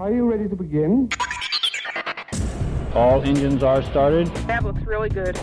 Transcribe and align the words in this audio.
Are 0.00 0.10
you 0.10 0.24
ready 0.24 0.48
to 0.48 0.56
begin? 0.56 1.10
All 2.94 3.22
engines 3.22 3.62
are 3.62 3.82
started. 3.82 4.28
That 4.46 4.64
looks 4.64 4.80
really 4.84 5.10
good. 5.10 5.36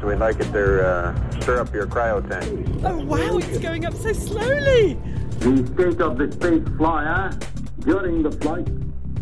So 0.00 0.06
we'd 0.06 0.20
like 0.20 0.38
it 0.38 0.44
to 0.52 0.88
uh, 0.88 1.30
stir 1.40 1.58
up 1.58 1.74
your 1.74 1.88
cryo 1.88 2.22
tank. 2.30 2.68
Oh 2.84 3.04
wow, 3.04 3.38
it's 3.38 3.58
going 3.58 3.84
up 3.84 3.94
so 3.94 4.12
slowly. 4.12 4.96
The 5.40 5.66
state 5.74 6.00
of 6.00 6.18
the 6.18 6.30
space 6.30 6.62
flyer 6.78 7.36
during 7.80 8.22
the 8.22 8.30
flight 8.30 8.68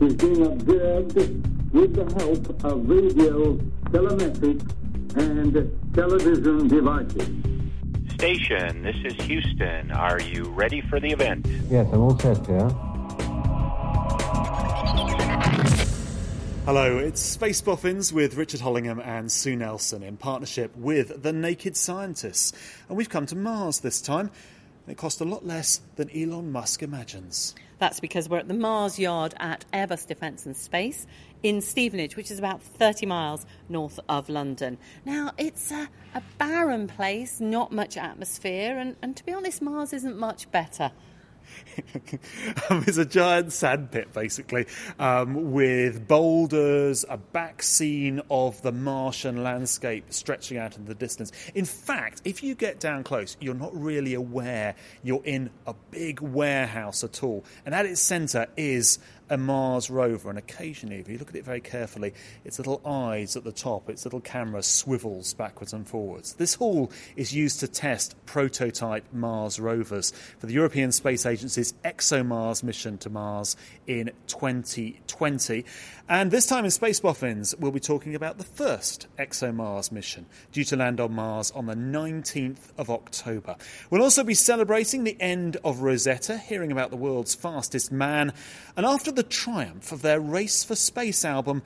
is 0.02 0.16
being 0.16 0.44
observed 0.44 1.16
with 1.72 1.94
the 1.94 2.04
help 2.22 2.64
of 2.64 2.86
radio, 2.86 3.56
telemetric, 3.90 4.60
and 5.16 5.94
television 5.94 6.68
devices. 6.68 7.30
Station, 8.12 8.82
this 8.82 8.96
is 9.02 9.14
Houston. 9.24 9.92
Are 9.92 10.20
you 10.20 10.44
ready 10.44 10.82
for 10.82 11.00
the 11.00 11.10
event? 11.10 11.46
Yes, 11.70 11.86
I'm 11.90 12.02
all 12.02 12.18
set 12.18 12.46
here. 12.46 12.70
Hello, 16.66 16.96
it's 16.96 17.20
Space 17.20 17.60
Boffins 17.60 18.10
with 18.10 18.36
Richard 18.38 18.60
Hollingham 18.60 18.98
and 18.98 19.30
Sue 19.30 19.54
Nelson 19.54 20.02
in 20.02 20.16
partnership 20.16 20.74
with 20.74 21.22
The 21.22 21.30
Naked 21.30 21.76
Scientists. 21.76 22.54
And 22.88 22.96
we've 22.96 23.10
come 23.10 23.26
to 23.26 23.36
Mars 23.36 23.80
this 23.80 24.00
time. 24.00 24.30
It 24.88 24.96
cost 24.96 25.20
a 25.20 25.26
lot 25.26 25.44
less 25.44 25.82
than 25.96 26.08
Elon 26.08 26.50
Musk 26.50 26.82
imagines. 26.82 27.54
That's 27.80 28.00
because 28.00 28.30
we're 28.30 28.38
at 28.38 28.48
the 28.48 28.54
Mars 28.54 28.98
Yard 28.98 29.34
at 29.38 29.66
Airbus 29.74 30.06
Defence 30.06 30.46
and 30.46 30.56
Space 30.56 31.06
in 31.42 31.60
Stevenage, 31.60 32.16
which 32.16 32.30
is 32.30 32.38
about 32.38 32.62
30 32.62 33.04
miles 33.04 33.44
north 33.68 34.00
of 34.08 34.30
London. 34.30 34.78
Now, 35.04 35.32
it's 35.36 35.70
a, 35.70 35.86
a 36.14 36.22
barren 36.38 36.88
place, 36.88 37.42
not 37.42 37.72
much 37.72 37.98
atmosphere, 37.98 38.78
and, 38.78 38.96
and 39.02 39.14
to 39.18 39.24
be 39.26 39.34
honest, 39.34 39.60
Mars 39.60 39.92
isn't 39.92 40.18
much 40.18 40.50
better. 40.50 40.92
um, 42.70 42.84
it's 42.86 42.98
a 42.98 43.04
giant 43.04 43.52
sandpit, 43.52 44.12
basically, 44.12 44.66
um, 44.98 45.52
with 45.52 46.06
boulders, 46.06 47.04
a 47.08 47.16
back 47.16 47.62
scene 47.62 48.20
of 48.30 48.60
the 48.62 48.72
Martian 48.72 49.42
landscape 49.42 50.12
stretching 50.12 50.58
out 50.58 50.76
in 50.76 50.84
the 50.84 50.94
distance. 50.94 51.32
In 51.54 51.64
fact, 51.64 52.22
if 52.24 52.42
you 52.42 52.54
get 52.54 52.80
down 52.80 53.04
close, 53.04 53.36
you're 53.40 53.54
not 53.54 53.74
really 53.74 54.14
aware 54.14 54.74
you're 55.02 55.24
in 55.24 55.50
a 55.66 55.74
big 55.90 56.20
warehouse 56.20 57.04
at 57.04 57.22
all. 57.22 57.44
And 57.66 57.74
at 57.74 57.86
its 57.86 58.00
centre 58.00 58.46
is 58.56 58.98
a 59.30 59.36
Mars 59.36 59.90
rover, 59.90 60.28
and 60.28 60.38
occasionally, 60.38 60.96
if 60.96 61.08
you 61.08 61.18
look 61.18 61.30
at 61.30 61.36
it 61.36 61.44
very 61.44 61.60
carefully, 61.60 62.12
its 62.44 62.58
little 62.58 62.80
eyes 62.86 63.36
at 63.36 63.44
the 63.44 63.52
top, 63.52 63.88
its 63.88 64.04
little 64.04 64.20
camera 64.20 64.62
swivels 64.62 65.34
backwards 65.34 65.72
and 65.72 65.86
forwards. 65.86 66.34
This 66.34 66.54
hall 66.54 66.90
is 67.16 67.34
used 67.34 67.60
to 67.60 67.68
test 67.68 68.14
prototype 68.26 69.04
Mars 69.12 69.58
rovers 69.58 70.12
for 70.38 70.46
the 70.46 70.52
European 70.52 70.92
Space 70.92 71.26
Agency's 71.26 71.72
ExoMars 71.84 72.62
mission 72.62 72.98
to 72.98 73.10
Mars 73.10 73.56
in 73.86 74.10
2020. 74.26 75.64
And 76.06 76.30
this 76.30 76.44
time 76.44 76.66
in 76.66 76.70
Space 76.70 77.00
Boffins, 77.00 77.54
we'll 77.58 77.72
be 77.72 77.80
talking 77.80 78.14
about 78.14 78.36
the 78.36 78.44
first 78.44 79.06
ExoMars 79.18 79.90
mission, 79.90 80.26
due 80.52 80.64
to 80.64 80.76
land 80.76 81.00
on 81.00 81.14
Mars 81.14 81.50
on 81.52 81.64
the 81.64 81.74
19th 81.74 82.72
of 82.76 82.90
October. 82.90 83.56
We'll 83.88 84.02
also 84.02 84.22
be 84.22 84.34
celebrating 84.34 85.04
the 85.04 85.16
end 85.18 85.56
of 85.64 85.80
Rosetta, 85.80 86.36
hearing 86.36 86.70
about 86.70 86.90
the 86.90 86.98
world's 86.98 87.34
fastest 87.34 87.90
man, 87.90 88.34
and 88.76 88.84
after 88.84 89.10
the 89.10 89.22
triumph 89.22 89.92
of 89.92 90.02
their 90.02 90.20
Race 90.20 90.62
for 90.62 90.74
Space 90.74 91.24
album, 91.24 91.62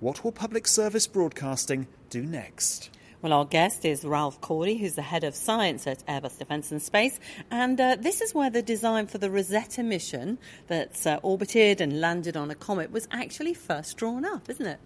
what 0.00 0.24
will 0.24 0.32
public 0.32 0.66
service 0.66 1.06
broadcasting 1.06 1.86
do 2.08 2.22
next? 2.22 2.88
Well, 3.22 3.32
our 3.32 3.44
guest 3.44 3.84
is 3.84 4.04
Ralph 4.04 4.40
Cordey, 4.40 4.80
who's 4.80 4.96
the 4.96 5.02
head 5.02 5.22
of 5.22 5.36
science 5.36 5.86
at 5.86 6.04
Airbus 6.06 6.40
Defence 6.40 6.72
and 6.72 6.82
Space. 6.82 7.20
And 7.52 7.80
uh, 7.80 7.94
this 7.96 8.20
is 8.20 8.34
where 8.34 8.50
the 8.50 8.62
design 8.62 9.06
for 9.06 9.18
the 9.18 9.30
Rosetta 9.30 9.84
mission 9.84 10.38
that's 10.66 11.06
uh, 11.06 11.20
orbited 11.22 11.80
and 11.80 12.00
landed 12.00 12.36
on 12.36 12.50
a 12.50 12.56
comet 12.56 12.90
was 12.90 13.06
actually 13.12 13.54
first 13.54 13.96
drawn 13.96 14.24
up, 14.24 14.50
isn't 14.50 14.66
it? 14.66 14.80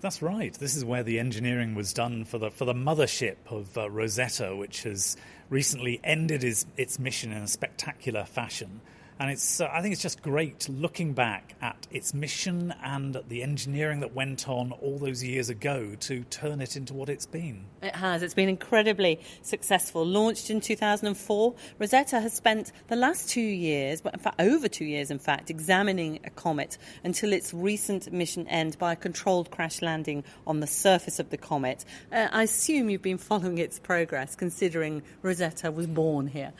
That's 0.00 0.20
right. 0.20 0.52
This 0.52 0.74
is 0.74 0.84
where 0.84 1.04
the 1.04 1.20
engineering 1.20 1.76
was 1.76 1.92
done 1.92 2.24
for 2.24 2.38
the 2.38 2.50
for 2.50 2.64
the 2.64 2.74
mothership 2.74 3.36
of 3.48 3.78
uh, 3.78 3.88
Rosetta, 3.88 4.56
which 4.56 4.82
has 4.82 5.16
recently 5.48 6.00
ended 6.02 6.42
its, 6.42 6.66
its 6.76 6.98
mission 6.98 7.30
in 7.30 7.44
a 7.44 7.48
spectacular 7.48 8.24
fashion. 8.24 8.80
And 9.18 9.30
it's, 9.30 9.60
uh, 9.60 9.68
I 9.72 9.80
think 9.80 9.92
it's 9.92 10.02
just 10.02 10.22
great 10.22 10.68
looking 10.68 11.14
back 11.14 11.54
at 11.62 11.86
its 11.90 12.12
mission 12.12 12.74
and 12.82 13.16
the 13.28 13.42
engineering 13.42 14.00
that 14.00 14.14
went 14.14 14.46
on 14.48 14.72
all 14.72 14.98
those 14.98 15.24
years 15.24 15.48
ago 15.48 15.94
to 16.00 16.22
turn 16.24 16.60
it 16.60 16.76
into 16.76 16.92
what 16.92 17.08
it's 17.08 17.24
been. 17.24 17.64
It 17.82 17.94
has. 17.94 18.22
It's 18.22 18.34
been 18.34 18.50
incredibly 18.50 19.20
successful. 19.40 20.04
Launched 20.04 20.50
in 20.50 20.60
2004, 20.60 21.54
Rosetta 21.78 22.20
has 22.20 22.34
spent 22.34 22.72
the 22.88 22.96
last 22.96 23.30
two 23.30 23.40
years, 23.40 24.02
but 24.02 24.14
in 24.14 24.20
over 24.38 24.68
two 24.68 24.84
years, 24.84 25.10
in 25.10 25.18
fact, 25.18 25.48
examining 25.48 26.20
a 26.24 26.30
comet 26.30 26.76
until 27.02 27.32
its 27.32 27.54
recent 27.54 28.12
mission 28.12 28.46
end 28.48 28.76
by 28.78 28.92
a 28.92 28.96
controlled 28.96 29.50
crash 29.50 29.80
landing 29.80 30.24
on 30.46 30.60
the 30.60 30.66
surface 30.66 31.18
of 31.18 31.30
the 31.30 31.38
comet. 31.38 31.84
Uh, 32.12 32.28
I 32.30 32.42
assume 32.42 32.90
you've 32.90 33.02
been 33.02 33.18
following 33.18 33.58
its 33.58 33.78
progress, 33.78 34.34
considering 34.36 35.02
Rosetta 35.22 35.70
was 35.70 35.86
born 35.86 36.26
here. 36.26 36.52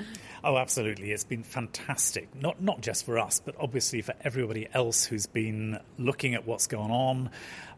Oh, 0.43 0.57
absolutely. 0.57 1.11
It's 1.11 1.25
been 1.25 1.43
fantastic. 1.43 2.29
Not 2.47 2.63
not 2.63 2.81
just 2.81 3.05
for 3.05 3.19
us, 3.19 3.43
but 3.45 3.57
obviously 3.59 4.03
for 4.03 4.15
everybody 4.21 4.69
else 4.73 5.05
who's 5.05 5.27
been 5.27 5.81
looking 5.99 6.35
at 6.37 6.47
what's 6.47 6.69
going 6.69 6.93
on, 6.93 7.31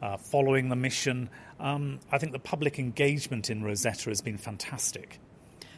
uh, 0.02 0.18
following 0.18 0.68
the 0.68 0.76
mission. 0.76 1.30
Um, 1.58 2.00
I 2.12 2.18
think 2.18 2.32
the 2.32 2.38
public 2.38 2.78
engagement 2.78 3.48
in 3.48 3.64
Rosetta 3.64 4.10
has 4.10 4.20
been 4.20 4.36
fantastic. 4.36 5.20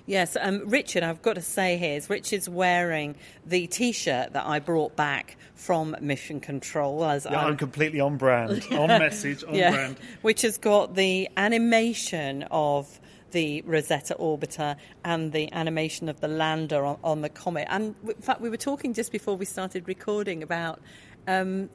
Yes, 0.06 0.36
um, 0.40 0.62
Richard, 0.66 1.04
I've 1.04 1.22
got 1.22 1.34
to 1.34 1.40
say 1.40 1.76
here, 1.76 1.96
is 1.98 2.10
Richard's 2.10 2.48
wearing 2.48 3.14
the 3.46 3.68
T-shirt 3.68 4.32
that 4.32 4.44
I 4.44 4.58
brought 4.58 4.96
back 4.96 5.36
from 5.54 5.94
Mission 6.00 6.40
Control. 6.40 7.04
As 7.04 7.26
yeah, 7.26 7.38
I'm, 7.38 7.52
I'm 7.52 7.56
completely 7.56 8.00
on 8.00 8.16
brand, 8.16 8.66
on 8.72 8.88
message, 8.88 9.44
on 9.44 9.54
yeah, 9.54 9.70
brand. 9.70 10.00
Which 10.22 10.42
has 10.42 10.58
got 10.58 10.96
the 10.96 11.28
animation 11.36 12.42
of 12.50 12.98
the 13.30 13.62
Rosetta 13.62 14.14
orbiter 14.18 14.76
and 15.04 15.32
the 15.32 15.52
animation 15.52 16.08
of 16.08 16.20
the 16.20 16.28
lander 16.28 16.84
on, 16.84 16.98
on, 17.02 17.22
the 17.22 17.28
comet. 17.28 17.66
And 17.70 17.94
in 18.06 18.14
fact, 18.22 18.40
we 18.40 18.50
were 18.50 18.56
talking 18.56 18.94
just 18.94 19.12
before 19.12 19.36
we 19.36 19.44
started 19.44 19.88
recording 19.88 20.42
about 20.42 20.80
um, 21.26 21.70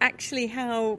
actually 0.00 0.46
how 0.46 0.98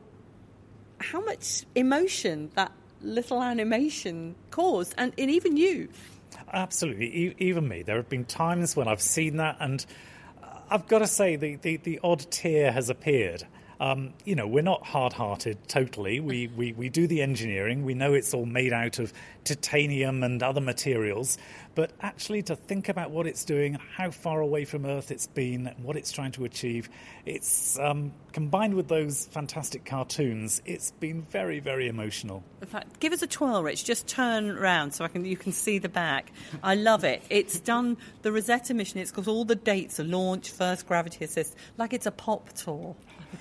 how 1.00 1.22
much 1.22 1.64
emotion 1.76 2.49
that 2.55 2.72
little 3.02 3.43
animation 3.43 4.35
caused, 4.52 4.96
and, 4.97 5.14
and 5.17 5.29
even 5.29 5.58
you. 5.58 5.90
Absolutely, 6.52 7.05
e- 7.05 7.35
even 7.37 7.67
me. 7.67 7.84
There 7.84 7.97
have 7.97 8.09
been 8.09 8.26
times 8.26 8.76
when 8.76 8.87
I've 8.87 9.02
seen 9.02 9.37
that, 9.37 9.58
and 9.59 9.85
I've 10.70 10.87
got 10.87 10.99
to 10.99 11.08
say 11.08 11.35
the, 11.35 11.55
the, 11.55 11.78
the 11.78 11.99
odd 12.03 12.20
tear 12.32 12.72
has 12.72 12.90
appeared. 12.90 13.43
Um, 13.79 14.14
you 14.26 14.35
know, 14.35 14.47
we're 14.47 14.64
not 14.64 14.85
hard 14.85 15.14
hearted 15.14 15.58
totally. 15.68 16.20
We, 16.20 16.47
we, 16.47 16.74
we 16.74 16.90
do 16.90 17.08
the 17.08 17.22
engineering. 17.22 17.84
We 17.84 17.94
know 17.94 18.14
it's 18.14 18.34
all 18.34 18.46
made 18.46 18.74
out 18.74 19.00
of 19.00 19.14
titanium 19.44 20.24
and 20.24 20.41
other 20.41 20.62
materials. 20.62 21.38
But 21.76 21.91
actually, 22.02 22.41
to 22.44 22.56
think 22.56 22.90
about 22.90 23.12
what 23.12 23.28
it's 23.28 23.46
doing, 23.46 23.78
how 23.96 24.09
far 24.09 24.41
away 24.41 24.66
from 24.66 24.85
Earth 24.85 25.12
it's 25.12 25.28
been, 25.28 25.72
what 25.84 25.96
it's 25.96 26.12
trying 26.12 26.32
to 26.32 26.46
achieve, 26.46 26.90
it's 27.24 27.78
um, 27.78 28.14
combined 28.34 28.74
with 28.74 28.88
those 28.88 29.28
fantastic 29.28 29.85
cartoons, 29.85 30.62
it's 30.66 30.90
been 30.91 31.22
very, 31.22 31.59
very 31.59 31.88
emotional. 31.88 32.44
In 32.62 32.68
fact, 32.68 33.00
give 33.00 33.14
us 33.14 33.22
a 33.22 33.28
twirl, 33.28 33.62
Rich. 33.62 33.85
Just 33.85 34.08
turn 34.08 34.56
round 34.56 34.96
so 34.96 35.06
I 35.06 35.08
can 35.08 35.23
you 35.23 35.38
can 35.38 35.52
see 35.52 35.78
the 35.78 35.90
back. 35.90 36.32
I 36.64 36.73
love 36.73 37.03
it. 37.03 37.22
It's 37.30 37.59
done 37.59 37.97
the 38.23 38.32
Rosetta 38.32 38.73
mission. 38.73 39.00
It's 39.00 39.12
got 39.12 39.28
all 39.28 39.46
the 39.46 39.56
dates: 39.56 40.00
of 40.00 40.08
launch, 40.08 40.50
first 40.50 40.88
gravity 40.88 41.26
assist, 41.26 41.56
like 41.78 41.94
it's 41.94 42.08
a 42.08 42.12
pop 42.12 42.53
tour. 42.53 42.96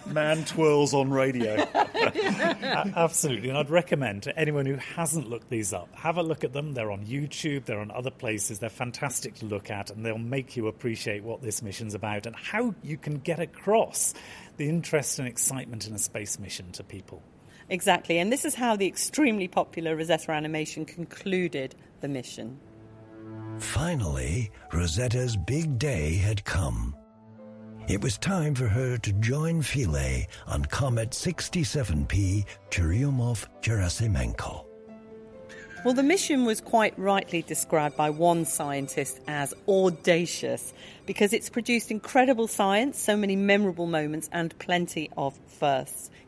Man 0.07 0.45
twirls 0.45 0.95
on 0.95 1.11
radio. 1.11 1.67
Absolutely, 1.75 3.49
and 3.49 3.59
I'd 3.59 3.71
recommend 3.71 4.23
to 4.25 4.39
anyone 4.39 4.67
who 4.67 4.77
hasn't 4.77 5.29
looked 5.29 5.51
these 5.51 5.73
up, 5.73 5.89
have 5.95 6.17
a 6.17 6.23
look 6.23 6.45
at 6.45 6.53
them. 6.53 6.73
They're 6.73 6.91
on 6.91 7.05
YouTube, 7.05 7.65
they're 7.65 7.81
on 7.81 7.91
other 7.91 8.11
places. 8.11 8.59
They're 8.59 8.69
fantastic 8.69 9.35
to 9.37 9.47
look 9.47 9.71
at, 9.71 9.91
and 9.91 10.05
they'll 10.05 10.19
make 10.19 10.57
you 10.57 10.69
appreciate 10.69 11.25
what 11.25 11.43
this 11.43 11.63
mission's 11.63 11.95
about 11.95 12.27
and 12.27 12.37
how 12.37 12.75
you 12.83 12.97
can 12.97 13.19
get 13.19 13.41
across 13.41 14.15
the 14.57 14.69
interest 14.69 15.19
and 15.19 15.29
excitement 15.29 15.87
in 15.87 15.95
a 15.95 15.99
space 15.99 16.39
mission 16.39 16.71
to 16.73 16.85
people. 16.85 17.23
Exactly, 17.69 18.19
and 18.19 18.33
this 18.33 18.45
is 18.45 18.55
how 18.55 18.77
the 18.77 18.87
extremely 18.87 19.49
popular 19.49 19.97
Rosetta 19.97 20.31
animation 20.31 20.85
concluded 20.85 21.75
the 22.01 22.09
mission. 22.09 22.59
Finally, 23.59 24.51
Rosetta's 24.73 25.37
big 25.37 25.79
day 25.79 26.15
had 26.15 26.45
come. 26.45 26.95
It 27.89 28.03
was 28.03 28.19
time 28.19 28.57
for 28.57 28.67
her 28.67 28.99
to 28.99 29.13
join 29.13 29.63
Philae 29.63 30.27
on 30.49 30.65
Comet 30.65 31.11
67P 31.11 32.45
Churyumov-Gerasimenko. 32.71 34.65
Well, 35.85 35.95
the 35.95 36.03
mission 36.03 36.45
was 36.45 36.61
quite 36.61 36.99
rightly 36.99 37.43
described 37.43 37.97
by 37.97 38.11
one 38.11 38.45
scientist 38.45 39.21
as 39.29 39.55
audacious 39.69 40.75
because 41.07 41.33
it's 41.33 41.49
produced 41.49 41.93
incredible 41.93 42.49
science, 42.49 42.99
so 42.99 43.17
many 43.17 43.37
memorable 43.37 43.87
moments, 43.87 44.29
and 44.33 44.59
plenty 44.59 45.09
of 45.17 45.39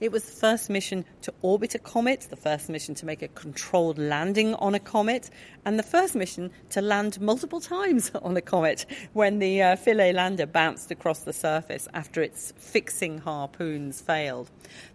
It 0.01 0.13
was 0.13 0.25
the 0.25 0.33
first 0.33 0.71
mission 0.71 1.05
to 1.23 1.35
orbit 1.43 1.75
a 1.75 1.79
comet, 1.79 2.29
the 2.31 2.37
first 2.37 2.69
mission 2.69 2.95
to 2.97 3.07
make 3.07 3.21
a 3.21 3.29
controlled 3.29 3.99
landing 3.99 4.55
on 4.55 4.75
a 4.75 4.79
comet, 4.79 5.29
and 5.65 5.79
the 5.79 5.83
first 5.83 6.15
mission 6.15 6.51
to 6.71 6.81
land 6.81 7.21
multiple 7.21 7.61
times 7.61 8.11
on 8.23 8.37
a 8.37 8.41
comet 8.41 8.87
when 9.13 9.39
the 9.41 9.61
uh, 9.61 9.77
Philae 9.77 10.13
lander 10.13 10.47
bounced 10.47 10.91
across 10.91 11.21
the 11.21 11.33
surface 11.33 11.89
after 11.93 12.23
its 12.23 12.53
fixing 12.57 13.19
harpoons 13.19 14.01
failed. 14.01 14.51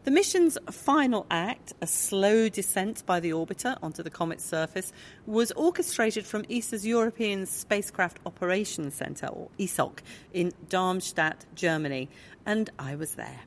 The 0.06 0.12
mission's 0.12 0.57
final 0.71 1.25
act, 1.30 1.74
a 1.81 1.88
slow 1.88 2.47
descent 2.47 3.06
by 3.06 3.19
the 3.19 3.31
orbiter 3.31 3.77
onto 3.83 4.03
the 4.03 4.09
comet's 4.09 4.45
surface, 4.45 4.94
was 5.25 5.51
orchestrated 5.51 6.25
from 6.25 6.45
ESA's 6.50 6.85
European 6.85 7.45
Spacecraft 7.45 8.19
Operations 8.25 8.94
Centre, 8.95 9.27
or 9.27 9.50
ESOC, 9.59 10.00
in 10.33 10.53
Darmstadt, 10.69 11.45
Germany, 11.56 12.09
and 12.45 12.69
I 12.80 12.95
was 12.95 13.15
there. 13.15 13.41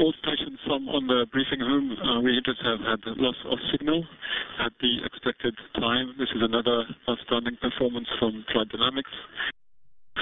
All 0.00 0.14
stations 0.24 0.56
from 0.64 0.88
on 0.88 1.04
the 1.06 1.28
briefing 1.28 1.60
room, 1.60 1.92
uh, 1.92 2.24
we 2.24 2.32
just 2.40 2.56
have 2.64 2.80
had 2.80 3.04
loss 3.20 3.36
of 3.44 3.58
signal 3.70 4.00
at 4.64 4.72
the 4.80 5.04
expected 5.04 5.52
time. 5.76 6.16
This 6.16 6.32
is 6.32 6.40
another 6.40 6.88
outstanding 7.04 7.60
performance 7.60 8.08
from 8.18 8.40
Flight 8.48 8.72
Dynamics. 8.72 9.12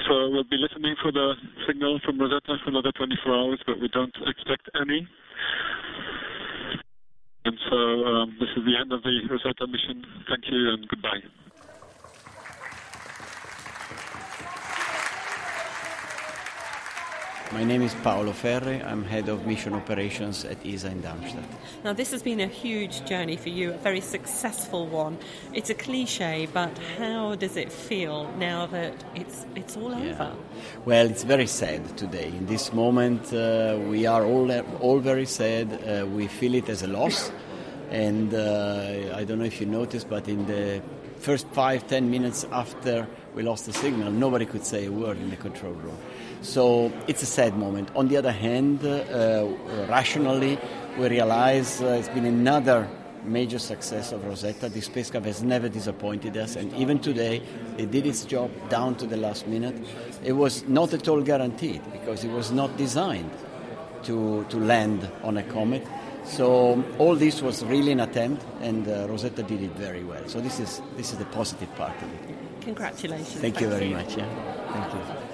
So 0.03 0.35
we'll 0.35 0.43
be 0.51 0.59
listening 0.59 0.99
for 1.01 1.15
the 1.15 1.31
signal 1.63 1.95
from 2.03 2.19
Rosetta 2.19 2.59
for 2.59 2.75
another 2.75 2.91
24 2.91 3.31
hours, 3.31 3.59
but 3.65 3.79
we 3.79 3.87
don't 3.95 4.11
expect 4.27 4.67
any. 4.75 5.07
And 7.45 7.55
so 7.71 7.79
um, 8.03 8.35
this 8.35 8.51
is 8.59 8.67
the 8.67 8.75
end 8.75 8.91
of 8.91 8.99
the 8.99 9.15
Rosetta 9.31 9.63
mission. 9.63 10.03
Thank 10.27 10.43
you 10.51 10.75
and 10.75 10.87
goodbye. 10.91 11.23
My 17.51 17.63
name 17.63 17.81
is 17.81 17.95
Paolo 18.03 18.31
Ferri. 18.31 18.79
I'm 18.83 19.03
head 19.03 19.27
of 19.27 19.47
mission 19.47 19.73
operations 19.73 20.45
at 20.45 20.63
ESA 20.63 20.91
in 20.91 21.01
Darmstadt. 21.01 21.43
Now, 21.83 21.93
this 21.93 22.11
has 22.11 22.21
been 22.21 22.39
a 22.39 22.47
huge 22.47 23.03
journey 23.05 23.37
for 23.37 23.49
you, 23.49 23.71
a 23.71 23.77
very 23.77 24.01
successful 24.01 24.85
one. 24.85 25.17
It's 25.53 25.71
a 25.71 25.73
cliche, 25.73 26.47
but 26.53 26.69
how 26.99 27.33
does 27.35 27.57
it 27.57 27.71
feel 27.71 28.31
now 28.37 28.67
that 28.67 28.93
it's 29.15 29.47
it's 29.55 29.75
all 29.75 29.91
Yeah. 29.91 30.11
over? 30.11 30.31
Well, 30.85 31.07
it's 31.09 31.23
very 31.23 31.47
sad 31.47 31.97
today. 31.97 32.27
In 32.27 32.45
this 32.45 32.71
moment, 32.71 33.33
uh, 33.33 33.77
we 33.89 34.05
are 34.05 34.23
all 34.25 34.51
all 34.79 34.99
very 34.99 35.25
sad. 35.25 35.67
Uh, 35.73 36.05
we 36.05 36.27
feel 36.27 36.53
it 36.53 36.69
as 36.69 36.83
a 36.83 36.87
loss, 36.87 37.31
and 37.89 38.31
uh, 38.33 39.17
I 39.19 39.23
don't 39.25 39.39
know 39.39 39.45
if 39.53 39.59
you 39.59 39.65
noticed, 39.65 40.07
but 40.07 40.27
in 40.27 40.45
the 40.45 40.81
first 41.17 41.47
five 41.53 41.87
ten 41.87 42.11
minutes 42.11 42.45
after 42.51 43.07
we 43.35 43.41
lost 43.41 43.65
the 43.65 43.73
signal, 43.73 44.11
nobody 44.11 44.45
could 44.45 44.65
say 44.65 44.85
a 44.85 44.91
word 44.91 45.17
in 45.17 45.29
the 45.31 45.35
control 45.37 45.73
room. 45.73 45.97
So 46.41 46.91
it's 47.07 47.21
a 47.21 47.25
sad 47.25 47.57
moment. 47.57 47.89
On 47.95 48.07
the 48.07 48.17
other 48.17 48.31
hand, 48.31 48.83
uh, 48.83 49.47
rationally, 49.89 50.57
we 50.97 51.07
realize 51.09 51.81
uh, 51.81 51.97
it's 51.99 52.09
been 52.09 52.25
another 52.25 52.87
major 53.23 53.59
success 53.59 54.11
of 54.11 54.25
Rosetta. 54.25 54.69
The 54.69 54.81
spacecraft 54.81 55.25
has 55.25 55.43
never 55.43 55.67
disappointed 55.69 56.37
us, 56.37 56.55
and 56.55 56.73
even 56.73 56.99
today, 56.99 57.41
it 57.77 57.91
did 57.91 58.05
its 58.05 58.23
job 58.25 58.51
down 58.69 58.95
to 58.95 59.05
the 59.05 59.17
last 59.17 59.47
minute. 59.47 59.75
It 60.23 60.33
was 60.33 60.67
not 60.67 60.93
at 60.93 61.07
all 61.07 61.21
guaranteed 61.21 61.81
because 61.91 62.23
it 62.23 62.31
was 62.31 62.51
not 62.51 62.75
designed 62.77 63.31
to, 64.03 64.45
to 64.49 64.57
land 64.57 65.09
on 65.23 65.37
a 65.37 65.43
comet. 65.43 65.85
So 66.23 66.83
all 66.97 67.15
this 67.15 67.41
was 67.41 67.63
really 67.65 67.91
an 67.91 67.99
attempt, 67.99 68.45
and 68.61 68.87
uh, 68.87 69.07
Rosetta 69.09 69.43
did 69.43 69.61
it 69.61 69.71
very 69.71 70.03
well. 70.03 70.27
So 70.27 70.39
this 70.39 70.59
is 70.59 70.81
this 70.95 71.11
is 71.11 71.17
the 71.17 71.25
positive 71.25 71.73
part 71.75 71.95
of 72.01 72.13
it. 72.13 72.35
Congratulations. 72.61 73.33
Thank 73.41 73.59
you 73.61 73.69
very 73.69 73.89
much. 73.89 74.15
Yeah, 74.15 74.27
thank 74.71 74.93
you. 74.93 75.28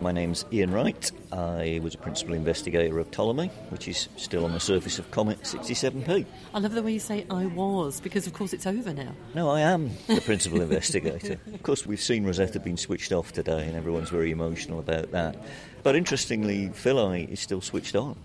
My 0.00 0.12
name's 0.12 0.44
Ian 0.52 0.70
Wright. 0.72 1.10
I 1.32 1.80
was 1.82 1.94
a 1.94 1.98
principal 1.98 2.34
investigator 2.34 3.00
of 3.00 3.10
Ptolemy, 3.10 3.48
which 3.70 3.88
is 3.88 4.08
still 4.16 4.44
on 4.44 4.52
the 4.52 4.60
surface 4.60 5.00
of 5.00 5.10
Comet 5.10 5.40
67P. 5.42 6.24
I 6.54 6.58
love 6.60 6.72
the 6.72 6.82
way 6.84 6.92
you 6.92 7.00
say 7.00 7.26
I 7.28 7.46
was, 7.46 8.00
because 8.00 8.26
of 8.28 8.32
course 8.32 8.52
it's 8.52 8.66
over 8.66 8.94
now. 8.94 9.12
No, 9.34 9.50
I 9.50 9.60
am 9.60 9.90
the 10.06 10.20
principal 10.20 10.60
investigator. 10.62 11.40
Of 11.52 11.64
course, 11.64 11.84
we've 11.84 12.00
seen 12.00 12.24
Rosetta 12.24 12.60
being 12.60 12.76
switched 12.76 13.10
off 13.10 13.32
today, 13.32 13.66
and 13.66 13.74
everyone's 13.76 14.10
very 14.10 14.30
emotional 14.30 14.78
about 14.78 15.10
that. 15.10 15.36
But 15.82 15.96
interestingly, 15.96 16.68
Philae 16.68 17.24
is 17.24 17.40
still 17.40 17.60
switched 17.60 17.96
on. 17.96 18.16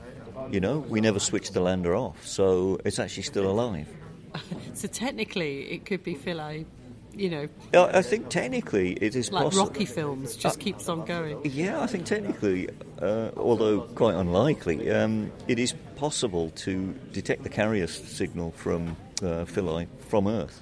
You 0.52 0.60
know, 0.60 0.80
we 0.80 1.02
never 1.02 1.20
switched 1.20 1.54
the 1.56 1.62
lander 1.62 1.96
off, 1.96 2.26
so 2.26 2.80
it's 2.86 3.00
actually 3.00 3.24
still 3.24 3.50
alive. 3.50 3.88
So 4.74 4.88
technically, 4.88 5.72
it 5.72 5.86
could 5.86 6.04
be 6.04 6.16
Philae, 6.16 6.66
you 7.14 7.30
know, 7.30 7.48
I 7.74 8.02
think 8.02 8.30
technically 8.30 8.94
it 8.94 9.16
is 9.16 9.32
like 9.32 9.44
possible. 9.46 9.66
Rocky 9.66 9.86
films, 9.86 10.36
just 10.36 10.60
Uh, 10.60 10.64
keeps 10.64 10.90
on 10.90 11.06
going. 11.06 11.40
Yeah, 11.44 11.82
I 11.82 11.88
think 11.88 12.06
technically, 12.06 12.70
uh, 13.02 13.30
although 13.38 13.82
quite 13.82 14.16
unlikely, 14.16 14.90
um, 14.92 15.32
it 15.48 15.60
is 15.60 15.74
possible 15.96 16.50
to 16.58 16.94
detect 17.12 17.44
the 17.44 17.50
carrier 17.50 17.88
signal 17.88 18.52
from 18.52 18.98
uh, 19.22 19.46
Philae 19.46 19.88
from 20.10 20.28
Earth. 20.28 20.62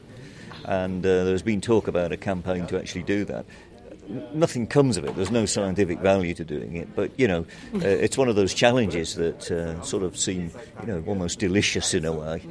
And 0.66 1.06
uh, 1.06 1.24
there's 1.24 1.42
been 1.42 1.62
talk 1.62 1.88
about 1.88 2.12
a 2.12 2.18
campaign 2.18 2.68
to 2.68 2.78
actually 2.78 3.04
do 3.04 3.26
that. 3.26 3.46
Nothing 4.34 4.68
comes 4.68 4.98
of 4.98 5.06
it. 5.06 5.16
There's 5.16 5.32
no 5.32 5.46
scientific 5.46 6.00
value 6.00 6.34
to 6.36 6.44
doing 6.44 6.76
it, 6.76 6.96
but 6.96 7.12
you 7.20 7.28
know, 7.28 7.46
uh, 7.76 7.80
it's 7.80 8.18
one 8.18 8.28
of 8.28 8.36
those 8.36 8.54
challenges 8.54 9.16
that 9.16 9.52
uh, 9.52 9.82
sort 9.82 10.04
of 10.04 10.18
seem, 10.18 10.52
you 10.82 10.88
know, 10.88 11.04
almost 11.08 11.40
delicious 11.40 11.94
in 11.94 12.06
a 12.06 12.12
way. 12.12 12.42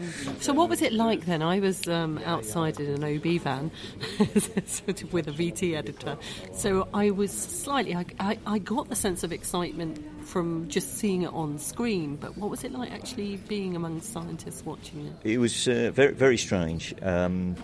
So 0.40 0.52
what 0.52 0.68
was 0.68 0.82
it 0.82 0.92
like 0.92 1.26
then? 1.26 1.42
I 1.42 1.60
was 1.60 1.86
um, 1.88 2.18
outside 2.24 2.80
in 2.80 3.02
an 3.02 3.16
OB 3.16 3.40
van, 3.40 3.70
sort 4.66 5.02
of 5.02 5.12
with 5.12 5.28
a 5.28 5.32
VT 5.32 5.76
editor. 5.76 6.16
So 6.52 6.88
I 6.94 7.10
was 7.10 7.30
slightly, 7.32 7.94
I, 7.94 8.04
I, 8.18 8.38
I 8.46 8.58
got 8.58 8.88
the 8.88 8.96
sense 8.96 9.22
of 9.22 9.32
excitement 9.32 9.98
from 10.24 10.68
just 10.68 10.96
seeing 10.96 11.22
it 11.22 11.32
on 11.32 11.58
screen. 11.58 12.16
But 12.16 12.36
what 12.36 12.50
was 12.50 12.64
it 12.64 12.72
like 12.72 12.92
actually 12.92 13.36
being 13.36 13.76
among 13.76 14.00
scientists 14.00 14.64
watching 14.64 15.06
it? 15.06 15.32
It 15.32 15.38
was 15.38 15.68
uh, 15.68 15.90
very, 15.92 16.12
very 16.12 16.38
strange. 16.38 16.94
Um, 17.02 17.56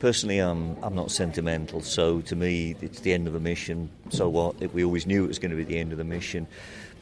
personally, 0.00 0.38
I'm, 0.38 0.76
I'm 0.82 0.94
not 0.94 1.10
sentimental, 1.10 1.82
so 1.82 2.20
to 2.22 2.34
me, 2.34 2.74
it's 2.80 3.00
the 3.00 3.12
end 3.12 3.28
of 3.28 3.34
a 3.34 3.40
mission. 3.40 3.90
So 4.08 4.28
what? 4.28 4.56
We 4.72 4.84
always 4.84 5.06
knew 5.06 5.24
it 5.24 5.28
was 5.28 5.38
going 5.38 5.52
to 5.52 5.56
be 5.56 5.64
the 5.64 5.78
end 5.78 5.92
of 5.92 5.98
the 5.98 6.04
mission. 6.04 6.48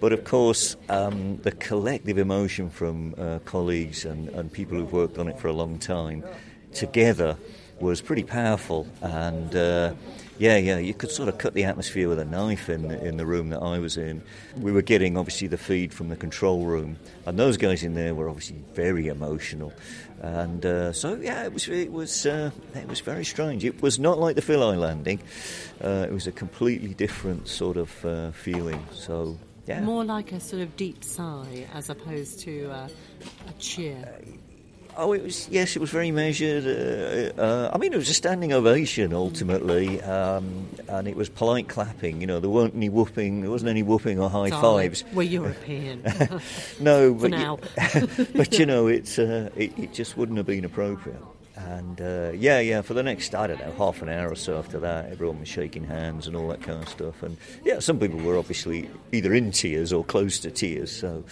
But 0.00 0.12
of 0.12 0.24
course, 0.24 0.76
um, 0.88 1.38
the 1.38 1.52
collective 1.52 2.18
emotion 2.18 2.70
from 2.70 3.14
uh, 3.16 3.38
colleagues 3.44 4.04
and, 4.04 4.28
and 4.30 4.52
people 4.52 4.78
who've 4.78 4.92
worked 4.92 5.18
on 5.18 5.28
it 5.28 5.38
for 5.38 5.48
a 5.48 5.52
long 5.52 5.78
time 5.78 6.24
together 6.72 7.36
was 7.80 8.00
pretty 8.00 8.24
powerful. 8.24 8.86
And 9.00 9.54
uh, 9.54 9.94
yeah, 10.38 10.56
yeah, 10.56 10.78
you 10.78 10.94
could 10.94 11.10
sort 11.10 11.28
of 11.28 11.38
cut 11.38 11.54
the 11.54 11.64
atmosphere 11.64 12.08
with 12.08 12.20
a 12.20 12.24
knife 12.24 12.68
in 12.68 12.90
in 12.90 13.16
the 13.16 13.26
room 13.26 13.50
that 13.50 13.60
I 13.60 13.78
was 13.80 13.96
in. 13.96 14.22
We 14.56 14.70
were 14.70 14.82
getting 14.82 15.16
obviously 15.16 15.48
the 15.48 15.58
feed 15.58 15.92
from 15.92 16.10
the 16.10 16.16
control 16.16 16.64
room, 16.64 16.96
and 17.26 17.36
those 17.36 17.56
guys 17.56 17.82
in 17.82 17.94
there 17.94 18.14
were 18.14 18.28
obviously 18.28 18.62
very 18.74 19.08
emotional. 19.08 19.72
And 20.20 20.66
uh, 20.66 20.92
so 20.92 21.14
yeah, 21.14 21.44
it 21.44 21.52
was 21.52 21.68
it 21.68 21.92
was 21.92 22.26
uh, 22.26 22.50
it 22.74 22.88
was 22.88 23.00
very 23.00 23.24
strange. 23.24 23.64
It 23.64 23.80
was 23.82 23.98
not 23.98 24.18
like 24.18 24.34
the 24.34 24.42
Philae 24.42 24.76
landing. 24.76 25.20
Uh, 25.80 26.06
it 26.08 26.12
was 26.12 26.26
a 26.26 26.32
completely 26.32 26.94
different 26.94 27.48
sort 27.48 27.76
of 27.76 28.04
uh, 28.04 28.32
feeling. 28.32 28.84
So 28.92 29.38
yeah. 29.66 29.80
More 29.80 30.04
like 30.04 30.32
a 30.32 30.40
sort 30.40 30.62
of 30.62 30.76
deep 30.76 31.04
sigh 31.04 31.66
as 31.74 31.90
opposed 31.90 32.40
to 32.40 32.70
uh, 32.70 32.88
a 33.48 33.52
cheer. 33.58 34.18
Oh, 35.00 35.12
it 35.12 35.22
was 35.22 35.48
yes, 35.48 35.76
it 35.76 35.78
was 35.78 35.90
very 35.90 36.10
measured. 36.10 36.66
Uh, 36.66 37.40
uh, 37.40 37.70
I 37.72 37.78
mean, 37.78 37.92
it 37.92 37.96
was 37.96 38.08
a 38.08 38.14
standing 38.14 38.52
ovation 38.52 39.14
ultimately, 39.14 40.02
um, 40.02 40.66
and 40.88 41.06
it 41.06 41.14
was 41.14 41.28
polite 41.28 41.68
clapping. 41.68 42.20
You 42.20 42.26
know, 42.26 42.40
there 42.40 42.50
weren't 42.50 42.74
any 42.74 42.88
whooping, 42.88 43.42
there 43.42 43.50
wasn't 43.50 43.70
any 43.70 43.84
whooping 43.84 44.18
or 44.18 44.28
high 44.28 44.50
Darling, 44.50 44.90
fives. 44.90 45.04
We're 45.12 45.22
European. 45.22 46.02
no, 46.80 47.14
but 47.20 47.30
now. 47.30 47.60
but 48.34 48.58
you 48.58 48.66
know, 48.66 48.88
it's 48.88 49.20
uh, 49.20 49.50
it, 49.54 49.78
it 49.78 49.92
just 49.92 50.16
wouldn't 50.16 50.36
have 50.36 50.46
been 50.46 50.64
appropriate. 50.64 51.22
And 51.54 52.00
uh, 52.00 52.32
yeah, 52.34 52.58
yeah, 52.58 52.82
for 52.82 52.94
the 52.94 53.02
next, 53.04 53.36
I 53.36 53.46
don't 53.46 53.60
know, 53.60 53.72
half 53.78 54.02
an 54.02 54.08
hour 54.08 54.32
or 54.32 54.36
so 54.36 54.58
after 54.58 54.80
that, 54.80 55.12
everyone 55.12 55.38
was 55.38 55.48
shaking 55.48 55.84
hands 55.84 56.26
and 56.26 56.34
all 56.34 56.48
that 56.48 56.62
kind 56.62 56.82
of 56.82 56.88
stuff. 56.88 57.22
And 57.22 57.36
yeah, 57.64 57.78
some 57.78 58.00
people 58.00 58.18
were 58.18 58.36
obviously 58.36 58.90
either 59.12 59.32
in 59.32 59.52
tears 59.52 59.92
or 59.92 60.04
close 60.04 60.40
to 60.40 60.50
tears. 60.50 60.90
So 60.90 61.24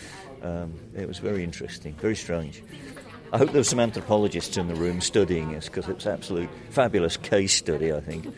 um, 0.42 0.74
it 0.94 1.08
was 1.08 1.18
very 1.18 1.42
interesting, 1.42 1.94
very 1.94 2.16
strange. 2.16 2.62
I 3.36 3.38
hope 3.40 3.52
there 3.52 3.60
were 3.60 3.64
some 3.64 3.80
anthropologists 3.80 4.56
in 4.56 4.66
the 4.66 4.74
room 4.74 5.02
studying 5.02 5.52
this 5.52 5.66
because 5.66 5.90
it's 5.90 6.06
absolute 6.06 6.48
fabulous 6.70 7.18
case 7.18 7.52
study, 7.52 7.92
I 7.92 8.00
think. 8.00 8.34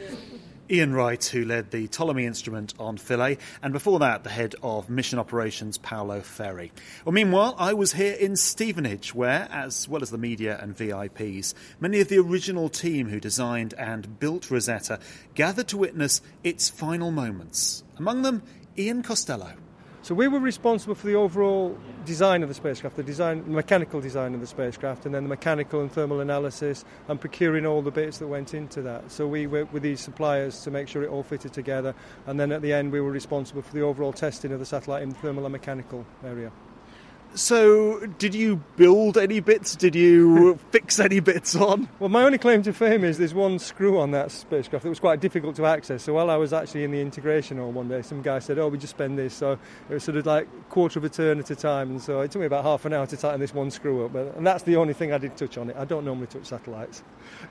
Ian 0.69 0.93
Wright, 0.93 1.25
who 1.25 1.45
led 1.45 1.71
the 1.71 1.87
Ptolemy 1.87 2.27
instrument 2.27 2.75
on 2.81 2.97
Philae, 2.97 3.39
and 3.63 3.73
before 3.73 4.01
that, 4.01 4.25
the 4.25 4.31
head 4.31 4.57
of 4.61 4.91
mission 4.91 5.21
operations, 5.21 5.79
Paolo 5.79 6.21
Ferri. 6.21 6.73
Well, 7.05 7.13
meanwhile, 7.13 7.55
I 7.59 7.75
was 7.75 7.93
here 7.93 8.15
in 8.15 8.35
Stevenage, 8.35 9.15
where, 9.15 9.47
as 9.53 9.89
well 9.89 10.03
as 10.03 10.11
the 10.11 10.19
media 10.19 10.59
and 10.61 10.77
VIPs, 10.77 11.55
many 11.79 12.01
of 12.01 12.09
the 12.09 12.19
original 12.19 12.69
team 12.69 13.09
who 13.09 13.21
designed 13.21 13.75
and 13.75 14.19
built 14.19 14.51
Rosetta 14.51 14.99
gathered 15.37 15.69
to 15.69 15.77
witness 15.77 16.23
its 16.43 16.69
final 16.69 17.13
moments. 17.13 17.85
Among 17.99 18.23
them, 18.23 18.43
Ian 18.77 19.05
Costello. 19.05 19.53
So 20.09 20.15
we 20.15 20.27
were 20.27 20.39
responsible 20.39 20.95
for 20.95 21.07
the 21.07 21.17
overall 21.17 21.77
design 22.07 22.43
of 22.43 22.49
the 22.49 22.55
spacecraft, 22.55 22.97
the 22.97 23.03
design, 23.03 23.45
the 23.45 23.51
mechanical 23.51 24.01
design 24.01 24.33
of 24.33 24.41
the 24.41 24.47
spacecraft, 24.47 25.05
and 25.05 25.15
then 25.15 25.25
the 25.25 25.29
mechanical 25.29 25.83
and 25.83 25.93
thermal 25.93 26.21
analysis, 26.21 26.87
and 27.09 27.21
procuring 27.21 27.67
all 27.67 27.83
the 27.83 27.91
bits 27.91 28.17
that 28.17 28.27
went 28.27 28.55
into 28.55 28.81
that. 28.81 29.13
So 29.13 29.27
we 29.27 29.47
worked 29.47 29.71
with 29.71 29.83
these 29.83 30.01
suppliers 30.01 30.63
to 30.63 30.71
make 30.71 30.89
sure 30.89 31.03
it 31.03 31.11
all 31.11 31.23
fitted 31.23 31.53
together, 31.53 31.95
and 32.27 32.41
then 32.41 32.53
at 32.53 32.63
the 32.63 32.73
end 32.73 32.91
we 32.91 33.03
were 33.03 33.11
responsible 33.11 33.61
for 33.61 33.75
the 33.75 33.83
overall 33.83 34.15
testing 34.15 34.51
of 34.51 34.61
the 34.61 34.65
satellite 34.65 35.03
in 35.03 35.11
the 35.11 35.15
thermal 35.17 35.45
and 35.45 35.53
mechanical 35.53 36.07
area. 36.25 36.51
So, 37.35 38.01
did 38.19 38.35
you 38.35 38.57
build 38.77 39.17
any 39.17 39.41
bits? 39.41 39.77
Did 39.77 39.95
you 39.95 40.59
fix 40.71 40.99
any 40.99 41.21
bits 41.21 41.55
on? 41.55 41.89
Well, 42.01 42.09
my 42.09 42.25
only 42.25 42.39
claim 42.39 42.63
to 42.63 42.73
fame 42.73 43.05
is 43.05 43.19
there's 43.19 43.35
one 43.35 43.59
screw 43.59 43.99
on 43.99 44.11
that 44.13 44.31
spacecraft 44.31 44.83
that 44.83 44.89
was 44.89 44.99
quite 44.99 45.21
difficult 45.21 45.55
to 45.57 45.67
access. 45.67 46.03
So, 46.03 46.15
while 46.15 46.31
I 46.31 46.37
was 46.37 46.53
actually 46.53 46.85
in 46.85 46.91
the 46.91 47.01
integration 47.01 47.59
hall 47.59 47.71
one 47.71 47.89
day, 47.89 48.03
some 48.03 48.23
guy 48.23 48.39
said, 48.39 48.59
Oh, 48.59 48.69
we 48.69 48.79
just 48.79 48.93
spend 48.95 49.19
this. 49.19 49.35
So, 49.35 49.53
it 49.89 49.95
was 49.95 50.05
sort 50.05 50.17
of 50.17 50.27
like 50.27 50.49
quarter 50.71 50.99
of 50.99 51.05
a 51.05 51.09
turn 51.09 51.39
at 51.39 51.51
a 51.51 51.57
time. 51.57 51.91
And 51.91 52.03
so, 52.03 52.21
it 52.21 52.31
took 52.31 52.41
me 52.41 52.47
about 52.47 52.65
half 52.65 52.85
an 52.85 52.93
hour 52.93 53.07
to 53.07 53.17
tighten 53.17 53.41
this 53.41 53.55
one 53.55 53.71
screw 53.71 54.07
up. 54.07 54.13
But, 54.13 54.35
and 54.37 54.47
that's 54.47 54.65
the 54.65 54.77
only 54.77 54.95
thing 54.95 55.13
I 55.13 55.19
did 55.19 55.37
touch 55.37 55.59
on 55.59 55.71
it. 55.71 55.77
I 55.77 55.85
don't 55.85 56.05
normally 56.05 56.27
touch 56.29 56.47
satellites. 56.47 57.03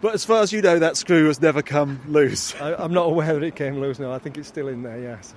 But 0.02 0.16
as 0.16 0.26
far 0.26 0.42
as 0.42 0.52
you 0.52 0.62
know, 0.62 0.80
that 0.80 0.98
screw 0.98 1.28
has 1.28 1.42
never 1.42 1.62
come 1.62 2.02
loose. 2.08 2.56
I, 2.60 2.74
I'm 2.76 2.94
not 2.94 3.06
aware 3.06 3.34
that 3.34 3.44
it 3.44 3.56
came 3.56 3.80
loose, 3.80 4.00
no. 4.00 4.12
I 4.12 4.20
think 4.20 4.38
it's 4.38 4.48
still 4.48 4.68
in 4.68 4.84
there, 4.84 5.00
yes. 5.00 5.34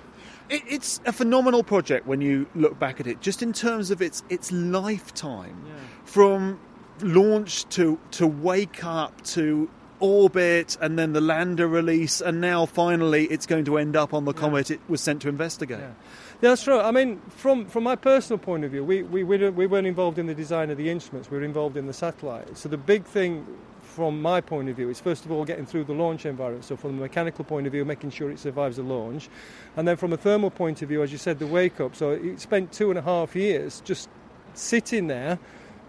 It, 0.50 0.62
it's 0.69 1.00
a 1.07 1.12
phenomenal 1.12 1.62
project 1.62 2.07
when 2.07 2.21
you 2.21 2.47
look 2.54 2.78
back 2.78 3.00
at 3.00 3.07
it, 3.07 3.21
just 3.21 3.42
in 3.42 3.52
terms 3.52 3.90
of 3.90 4.02
its 4.02 4.23
its 4.28 4.50
lifetime, 4.52 5.62
Yeah. 5.66 5.73
from 6.04 6.61
launch 7.02 7.66
to 7.71 7.99
to 8.12 8.26
wake 8.26 8.85
up 8.85 9.23
to 9.23 9.71
orbit 10.00 10.78
and 10.80 10.99
then 10.99 11.12
the 11.12 11.21
lander 11.21 11.69
release 11.69 12.23
and 12.23 12.40
now 12.40 12.64
finally 12.64 13.26
it's 13.26 13.45
going 13.45 13.66
to 13.66 13.76
end 13.76 13.95
up 13.95 14.14
on 14.14 14.25
the 14.25 14.33
comet 14.33 14.71
it 14.71 14.80
was 14.88 14.99
sent 15.00 15.21
to 15.21 15.28
investigate. 15.28 15.78
Yeah, 15.78 15.92
that's 16.40 16.62
true. 16.62 16.80
I 16.80 16.90
mean, 16.90 17.21
from, 17.28 17.66
from 17.66 17.85
my 17.85 17.97
personal 17.97 18.38
point 18.38 18.64
of 18.64 18.71
view, 18.71 18.83
we, 18.83 19.02
we, 19.02 19.23
we, 19.25 19.50
we 19.50 19.66
weren't 19.66 19.87
involved 19.87 20.19
in 20.19 20.25
the 20.26 20.35
design 20.35 20.71
of 20.71 20.78
the 20.78 20.88
instruments, 20.88 21.30
we 21.30 21.37
were 21.37 21.45
involved 21.45 21.76
in 21.76 21.87
the 21.87 21.92
satellite. 21.92 22.57
So 22.57 22.71
the 22.71 22.78
big 22.78 23.04
thing 23.04 23.47
from 23.90 24.23
my 24.23 24.40
point 24.40 24.68
of 24.68 24.76
view 24.76 24.88
it's 24.88 25.00
first 25.00 25.25
of 25.25 25.32
all 25.32 25.44
getting 25.44 25.66
through 25.66 25.85
the 25.85 25.92
launch 25.92 26.26
environment. 26.26 26.64
So 26.64 26.76
from 26.76 26.97
the 26.97 27.02
mechanical 27.02 27.44
point 27.44 27.66
of 27.66 27.73
view, 27.73 27.85
making 27.85 28.11
sure 28.11 28.30
it 28.30 28.38
survives 28.38 28.76
the 28.76 28.82
launch. 28.82 29.28
And 29.76 29.87
then 29.87 29.97
from 29.97 30.12
a 30.12 30.16
thermal 30.16 30.50
point 30.50 30.82
of 30.82 30.88
view, 30.88 31.02
as 31.02 31.12
you 31.12 31.18
said, 31.18 31.38
the 31.38 31.47
wake 31.47 31.80
up. 31.80 31.97
So 31.97 32.11
it 32.11 32.40
spent 32.40 32.73
two 32.73 32.90
and 32.90 32.99
a 32.99 33.02
half 33.02 33.35
years 33.37 33.82
just 33.85 34.09
sitting 34.54 35.06
there. 35.06 35.38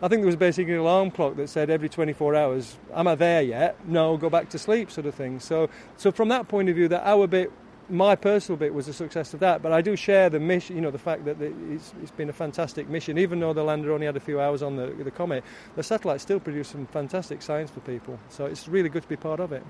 I 0.03 0.07
think 0.07 0.21
there 0.21 0.27
was 0.27 0.35
basically 0.35 0.73
an 0.73 0.79
alarm 0.79 1.11
clock 1.11 1.35
that 1.35 1.47
said 1.47 1.69
every 1.69 1.87
24 1.87 2.35
hours, 2.35 2.77
am 2.93 3.07
I 3.07 3.13
there 3.13 3.43
yet? 3.43 3.87
No, 3.87 4.17
go 4.17 4.31
back 4.31 4.49
to 4.49 4.57
sleep, 4.57 4.89
sort 4.89 5.05
of 5.05 5.13
thing. 5.13 5.39
So, 5.39 5.69
so 5.95 6.11
from 6.11 6.29
that 6.29 6.47
point 6.47 6.69
of 6.69 6.75
view, 6.75 6.87
that 6.87 7.05
hour 7.07 7.27
bit, 7.27 7.51
my 7.91 8.15
personal 8.15 8.57
bit 8.57 8.73
was 8.73 8.87
a 8.87 8.93
success 8.93 9.33
of 9.33 9.39
that. 9.41 9.61
But 9.61 9.71
I 9.71 9.81
do 9.81 9.95
share 9.95 10.29
the 10.29 10.39
mission, 10.39 10.75
you 10.75 10.81
know, 10.81 10.91
the 10.91 10.97
fact 10.97 11.25
that 11.25 11.41
it's, 11.41 11.93
it's 12.01 12.11
been 12.11 12.29
a 12.29 12.33
fantastic 12.33 12.89
mission. 12.89 13.17
Even 13.17 13.39
though 13.39 13.53
the 13.53 13.63
lander 13.63 13.91
only 13.93 14.05
had 14.05 14.17
a 14.17 14.21
few 14.21 14.39
hours 14.39 14.63
on 14.63 14.75
the, 14.75 14.87
the 14.87 15.11
comet, 15.11 15.43
the 15.75 15.83
satellite 15.83 16.21
still 16.21 16.39
produced 16.39 16.71
some 16.71 16.85
fantastic 16.87 17.41
science 17.41 17.69
for 17.69 17.81
people. 17.81 18.17
So 18.29 18.45
it's 18.45 18.67
really 18.67 18.89
good 18.89 19.03
to 19.03 19.09
be 19.09 19.17
part 19.17 19.39
of 19.39 19.51
it. 19.51 19.63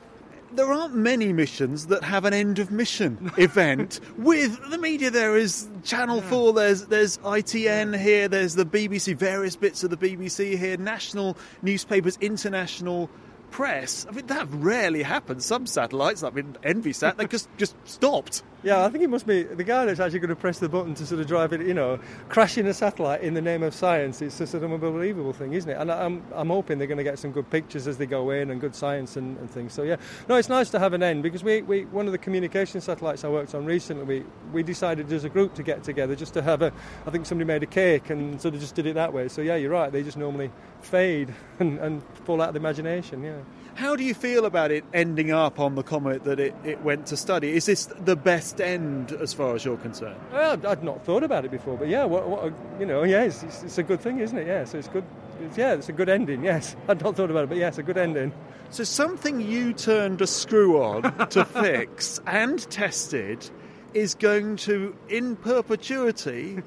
There 0.53 0.71
aren't 0.71 0.93
many 0.93 1.31
missions 1.31 1.87
that 1.87 2.03
have 2.03 2.25
an 2.25 2.33
end 2.33 2.59
of 2.59 2.71
mission 2.71 3.31
event 3.37 4.01
with 4.17 4.69
the 4.69 4.77
media. 4.77 5.09
There 5.09 5.37
is 5.37 5.69
Channel 5.83 6.21
Four. 6.21 6.51
There's 6.51 6.87
there's 6.87 7.19
ITN 7.19 7.97
here. 7.97 8.27
There's 8.27 8.55
the 8.55 8.65
BBC. 8.65 9.15
Various 9.15 9.55
bits 9.55 9.85
of 9.85 9.91
the 9.91 9.97
BBC 9.97 10.57
here. 10.57 10.75
National 10.75 11.37
newspapers. 11.61 12.17
International 12.19 13.09
press. 13.51 14.05
I 14.09 14.13
mean 14.13 14.27
that 14.27 14.47
rarely 14.49 15.03
happens. 15.03 15.45
Some 15.45 15.67
satellites, 15.67 16.23
I 16.23 16.29
mean 16.31 16.57
Envisat, 16.63 17.17
they 17.17 17.27
just 17.27 17.49
just 17.57 17.75
stopped. 17.85 18.43
Yeah, 18.63 18.85
I 18.85 18.89
think 18.89 19.03
it 19.03 19.09
must 19.09 19.25
be 19.25 19.41
the 19.41 19.63
guy 19.63 19.85
that's 19.85 19.99
actually 19.99 20.19
going 20.19 20.29
to 20.29 20.35
press 20.35 20.59
the 20.59 20.69
button 20.69 20.93
to 20.93 21.05
sort 21.05 21.19
of 21.19 21.25
drive 21.25 21.51
it, 21.51 21.61
you 21.61 21.73
know, 21.73 21.99
crashing 22.29 22.67
a 22.67 22.75
satellite 22.75 23.21
in 23.21 23.33
the 23.33 23.41
name 23.41 23.63
of 23.63 23.73
science. 23.73 24.21
It's 24.21 24.37
just 24.37 24.53
an 24.53 24.63
unbelievable 24.63 25.33
thing, 25.33 25.53
isn't 25.53 25.67
it? 25.67 25.77
And 25.79 25.91
I'm, 25.91 26.23
I'm 26.31 26.49
hoping 26.49 26.77
they're 26.77 26.85
going 26.85 26.99
to 26.99 27.03
get 27.03 27.17
some 27.17 27.31
good 27.31 27.49
pictures 27.49 27.87
as 27.87 27.97
they 27.97 28.05
go 28.05 28.29
in 28.29 28.51
and 28.51 28.61
good 28.61 28.75
science 28.75 29.17
and, 29.17 29.35
and 29.39 29.49
things. 29.49 29.73
So, 29.73 29.81
yeah, 29.81 29.95
no, 30.29 30.35
it's 30.35 30.47
nice 30.47 30.69
to 30.71 30.79
have 30.79 30.93
an 30.93 31.01
end 31.01 31.23
because 31.23 31.43
we, 31.43 31.63
we 31.63 31.85
one 31.85 32.05
of 32.05 32.11
the 32.11 32.19
communication 32.19 32.81
satellites 32.81 33.23
I 33.23 33.29
worked 33.29 33.55
on 33.55 33.65
recently, 33.65 34.03
we, 34.03 34.25
we 34.53 34.61
decided 34.61 35.11
as 35.11 35.23
a 35.23 35.29
group 35.29 35.55
to 35.55 35.63
get 35.63 35.83
together 35.83 36.15
just 36.15 36.35
to 36.35 36.43
have 36.43 36.61
a, 36.61 36.71
I 37.07 37.09
think 37.09 37.25
somebody 37.25 37.47
made 37.47 37.63
a 37.63 37.67
cake 37.67 38.11
and 38.11 38.39
sort 38.39 38.53
of 38.53 38.59
just 38.59 38.75
did 38.75 38.85
it 38.85 38.93
that 38.93 39.11
way. 39.11 39.27
So, 39.27 39.41
yeah, 39.41 39.55
you're 39.55 39.71
right, 39.71 39.91
they 39.91 40.03
just 40.03 40.17
normally 40.17 40.51
fade 40.83 41.33
and, 41.59 41.79
and 41.79 42.03
fall 42.25 42.41
out 42.41 42.49
of 42.49 42.53
the 42.53 42.59
imagination, 42.59 43.23
yeah. 43.23 43.37
How 43.75 43.95
do 43.95 44.03
you 44.03 44.13
feel 44.13 44.45
about 44.45 44.71
it 44.71 44.83
ending 44.93 45.31
up 45.31 45.59
on 45.59 45.75
the 45.75 45.83
comet 45.83 46.25
that 46.25 46.41
it, 46.41 46.53
it 46.65 46.81
went 46.81 47.07
to 47.07 47.17
study? 47.17 47.55
Is 47.55 47.65
this 47.65 47.85
the 47.85 48.17
best 48.17 48.59
end 48.59 49.13
as 49.13 49.33
far 49.33 49.55
as 49.55 49.63
you're 49.63 49.77
concerned? 49.77 50.19
Well, 50.31 50.67
I'd 50.67 50.83
not 50.83 51.05
thought 51.05 51.23
about 51.23 51.45
it 51.45 51.51
before, 51.51 51.77
but 51.77 51.87
yeah, 51.87 52.03
what, 52.03 52.27
what 52.27 52.53
you 52.79 52.85
know, 52.85 53.03
yeah, 53.03 53.23
it's, 53.23 53.43
it's, 53.43 53.77
a 53.77 53.83
good 53.83 54.01
thing, 54.01 54.19
isn't 54.19 54.37
it? 54.37 54.45
Yeah, 54.45 54.65
so 54.65 54.77
it's 54.77 54.89
good. 54.89 55.05
It's, 55.39 55.57
yeah, 55.57 55.73
it's 55.73 55.87
a 55.87 55.93
good 55.93 56.09
ending. 56.09 56.43
Yes, 56.43 56.75
I'd 56.89 57.01
not 57.01 57.15
thought 57.15 57.31
about 57.31 57.45
it, 57.45 57.49
but 57.49 57.57
yeah, 57.57 57.69
it's 57.69 57.77
a 57.77 57.83
good 57.83 57.97
ending. 57.97 58.33
So 58.71 58.83
something 58.83 59.39
you 59.39 59.73
turned 59.73 60.21
a 60.21 60.27
screw 60.27 60.81
on 60.83 61.29
to 61.29 61.45
fix 61.63 62.19
and 62.27 62.59
tested 62.69 63.49
is 63.93 64.15
going 64.15 64.57
to, 64.57 64.95
in 65.07 65.37
perpetuity, 65.37 66.61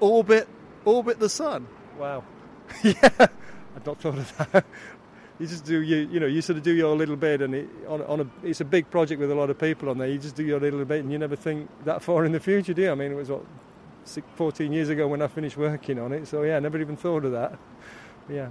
orbit 0.00 0.48
orbit 0.84 1.18
the 1.18 1.28
sun. 1.28 1.66
Wow. 1.98 2.24
yeah, 2.82 2.94
I'd 3.76 3.86
not 3.86 4.00
thought 4.00 4.18
of 4.18 4.36
that. 4.52 4.64
You 5.40 5.48
just 5.48 5.64
do 5.64 5.82
you 5.82 6.08
you 6.12 6.20
know 6.20 6.26
you 6.26 6.40
sort 6.40 6.58
of 6.58 6.62
do 6.62 6.72
your 6.72 6.94
little 6.94 7.16
bit 7.16 7.42
and 7.42 7.56
it, 7.56 7.68
on, 7.88 8.02
on 8.02 8.20
a 8.20 8.46
it's 8.46 8.60
a 8.60 8.64
big 8.64 8.88
project 8.88 9.20
with 9.20 9.32
a 9.32 9.34
lot 9.34 9.50
of 9.50 9.58
people 9.58 9.88
on 9.88 9.98
there. 9.98 10.06
You 10.06 10.16
just 10.16 10.36
do 10.36 10.44
your 10.44 10.60
little 10.60 10.84
bit 10.84 11.00
and 11.00 11.10
you 11.10 11.18
never 11.18 11.34
think 11.34 11.68
that 11.84 12.02
far 12.02 12.24
in 12.24 12.30
the 12.30 12.38
future, 12.38 12.72
do 12.72 12.82
you? 12.82 12.92
I 12.92 12.94
mean, 12.94 13.10
it 13.10 13.16
was 13.16 13.30
what 13.30 13.44
six, 14.04 14.24
14 14.36 14.72
years 14.72 14.90
ago 14.90 15.08
when 15.08 15.20
I 15.22 15.26
finished 15.26 15.56
working 15.56 15.98
on 15.98 16.12
it, 16.12 16.28
so 16.28 16.42
yeah, 16.44 16.60
never 16.60 16.80
even 16.80 16.96
thought 16.96 17.24
of 17.24 17.32
that. 17.32 17.58
Yeah. 18.28 18.50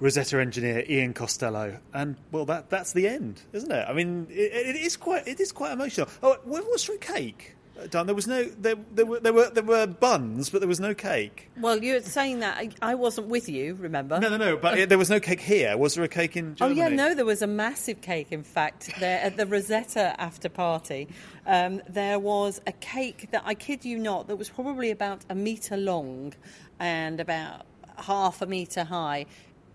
Rosetta 0.00 0.40
engineer 0.40 0.84
Ian 0.88 1.12
Costello, 1.12 1.78
and 1.92 2.16
well, 2.30 2.46
that 2.46 2.70
that's 2.70 2.92
the 2.92 3.08
end, 3.08 3.42
isn't 3.52 3.70
it? 3.70 3.84
I 3.86 3.92
mean, 3.92 4.28
it, 4.30 4.76
it 4.76 4.76
is 4.76 4.96
quite 4.96 5.26
it 5.26 5.40
is 5.40 5.50
quite 5.52 5.72
emotional. 5.72 6.08
Oh, 6.22 6.38
what 6.44 6.64
was 6.70 6.86
your 6.86 6.98
cake? 6.98 7.56
Done. 7.86 8.06
There 8.06 8.14
was 8.14 8.26
no 8.26 8.44
there, 8.44 8.74
there 8.92 9.06
were 9.06 9.20
there 9.20 9.32
were 9.32 9.50
there 9.50 9.62
were 9.62 9.86
buns, 9.86 10.50
but 10.50 10.60
there 10.60 10.68
was 10.68 10.80
no 10.80 10.94
cake. 10.94 11.48
Well, 11.60 11.82
you're 11.82 12.00
saying 12.02 12.40
that 12.40 12.58
I, 12.58 12.70
I 12.82 12.94
wasn't 12.96 13.28
with 13.28 13.48
you, 13.48 13.74
remember? 13.74 14.18
No, 14.18 14.28
no, 14.28 14.36
no. 14.36 14.56
But 14.56 14.78
it, 14.78 14.88
there 14.88 14.98
was 14.98 15.10
no 15.10 15.20
cake 15.20 15.40
here. 15.40 15.76
Was 15.76 15.94
there 15.94 16.04
a 16.04 16.08
cake 16.08 16.36
in 16.36 16.56
Oh 16.60 16.68
yeah, 16.68 16.88
no, 16.88 17.14
there 17.14 17.24
was 17.24 17.40
a 17.40 17.46
massive 17.46 18.00
cake. 18.00 18.28
In 18.30 18.42
fact, 18.42 18.90
there 18.98 19.20
at 19.20 19.36
the 19.36 19.46
Rosetta 19.46 20.20
after 20.20 20.48
party, 20.48 21.08
um, 21.46 21.80
there 21.88 22.18
was 22.18 22.60
a 22.66 22.72
cake 22.72 23.28
that 23.30 23.42
I 23.44 23.54
kid 23.54 23.84
you 23.84 23.98
not, 23.98 24.26
that 24.26 24.36
was 24.36 24.50
probably 24.50 24.90
about 24.90 25.24
a 25.30 25.34
meter 25.34 25.76
long 25.76 26.34
and 26.80 27.20
about 27.20 27.64
half 27.96 28.42
a 28.42 28.46
meter 28.46 28.84
high, 28.84 29.26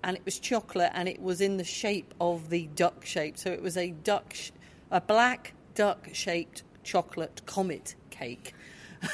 and 0.04 0.18
it 0.18 0.26
was 0.26 0.40
chocolate, 0.40 0.92
and 0.94 1.08
it 1.08 1.22
was 1.22 1.42
in 1.42 1.58
the 1.58 1.64
shape 1.64 2.14
of 2.20 2.50
the 2.50 2.68
duck 2.76 3.06
shape. 3.06 3.38
So 3.38 3.52
it 3.52 3.62
was 3.62 3.78
a 3.78 3.92
duck, 3.92 4.34
sh- 4.34 4.52
a 4.92 5.00
black 5.00 5.54
duck 5.76 6.10
shaped 6.14 6.64
chocolate 6.84 7.42
comet 7.46 7.96
cake. 8.10 8.54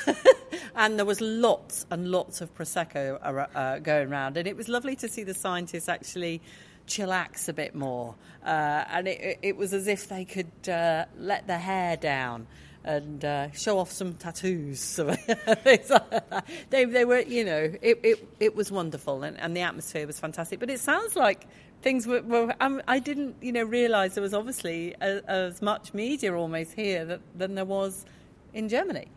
and 0.75 0.97
there 0.99 1.05
was 1.05 1.19
lots 1.21 1.85
and 1.89 2.09
lots 2.11 2.41
of 2.41 2.53
prosecco 2.55 3.19
uh, 3.55 3.79
going 3.79 4.09
around, 4.11 4.37
and 4.37 4.47
it 4.47 4.55
was 4.55 4.69
lovely 4.69 4.95
to 4.97 5.07
see 5.07 5.23
the 5.23 5.33
scientists 5.33 5.89
actually 5.89 6.41
chillax 6.87 7.47
a 7.49 7.53
bit 7.53 7.73
more. 7.75 8.15
Uh, 8.45 8.83
and 8.91 9.07
it, 9.07 9.19
it- 9.21 9.39
it 9.41 9.57
was 9.57 9.73
as 9.73 9.87
if 9.87 10.07
they 10.09 10.25
could 10.25 10.69
uh, 10.69 11.05
let 11.17 11.47
their 11.47 11.59
hair 11.59 11.97
down 11.97 12.47
and 12.83 13.25
uh, 13.25 13.51
show 13.51 13.77
off 13.77 13.91
some 13.91 14.13
tattoos. 14.13 14.99
They, 16.69 16.85
they 16.85 17.05
were, 17.05 17.19
you 17.19 17.43
know, 17.43 17.73
it, 17.81 17.99
it, 18.03 18.27
it 18.39 18.55
was 18.55 18.71
wonderful, 18.71 19.23
and, 19.23 19.37
and 19.39 19.55
the 19.55 19.61
atmosphere 19.61 20.05
was 20.07 20.19
fantastic. 20.19 20.59
But 20.59 20.69
it 20.69 20.79
sounds 20.79 21.15
like 21.15 21.45
things 21.81 22.07
were. 22.07 22.21
were 22.21 22.53
um, 22.59 22.81
I 22.87 22.99
didn't, 22.99 23.35
you 23.41 23.51
know, 23.51 23.63
realise 23.63 24.15
there 24.15 24.23
was 24.23 24.33
obviously 24.33 24.95
a, 25.01 25.21
as 25.29 25.61
much 25.61 25.93
media 25.93 26.33
almost 26.35 26.73
here 26.73 27.05
that, 27.05 27.21
than 27.35 27.55
there 27.55 27.65
was 27.65 28.05
in 28.53 28.69
Germany. 28.69 29.07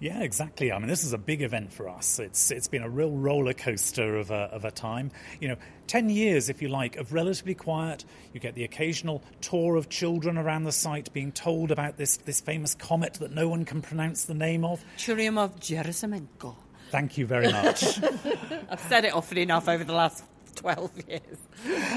Yeah, 0.00 0.22
exactly. 0.22 0.72
I 0.72 0.78
mean, 0.78 0.88
this 0.88 1.04
is 1.04 1.12
a 1.12 1.18
big 1.18 1.42
event 1.42 1.72
for 1.72 1.88
us. 1.88 2.18
It's 2.18 2.50
it's 2.50 2.68
been 2.68 2.82
a 2.82 2.88
real 2.88 3.10
roller 3.10 3.52
coaster 3.52 4.16
of 4.16 4.30
a, 4.30 4.44
of 4.52 4.64
a 4.64 4.70
time. 4.70 5.10
You 5.40 5.48
know, 5.48 5.56
ten 5.86 6.08
years, 6.08 6.48
if 6.48 6.62
you 6.62 6.68
like, 6.68 6.96
of 6.96 7.12
relatively 7.12 7.54
quiet. 7.54 8.04
You 8.32 8.40
get 8.40 8.54
the 8.54 8.64
occasional 8.64 9.22
tour 9.40 9.76
of 9.76 9.88
children 9.88 10.38
around 10.38 10.64
the 10.64 10.72
site 10.72 11.12
being 11.12 11.32
told 11.32 11.70
about 11.70 11.96
this 11.96 12.16
this 12.18 12.40
famous 12.40 12.74
comet 12.74 13.14
that 13.14 13.32
no 13.32 13.48
one 13.48 13.64
can 13.64 13.82
pronounce 13.82 14.24
the 14.24 14.34
name 14.34 14.64
of. 14.64 14.82
Churyumov-Gerasimenko. 14.98 16.54
Thank 16.90 17.18
you 17.18 17.26
very 17.26 17.52
much. 17.52 18.02
I've 18.70 18.80
said 18.88 19.04
it 19.04 19.12
often 19.12 19.36
enough 19.38 19.68
over 19.68 19.84
the 19.84 19.92
last 19.92 20.24
12 20.58 20.90
years. 21.08 21.38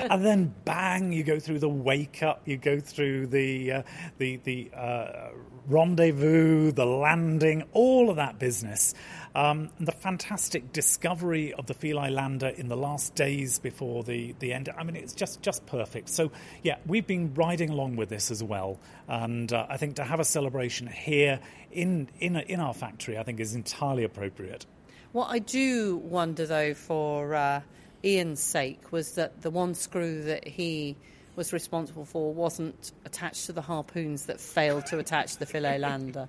and 0.10 0.24
then 0.24 0.54
bang, 0.66 1.12
you 1.12 1.24
go 1.24 1.40
through 1.40 1.60
the 1.60 1.70
wake 1.70 2.24
up, 2.24 2.42
you 2.46 2.58
go 2.58 2.80
through 2.80 3.28
the 3.28 3.72
uh, 3.72 3.84
the 4.18 4.38
the 4.38 4.72
uh, 4.76 5.30
rendezvous, 5.68 6.72
the 6.72 6.86
landing, 6.86 7.64
all 7.74 8.10
of 8.10 8.16
that 8.18 8.40
business. 8.40 8.94
Um, 9.34 9.70
and 9.80 9.88
the 9.88 9.94
fantastic 9.94 10.74
discovery 10.74 11.54
of 11.54 11.66
the 11.66 11.74
Philae 11.74 12.10
lander 12.10 12.50
in 12.50 12.68
the 12.68 12.76
last 12.76 13.16
days 13.16 13.60
before 13.60 14.04
the, 14.04 14.36
the 14.40 14.52
end. 14.52 14.70
I 14.78 14.84
mean, 14.84 14.98
it's 14.98 15.14
just, 15.14 15.42
just 15.42 15.66
perfect. 15.66 16.10
So, 16.10 16.32
yeah, 16.64 16.78
we've 16.86 17.08
been 17.08 17.34
riding 17.34 17.70
along 17.70 17.96
with 17.96 18.10
this 18.10 18.30
as 18.30 18.44
well. 18.44 18.78
And 19.08 19.52
uh, 19.54 19.68
I 19.70 19.78
think 19.78 19.96
to 19.96 20.04
have 20.04 20.20
a 20.20 20.26
celebration 20.26 20.88
here 20.88 21.40
in, 21.72 22.10
in, 22.20 22.36
in 22.36 22.60
our 22.60 22.74
factory, 22.74 23.18
I 23.18 23.24
think 23.24 23.40
is 23.40 23.56
entirely 23.56 24.04
appropriate. 24.04 24.66
What 25.14 25.30
I 25.30 25.40
do 25.40 25.98
wonder, 25.98 26.46
though, 26.46 26.74
for 26.74 27.34
uh, 27.34 27.62
Ian's 28.04 28.42
sake, 28.42 28.92
was 28.92 29.14
that 29.14 29.42
the 29.42 29.50
one 29.50 29.74
screw 29.74 30.24
that 30.24 30.48
he 30.48 30.96
was 31.36 31.54
responsible 31.54 32.06
for 32.06 32.34
wasn't 32.34 32.92
attached 33.06 33.46
to 33.46 33.54
the 33.54 33.62
harpoons 33.62 34.26
that 34.26 34.40
failed 34.40 34.86
to 34.88 35.00
attach 35.00 35.38
the 35.38 35.46
Philae 35.46 35.78
lander. 35.80 36.28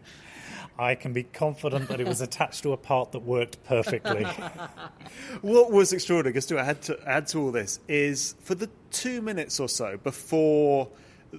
I 0.78 0.94
can 0.94 1.12
be 1.12 1.24
confident 1.24 1.88
that 1.88 2.00
it 2.00 2.06
was 2.06 2.20
attached 2.28 2.62
to 2.62 2.72
a 2.72 2.76
part 2.76 3.12
that 3.12 3.20
worked 3.20 3.62
perfectly. 3.64 4.24
what 5.42 5.70
was 5.70 5.92
extraordinary, 5.92 6.34
just 6.34 6.48
to 6.50 6.58
add 6.58 6.82
to 6.82 6.98
add 7.06 7.26
to 7.28 7.38
all 7.38 7.52
this, 7.52 7.80
is 7.88 8.34
for 8.40 8.54
the 8.54 8.70
two 8.90 9.20
minutes 9.22 9.60
or 9.60 9.68
so 9.68 9.96
before 9.98 10.88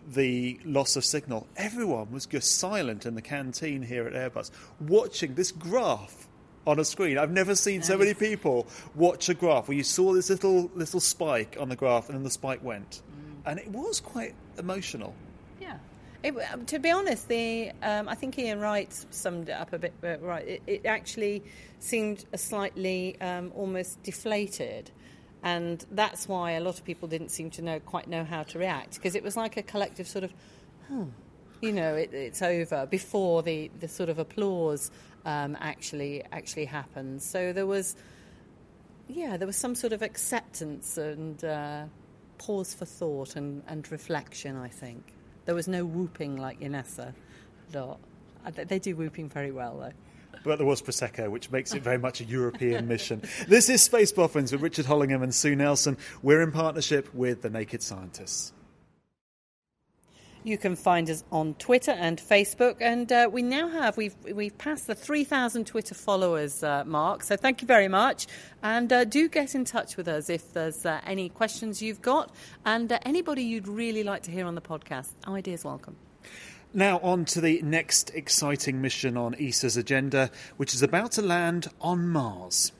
the 0.07 0.59
loss 0.65 0.95
of 0.95 1.05
signal, 1.05 1.47
everyone 1.55 2.11
was 2.11 2.25
just 2.25 2.57
silent 2.57 3.05
in 3.05 3.15
the 3.15 3.21
canteen 3.21 3.83
here 3.83 4.07
at 4.07 4.13
Airbus, 4.13 4.51
watching 4.79 5.35
this 5.35 5.51
graph 5.51 6.22
on 6.65 6.79
a 6.79 6.85
screen. 6.85 7.17
I've 7.17 7.31
never 7.31 7.55
seen 7.55 7.81
so 7.81 7.97
many 7.97 8.13
people 8.13 8.67
watch 8.95 9.29
a 9.29 9.33
graph 9.33 9.67
where 9.67 9.77
you 9.77 9.83
saw 9.83 10.13
this 10.13 10.29
little 10.29 10.71
little 10.75 10.99
spike 10.99 11.57
on 11.59 11.69
the 11.69 11.75
graph 11.75 12.09
and 12.09 12.17
then 12.17 12.23
the 12.23 12.29
spike 12.29 12.63
went, 12.63 13.01
mm. 13.11 13.49
and 13.49 13.59
it 13.59 13.69
was 13.69 13.99
quite 13.99 14.35
emotional. 14.57 15.13
Yeah. 15.59 15.77
It, 16.23 16.33
um, 16.53 16.65
to 16.67 16.79
be 16.79 16.89
honest, 16.89 17.27
the 17.27 17.71
um, 17.81 18.07
I 18.07 18.15
think 18.15 18.39
Ian 18.39 18.61
Wright 18.61 18.93
summed 19.11 19.49
it 19.49 19.53
up 19.53 19.73
a 19.73 19.79
bit 19.79 19.93
right. 20.21 20.47
It, 20.47 20.61
it 20.67 20.85
actually 20.85 21.43
seemed 21.79 22.23
a 22.31 22.37
slightly 22.37 23.19
um, 23.19 23.51
almost 23.55 24.01
deflated, 24.03 24.89
and 25.43 25.85
that's 25.91 26.29
why 26.29 26.51
a 26.51 26.61
lot 26.61 26.79
of 26.79 26.85
people 26.85 27.09
didn't 27.09 27.29
seem 27.29 27.49
to 27.51 27.61
know 27.61 27.79
quite 27.81 28.07
know 28.07 28.23
how 28.23 28.43
to 28.43 28.59
react 28.59 28.95
because 28.95 29.15
it 29.15 29.23
was 29.23 29.35
like 29.35 29.57
a 29.57 29.63
collective 29.63 30.07
sort 30.07 30.23
of, 30.23 30.33
oh, 30.89 31.09
you 31.59 31.73
know, 31.73 31.95
it, 31.95 32.13
it's 32.13 32.41
over 32.41 32.85
before 32.85 33.41
the, 33.43 33.69
the 33.79 33.87
sort 33.87 34.09
of 34.09 34.19
applause 34.19 34.91
um, 35.25 35.57
actually 35.59 36.23
actually 36.31 36.65
happened. 36.65 37.21
So 37.21 37.53
there 37.53 37.65
was, 37.65 37.95
yeah, 39.07 39.37
there 39.37 39.47
was 39.47 39.57
some 39.57 39.75
sort 39.75 39.93
of 39.93 40.01
acceptance 40.01 40.97
and 40.97 41.43
uh, 41.43 41.85
pause 42.37 42.73
for 42.73 42.85
thought 42.85 43.35
and, 43.35 43.63
and 43.67 43.89
reflection. 43.91 44.57
I 44.57 44.69
think. 44.69 45.13
There 45.45 45.55
was 45.55 45.67
no 45.67 45.85
whooping 45.85 46.37
like 46.37 46.61
in 46.61 46.71
NASA. 46.71 47.13
Uh, 47.75 48.51
they 48.51 48.79
do 48.79 48.95
whooping 48.95 49.29
very 49.29 49.51
well, 49.51 49.77
though. 49.79 50.39
But 50.43 50.57
there 50.57 50.67
was 50.67 50.81
Prosecco, 50.81 51.29
which 51.29 51.51
makes 51.51 51.73
it 51.73 51.81
very 51.81 51.97
much 51.97 52.19
a 52.19 52.25
European 52.25 52.87
mission. 52.89 53.21
This 53.47 53.69
is 53.69 53.81
Space 53.81 54.11
Boffins 54.11 54.51
with 54.51 54.61
Richard 54.61 54.85
Hollingham 54.85 55.23
and 55.23 55.33
Sue 55.33 55.55
Nelson. 55.55 55.97
We're 56.21 56.41
in 56.41 56.51
partnership 56.51 57.13
with 57.13 57.41
the 57.41 57.49
Naked 57.49 57.81
Scientists. 57.81 58.51
You 60.45 60.57
can 60.57 60.75
find 60.75 61.09
us 61.09 61.23
on 61.31 61.53
Twitter 61.53 61.91
and 61.91 62.19
Facebook, 62.19 62.75
and 62.81 63.09
uh, 63.09 63.29
we 63.31 63.41
now 63.41 63.69
have 63.69 63.95
we've 63.95 64.15
we've 64.29 64.57
passed 64.57 64.87
the 64.87 64.95
three 64.95 65.23
thousand 65.23 65.65
Twitter 65.67 65.95
followers 65.95 66.61
uh, 66.63 66.83
mark. 66.85 67.23
So 67.23 67.37
thank 67.37 67.61
you 67.61 67.67
very 67.67 67.87
much, 67.87 68.27
and 68.61 68.91
uh, 68.91 69.05
do 69.05 69.29
get 69.29 69.55
in 69.55 69.63
touch 69.63 69.95
with 69.95 70.09
us 70.09 70.29
if 70.29 70.51
there's 70.51 70.85
uh, 70.85 70.99
any 71.05 71.29
questions 71.29 71.81
you've 71.81 72.01
got, 72.01 72.35
and 72.65 72.91
uh, 72.91 72.99
anybody 73.03 73.41
you'd 73.41 73.69
really 73.69 74.03
like 74.03 74.23
to 74.23 74.31
hear 74.31 74.45
on 74.45 74.55
the 74.55 74.61
podcast. 74.61 75.11
Ideas 75.25 75.63
welcome. 75.63 75.95
Now, 76.73 76.99
on 76.99 77.23
to 77.25 77.39
the 77.39 77.61
next 77.61 78.09
exciting 78.13 78.81
mission 78.81 79.15
on 79.15 79.35
ESA's 79.35 79.77
agenda, 79.77 80.29
which 80.57 80.73
is 80.73 80.81
about 80.81 81.13
to 81.13 81.21
land 81.21 81.67
on 81.79 82.09
Mars. 82.09 82.73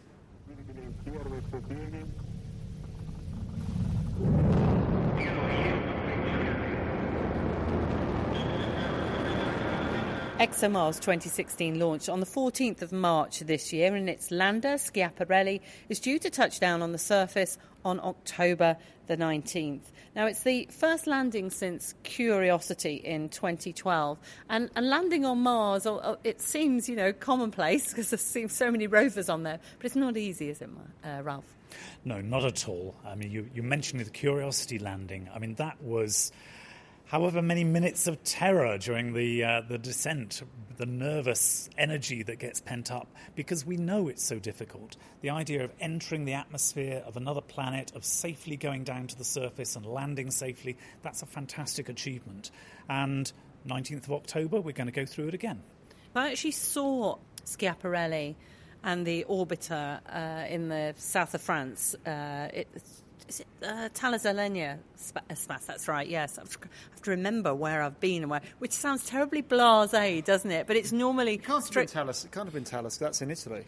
ExoMars 10.44 10.96
2016 10.96 11.80
launched 11.80 12.10
on 12.10 12.20
the 12.20 12.26
14th 12.26 12.82
of 12.82 12.92
March 12.92 13.40
this 13.40 13.72
year, 13.72 13.96
and 13.96 14.10
its 14.10 14.30
lander, 14.30 14.74
Schiaparelli, 14.74 15.62
is 15.88 16.02
due 16.02 16.20
to 16.20 16.30
touch 16.30 16.60
down 16.60 16.82
on 16.82 16.92
the 16.92 16.98
surface 16.98 17.58
on 17.86 18.02
October 18.02 18.76
the 19.08 19.16
19th. 19.16 19.84
Now, 20.18 20.26
it's 20.26 20.44
the 20.44 20.68
first 20.70 21.08
landing 21.08 21.50
since 21.50 21.96
Curiosity 22.04 22.96
in 22.96 23.30
2012, 23.30 24.20
and, 24.50 24.70
and 24.76 24.90
landing 24.90 25.24
on 25.24 25.40
Mars, 25.40 25.88
it 26.26 26.42
seems, 26.42 26.90
you 26.90 26.98
know, 26.98 27.14
commonplace 27.14 27.88
because 27.92 28.10
there 28.10 28.20
seems 28.20 28.52
so 28.52 28.70
many 28.70 28.86
rovers 28.86 29.30
on 29.30 29.44
there, 29.44 29.62
but 29.78 29.86
it's 29.86 29.96
not 29.96 30.18
easy, 30.18 30.50
is 30.50 30.62
it, 30.62 30.70
uh, 31.06 31.22
Ralph? 31.24 31.56
No, 32.04 32.20
not 32.20 32.44
at 32.44 32.68
all. 32.68 32.96
I 33.06 33.16
mean, 33.16 33.32
you, 33.32 33.50
you 33.56 33.64
mentioned 33.64 34.02
the 34.02 34.10
Curiosity 34.10 34.78
landing. 34.78 35.30
I 35.34 35.40
mean, 35.40 35.56
that 35.56 35.82
was 35.82 36.34
however 37.06 37.42
many 37.42 37.64
minutes 37.64 38.08
of 38.08 38.24
terror 38.24 38.78
during 38.78 39.14
the 39.14 39.44
uh, 39.44 39.62
the 39.62 39.78
descent, 39.78 40.44
the 40.78 40.86
nervous 40.86 41.70
energy 41.78 42.24
that 42.24 42.40
gets 42.40 42.62
pent 42.62 42.92
up, 42.92 43.08
because 43.36 43.66
we 43.66 43.78
know 43.78 44.08
it's 44.08 44.24
so 44.24 44.40
difficult. 44.40 44.98
The 45.22 45.30
idea 45.30 45.64
of 45.64 45.72
entering 45.80 46.26
the 46.26 46.34
atmosphere 46.34 47.04
of 47.06 47.18
another 47.18 47.42
planet, 47.42 47.92
of 47.96 48.04
safely 48.04 48.58
going 48.58 48.84
down 48.84 49.08
to 49.08 49.18
the 49.18 49.24
surface 49.24 49.76
and 49.76 49.86
landing 49.86 50.32
safely, 50.32 50.78
that's 51.02 51.22
a 51.22 51.28
fantastic 51.28 51.90
achievement. 51.90 52.52
And 52.90 53.32
19th 53.68 54.06
of 54.06 54.14
October, 54.14 54.60
we're 54.60 54.74
going 54.74 54.88
to 54.88 54.94
go 54.94 55.06
through 55.06 55.30
it 55.30 55.34
again. 55.34 55.62
I 56.16 56.32
actually 56.32 56.52
saw 56.52 57.18
Schiaparelli 57.46 58.36
and 58.84 59.08
the 59.08 59.26
orbiter 59.30 60.00
uh, 60.08 60.46
in 60.48 60.70
the 60.70 60.94
south 60.98 61.34
of 61.34 61.42
France. 61.42 61.96
Uh, 62.06 62.50
is 63.34 63.40
it 63.40 63.48
uh, 63.64 63.90
Thales 63.94 64.24
Alenia 64.24 64.78
That's 65.68 65.88
right. 65.88 66.08
Yes, 66.08 66.38
I 66.38 66.42
have 66.42 67.02
to 67.04 67.10
remember 67.10 67.54
where 67.54 67.82
I've 67.82 68.00
been 68.00 68.24
and 68.24 68.32
where, 68.32 68.42
which 68.60 68.72
sounds 68.72 69.06
terribly 69.06 69.42
blasé, 69.42 70.24
doesn't 70.24 70.52
it? 70.52 70.68
But 70.68 70.76
it's 70.76 70.92
normally 70.92 71.36
it 71.36 71.44
can't 71.44 71.64
have 71.64 71.74
been 71.74 71.88
Thales. 71.88 72.26
It 72.26 72.32
can't 72.32 72.46
have 72.46 72.54
been 72.54 72.66
Thales. 72.66 72.98
That's 72.98 73.22
in 73.22 73.32
Italy. 73.32 73.66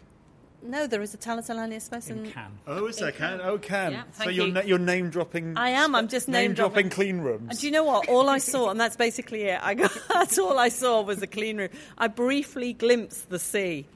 No, 0.62 0.86
there 0.86 1.02
is 1.02 1.14
a 1.14 1.16
Thales 1.16 1.48
Alenia 1.48 1.80
Space 1.80 2.10
in, 2.10 2.24
in 2.24 2.32
Cannes. 2.32 2.58
Oh, 2.66 2.86
is 2.86 2.96
there 2.96 3.12
Cannes? 3.12 3.40
Oh, 3.44 3.58
Cannes. 3.58 3.92
Yeah, 3.92 4.02
so 4.12 4.30
you're, 4.30 4.46
you. 4.46 4.52
na- 4.52 4.62
you're 4.62 4.78
name 4.78 5.10
dropping. 5.10 5.56
I 5.56 5.70
am. 5.70 5.94
I'm 5.94 6.08
just 6.08 6.28
name, 6.28 6.48
name 6.48 6.54
dropping 6.54 6.90
clean 6.90 7.18
rooms. 7.18 7.50
And 7.50 7.58
do 7.58 7.66
you 7.66 7.72
know 7.72 7.84
what? 7.84 8.08
All 8.08 8.28
I 8.28 8.38
saw, 8.38 8.70
and 8.70 8.80
that's 8.80 8.96
basically 8.96 9.44
it. 9.44 9.60
I 9.62 9.74
got, 9.74 9.96
that's 10.08 10.38
all 10.38 10.58
I 10.58 10.70
saw 10.70 11.02
was 11.02 11.22
a 11.22 11.26
clean 11.26 11.58
room. 11.58 11.68
I 11.98 12.08
briefly 12.08 12.72
glimpsed 12.72 13.28
the 13.28 13.38
sea, 13.38 13.86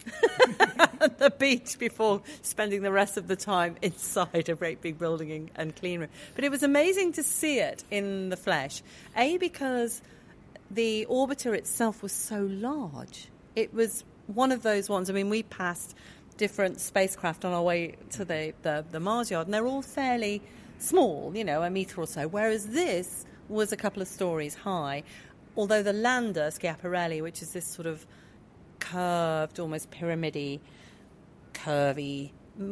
the 1.18 1.30
beach 1.30 1.78
before 1.78 2.22
spending 2.42 2.82
the 2.82 2.92
rest 2.92 3.16
of 3.16 3.26
the 3.26 3.36
time 3.36 3.76
inside 3.82 4.48
a 4.48 4.54
great 4.54 4.80
big 4.82 4.98
building 4.98 5.50
and 5.56 5.74
clean 5.74 6.00
room. 6.00 6.10
But 6.34 6.44
it 6.44 6.50
was 6.50 6.62
amazing 6.62 7.14
to 7.14 7.22
see 7.22 7.58
it 7.58 7.84
in 7.90 8.28
the 8.28 8.36
flesh. 8.36 8.82
A 9.16 9.38
because 9.38 10.02
the 10.70 11.06
orbiter 11.10 11.56
itself 11.56 12.02
was 12.02 12.12
so 12.12 12.42
large. 12.42 13.28
It 13.56 13.72
was 13.74 14.04
one 14.26 14.52
of 14.52 14.62
those 14.62 14.88
ones. 14.88 15.10
I 15.10 15.12
mean, 15.12 15.30
we 15.30 15.42
passed 15.42 15.96
different 16.36 16.80
spacecraft 16.80 17.44
on 17.44 17.52
our 17.52 17.62
way 17.62 17.96
to 18.10 18.24
the, 18.24 18.54
the, 18.62 18.84
the 18.90 19.00
Mars 19.00 19.30
yard, 19.30 19.46
and 19.46 19.54
they're 19.54 19.66
all 19.66 19.82
fairly 19.82 20.42
small, 20.78 21.32
you 21.34 21.44
know, 21.44 21.62
a 21.62 21.70
metre 21.70 22.00
or 22.00 22.06
so, 22.06 22.28
whereas 22.28 22.68
this 22.68 23.24
was 23.48 23.72
a 23.72 23.76
couple 23.76 24.00
of 24.00 24.08
stories 24.08 24.54
high. 24.54 25.02
Although 25.56 25.82
the 25.82 25.92
lander, 25.92 26.50
Schiaparelli, 26.50 27.22
which 27.22 27.42
is 27.42 27.52
this 27.52 27.66
sort 27.66 27.86
of 27.86 28.06
curved, 28.78 29.58
almost 29.58 29.90
pyramidy, 29.90 30.60
curvy, 31.64 32.30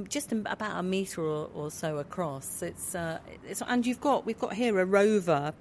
just 0.09 0.33
about 0.33 0.79
a 0.79 0.83
metre 0.83 1.23
or, 1.23 1.51
or 1.55 1.71
so 1.71 1.99
across. 1.99 2.63
It's, 2.63 2.95
uh, 2.95 3.19
it's, 3.47 3.63
and 3.67 3.87
you've 3.87 4.01
got 4.01 4.27
we've 4.27 4.39
got 4.39 4.55
here 4.55 4.79
a 4.81 4.85
rover, 4.85 5.53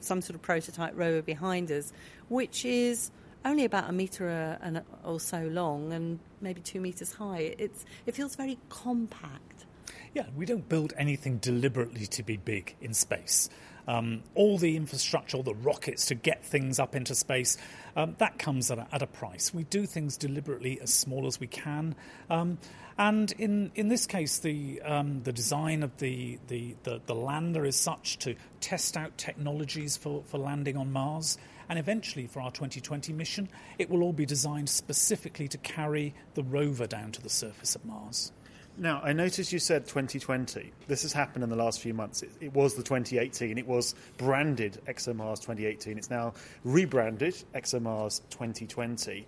some 0.00 0.20
sort 0.22 0.34
of 0.34 0.42
prototype 0.42 0.92
rover 0.96 1.22
behind 1.22 1.70
us, 1.70 1.92
which 2.28 2.64
is 2.64 3.10
only 3.44 3.64
about 3.64 3.88
a 3.88 3.92
metre 3.92 4.58
or 5.04 5.20
so 5.20 5.42
long 5.52 5.92
and 5.92 6.18
maybe 6.40 6.60
two 6.60 6.80
metres 6.80 7.12
high. 7.12 7.54
It's, 7.58 7.84
it 8.06 8.14
feels 8.14 8.36
very 8.36 8.58
compact. 8.68 9.66
Yeah, 10.14 10.26
we 10.34 10.46
don't 10.46 10.68
build 10.68 10.92
anything 10.96 11.38
deliberately 11.38 12.06
to 12.06 12.22
be 12.22 12.36
big 12.36 12.74
in 12.80 12.94
space. 12.94 13.50
Um, 13.86 14.22
all 14.34 14.58
the 14.58 14.76
infrastructure, 14.76 15.36
all 15.36 15.42
the 15.42 15.54
rockets 15.54 16.06
to 16.06 16.14
get 16.14 16.44
things 16.44 16.78
up 16.78 16.94
into 16.94 17.14
space, 17.14 17.56
um, 17.96 18.16
that 18.18 18.38
comes 18.38 18.70
at 18.70 18.78
a, 18.78 18.86
at 18.92 19.02
a, 19.02 19.06
price. 19.06 19.54
We 19.54 19.64
do 19.64 19.86
things 19.86 20.16
deliberately 20.16 20.80
as 20.80 20.92
small 20.92 21.26
as 21.26 21.38
we 21.38 21.46
can. 21.46 21.94
Um, 22.28 22.58
and 22.98 23.32
in, 23.32 23.70
in 23.74 23.88
this 23.88 24.06
case, 24.06 24.38
the, 24.38 24.80
um, 24.82 25.22
the 25.22 25.32
design 25.32 25.82
of 25.82 25.96
the, 25.98 26.38
the, 26.48 26.76
the, 26.84 27.00
the, 27.06 27.14
lander 27.14 27.64
is 27.64 27.76
such 27.76 28.18
to 28.20 28.34
test 28.60 28.96
out 28.96 29.16
technologies 29.18 29.96
for, 29.96 30.22
for 30.26 30.38
landing 30.38 30.76
on 30.76 30.92
Mars. 30.92 31.38
And 31.68 31.78
eventually, 31.78 32.26
for 32.26 32.40
our 32.40 32.50
2020 32.50 33.12
mission, 33.12 33.48
it 33.78 33.90
will 33.90 34.02
all 34.02 34.12
be 34.12 34.26
designed 34.26 34.68
specifically 34.68 35.48
to 35.48 35.58
carry 35.58 36.14
the 36.34 36.42
rover 36.42 36.86
down 36.86 37.12
to 37.12 37.22
the 37.22 37.30
surface 37.30 37.74
of 37.74 37.84
Mars. 37.84 38.32
Now, 38.76 39.00
I 39.04 39.12
noticed 39.12 39.52
you 39.52 39.60
said 39.60 39.86
2020. 39.86 40.72
This 40.88 41.02
has 41.02 41.12
happened 41.12 41.44
in 41.44 41.50
the 41.50 41.56
last 41.56 41.80
few 41.80 41.94
months. 41.94 42.24
It, 42.24 42.30
it, 42.40 42.52
was 42.52 42.74
the 42.74 42.82
2018. 42.82 43.56
It 43.56 43.66
was 43.68 43.94
branded 44.16 44.80
ExoMars 44.88 45.36
2018. 45.36 45.96
It's 45.96 46.10
now 46.10 46.34
rebranded 46.64 47.36
ExoMars 47.54 48.20
2020. 48.30 49.26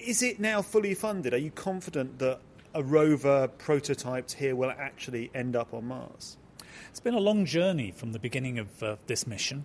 Is 0.00 0.22
it 0.24 0.40
now 0.40 0.62
fully 0.62 0.94
funded? 0.94 1.32
Are 1.32 1.38
you 1.38 1.52
confident 1.52 2.18
that 2.18 2.40
a 2.74 2.82
rover 2.82 3.48
prototyped 3.58 4.32
here 4.32 4.56
will 4.56 4.72
actually 4.76 5.30
end 5.32 5.54
up 5.54 5.72
on 5.72 5.86
Mars? 5.86 6.36
It's 6.90 7.00
been 7.00 7.14
a 7.14 7.20
long 7.20 7.44
journey 7.44 7.92
from 7.92 8.10
the 8.10 8.18
beginning 8.18 8.58
of 8.58 8.82
uh, 8.82 8.96
this 9.06 9.28
mission, 9.28 9.64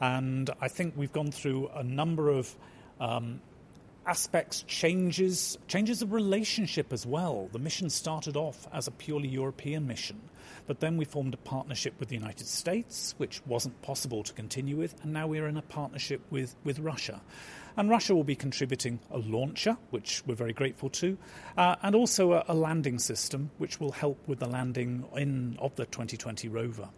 and 0.00 0.50
I 0.60 0.68
think 0.68 0.94
we've 0.96 1.12
gone 1.12 1.30
through 1.30 1.70
a 1.74 1.84
number 1.84 2.30
of 2.30 2.54
um, 3.00 3.40
aspects, 4.06 4.62
changes, 4.62 5.58
changes 5.68 6.02
of 6.02 6.12
relationship 6.12 6.92
as 6.92 7.04
well. 7.04 7.48
The 7.52 7.58
mission 7.58 7.90
started 7.90 8.36
off 8.36 8.66
as 8.72 8.86
a 8.86 8.90
purely 8.90 9.28
European 9.28 9.86
mission, 9.86 10.20
but 10.66 10.80
then 10.80 10.96
we 10.96 11.04
formed 11.04 11.34
a 11.34 11.38
partnership 11.38 11.94
with 11.98 12.08
the 12.08 12.14
United 12.14 12.46
States, 12.46 13.14
which 13.18 13.44
wasn't 13.46 13.80
possible 13.82 14.22
to 14.22 14.32
continue 14.32 14.76
with, 14.76 14.94
and 15.02 15.12
now 15.12 15.26
we're 15.26 15.46
in 15.46 15.56
a 15.56 15.62
partnership 15.62 16.20
with, 16.30 16.54
with 16.64 16.78
Russia. 16.78 17.20
And 17.76 17.90
Russia 17.90 18.14
will 18.14 18.24
be 18.24 18.36
contributing 18.36 19.00
a 19.10 19.18
launcher, 19.18 19.76
which 19.90 20.22
we're 20.26 20.34
very 20.34 20.54
grateful 20.54 20.88
to, 20.90 21.18
uh, 21.58 21.76
and 21.82 21.94
also 21.94 22.32
a, 22.32 22.44
a, 22.48 22.54
landing 22.54 22.98
system, 22.98 23.50
which 23.58 23.78
will 23.78 23.92
help 23.92 24.18
with 24.26 24.38
the 24.38 24.48
landing 24.48 25.04
in 25.14 25.58
of 25.60 25.76
the 25.76 25.84
2020 25.84 26.48
rover. 26.48 26.88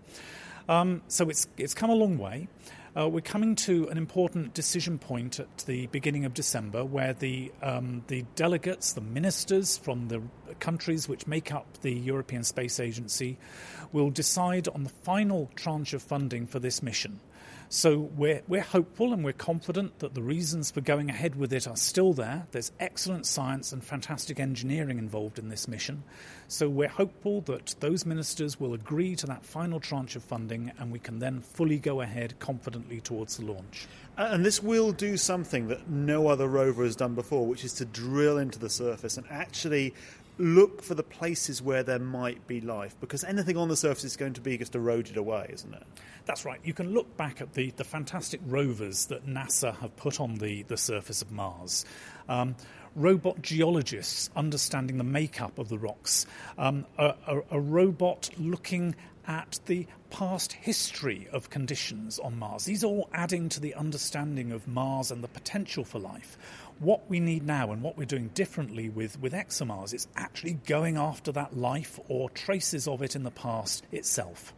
Um, 0.69 1.03
so 1.09 1.29
it's 1.31 1.49
it's 1.57 1.75
come 1.75 1.91
a 1.91 1.95
long 1.95 2.17
way. 2.17 2.47
Uh, 2.97 3.09
we're 3.09 3.21
coming 3.21 3.55
to 3.55 3.87
an 3.89 3.99
important 3.99 4.55
decision 4.55 4.99
point 4.99 5.39
at 5.39 5.59
the 5.67 5.87
beginning 5.89 6.25
of 6.25 6.33
December 6.33 6.85
where 6.85 7.13
the, 7.13 7.53
um, 7.63 8.03
the 8.07 8.25
delegates, 8.35 8.93
the 8.93 9.01
ministers 9.01 9.77
from 9.77 10.09
the 10.09 10.23
countries 10.59 11.09
which 11.09 11.27
make 11.27 11.53
up 11.53 11.67
the 11.83 11.93
European 11.93 12.43
Space 12.43 12.81
Agency, 12.81 13.37
will 13.93 14.11
decide 14.11 14.69
on 14.69 14.85
the 14.85 14.91
final 14.91 15.51
tranche 15.55 15.93
of 15.93 16.03
funding 16.03 16.47
for 16.47 16.59
this 16.59 16.83
mission. 16.83 17.21
So 17.71 17.99
we're, 18.17 18.41
we're 18.49 18.63
hopeful 18.63 19.13
and 19.13 19.23
we're 19.23 19.35
confident 19.35 19.99
that 19.99 20.15
the 20.15 20.23
reasons 20.23 20.71
for 20.71 20.81
going 20.81 21.11
ahead 21.11 21.37
with 21.37 21.53
it 21.53 21.69
are 21.69 21.77
still 21.77 22.15
there. 22.15 22.47
There's 22.51 22.73
excellent 22.81 23.27
science 23.27 23.73
and 23.73 23.85
fantastic 23.85 24.41
engineering 24.41 24.99
involved 24.99 25.39
in 25.39 25.51
this 25.51 25.69
mission. 25.69 26.03
So 26.49 26.71
we're 26.71 26.89
hopeful 26.89 27.43
that 27.43 27.75
those 27.81 28.07
ministers 28.07 28.59
will 28.59 28.73
agree 28.73 29.15
to 29.17 29.27
that 29.27 29.45
final 29.45 29.81
tranche 29.81 30.17
of 30.17 30.25
funding 30.25 30.73
and 30.79 30.91
we 30.91 30.99
can 30.99 31.19
then 31.19 31.41
fully 31.43 31.79
go 31.79 32.01
ahead 32.01 32.39
confidently 32.39 33.03
towards 33.03 33.37
the 33.37 33.45
launch. 33.45 33.87
And 34.17 34.47
this 34.47 34.63
will 34.63 34.93
do 34.93 35.19
something 35.19 35.69
that 35.69 35.91
no 35.91 36.29
other 36.29 36.49
rover 36.49 36.85
has 36.85 36.97
done 36.97 37.15
before, 37.15 37.47
which 37.47 37.65
is 37.65 37.75
to 37.75 37.85
drill 37.85 38.39
into 38.39 38.59
the 38.59 38.71
surface 38.71 39.19
and 39.19 39.27
actually 39.29 39.93
look 40.39 40.83
for 40.83 40.95
the 40.95 41.03
places 41.03 41.61
where 41.61 41.83
there 41.83 41.99
might 41.99 42.47
be 42.47 42.61
life 42.61 42.97
because 43.01 43.25
anything 43.25 43.57
on 43.57 43.69
the 43.69 43.77
surface 43.77 44.05
is 44.05 44.17
going 44.17 44.35
to 44.35 44.41
be 44.41 44.57
just 44.57 44.75
eroded 44.75 45.17
away, 45.17 45.51
isn't 45.53 45.75
it? 45.75 45.83
That's 46.27 46.45
right. 46.45 46.61
You 46.63 46.75
can 46.75 46.93
look 46.93 47.17
back 47.17 47.41
at 47.41 47.55
the, 47.55 47.71
the 47.73 47.85
fantastic 47.85 48.41
rovers 48.47 49.07
that 49.07 49.27
NASA 49.27 49.77
have 49.79 49.97
put 49.97 50.21
on 50.21 50.37
the, 50.37 50.63
the 50.63 50.77
surface 50.77 51.23
of 51.23 51.33
Mars. 51.33 51.85
Um, 52.29 52.55
robot 52.95 53.43
geologists 53.43 54.31
understanding 54.37 54.99
the 54.99 55.05
makeup 55.05 55.59
of 55.59 55.69
the 55.69 55.79
rocks, 55.79 56.27
um, 56.57 56.87
a, 56.99 57.15
a, 57.27 57.41
a 57.53 57.61
robot 57.61 58.31
looking 58.39 58.95
at 59.27 59.61
the 59.67 59.87
past 60.11 60.55
history 60.55 61.29
of 61.33 61.51
conditions 61.51 62.19
on 62.19 62.39
Mars. 62.39 62.65
These 62.65 62.83
are 62.83 62.87
all 62.87 63.11
adding 63.13 63.51
to 63.51 63.61
the 63.61 63.75
understanding 63.75 64.53
of 64.53 64.67
Mars 64.67 65.11
and 65.11 65.23
the 65.23 65.29
potential 65.29 65.85
for 65.85 65.99
life. 65.99 66.39
What 66.81 67.09
we 67.11 67.19
need 67.19 67.45
now 67.45 67.73
and 67.73 67.83
what 67.83 67.99
we're 67.99 68.05
doing 68.05 68.29
differently 68.35 68.89
with, 68.89 69.21
with 69.21 69.33
ExoMars 69.33 69.93
is 69.93 70.07
actually 70.17 70.55
going 70.67 70.97
after 70.97 71.33
that 71.33 71.57
life 71.57 71.99
or 72.09 72.31
traces 72.31 72.87
of 72.87 73.03
it 73.03 73.17
in 73.17 73.25
the 73.25 73.31
past 73.31 73.85
itself. 73.91 74.55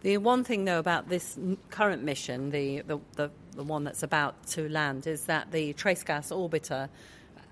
The 0.00 0.16
one 0.18 0.42
thing, 0.42 0.64
though, 0.64 0.80
about 0.80 1.08
this 1.08 1.38
current 1.70 2.02
mission, 2.02 2.50
the, 2.50 2.80
the, 2.80 2.98
the, 3.14 3.30
the 3.54 3.62
one 3.62 3.84
that's 3.84 4.02
about 4.02 4.46
to 4.48 4.68
land, 4.68 5.06
is 5.06 5.26
that 5.26 5.52
the 5.52 5.72
trace 5.74 6.02
gas 6.02 6.30
orbiter 6.30 6.88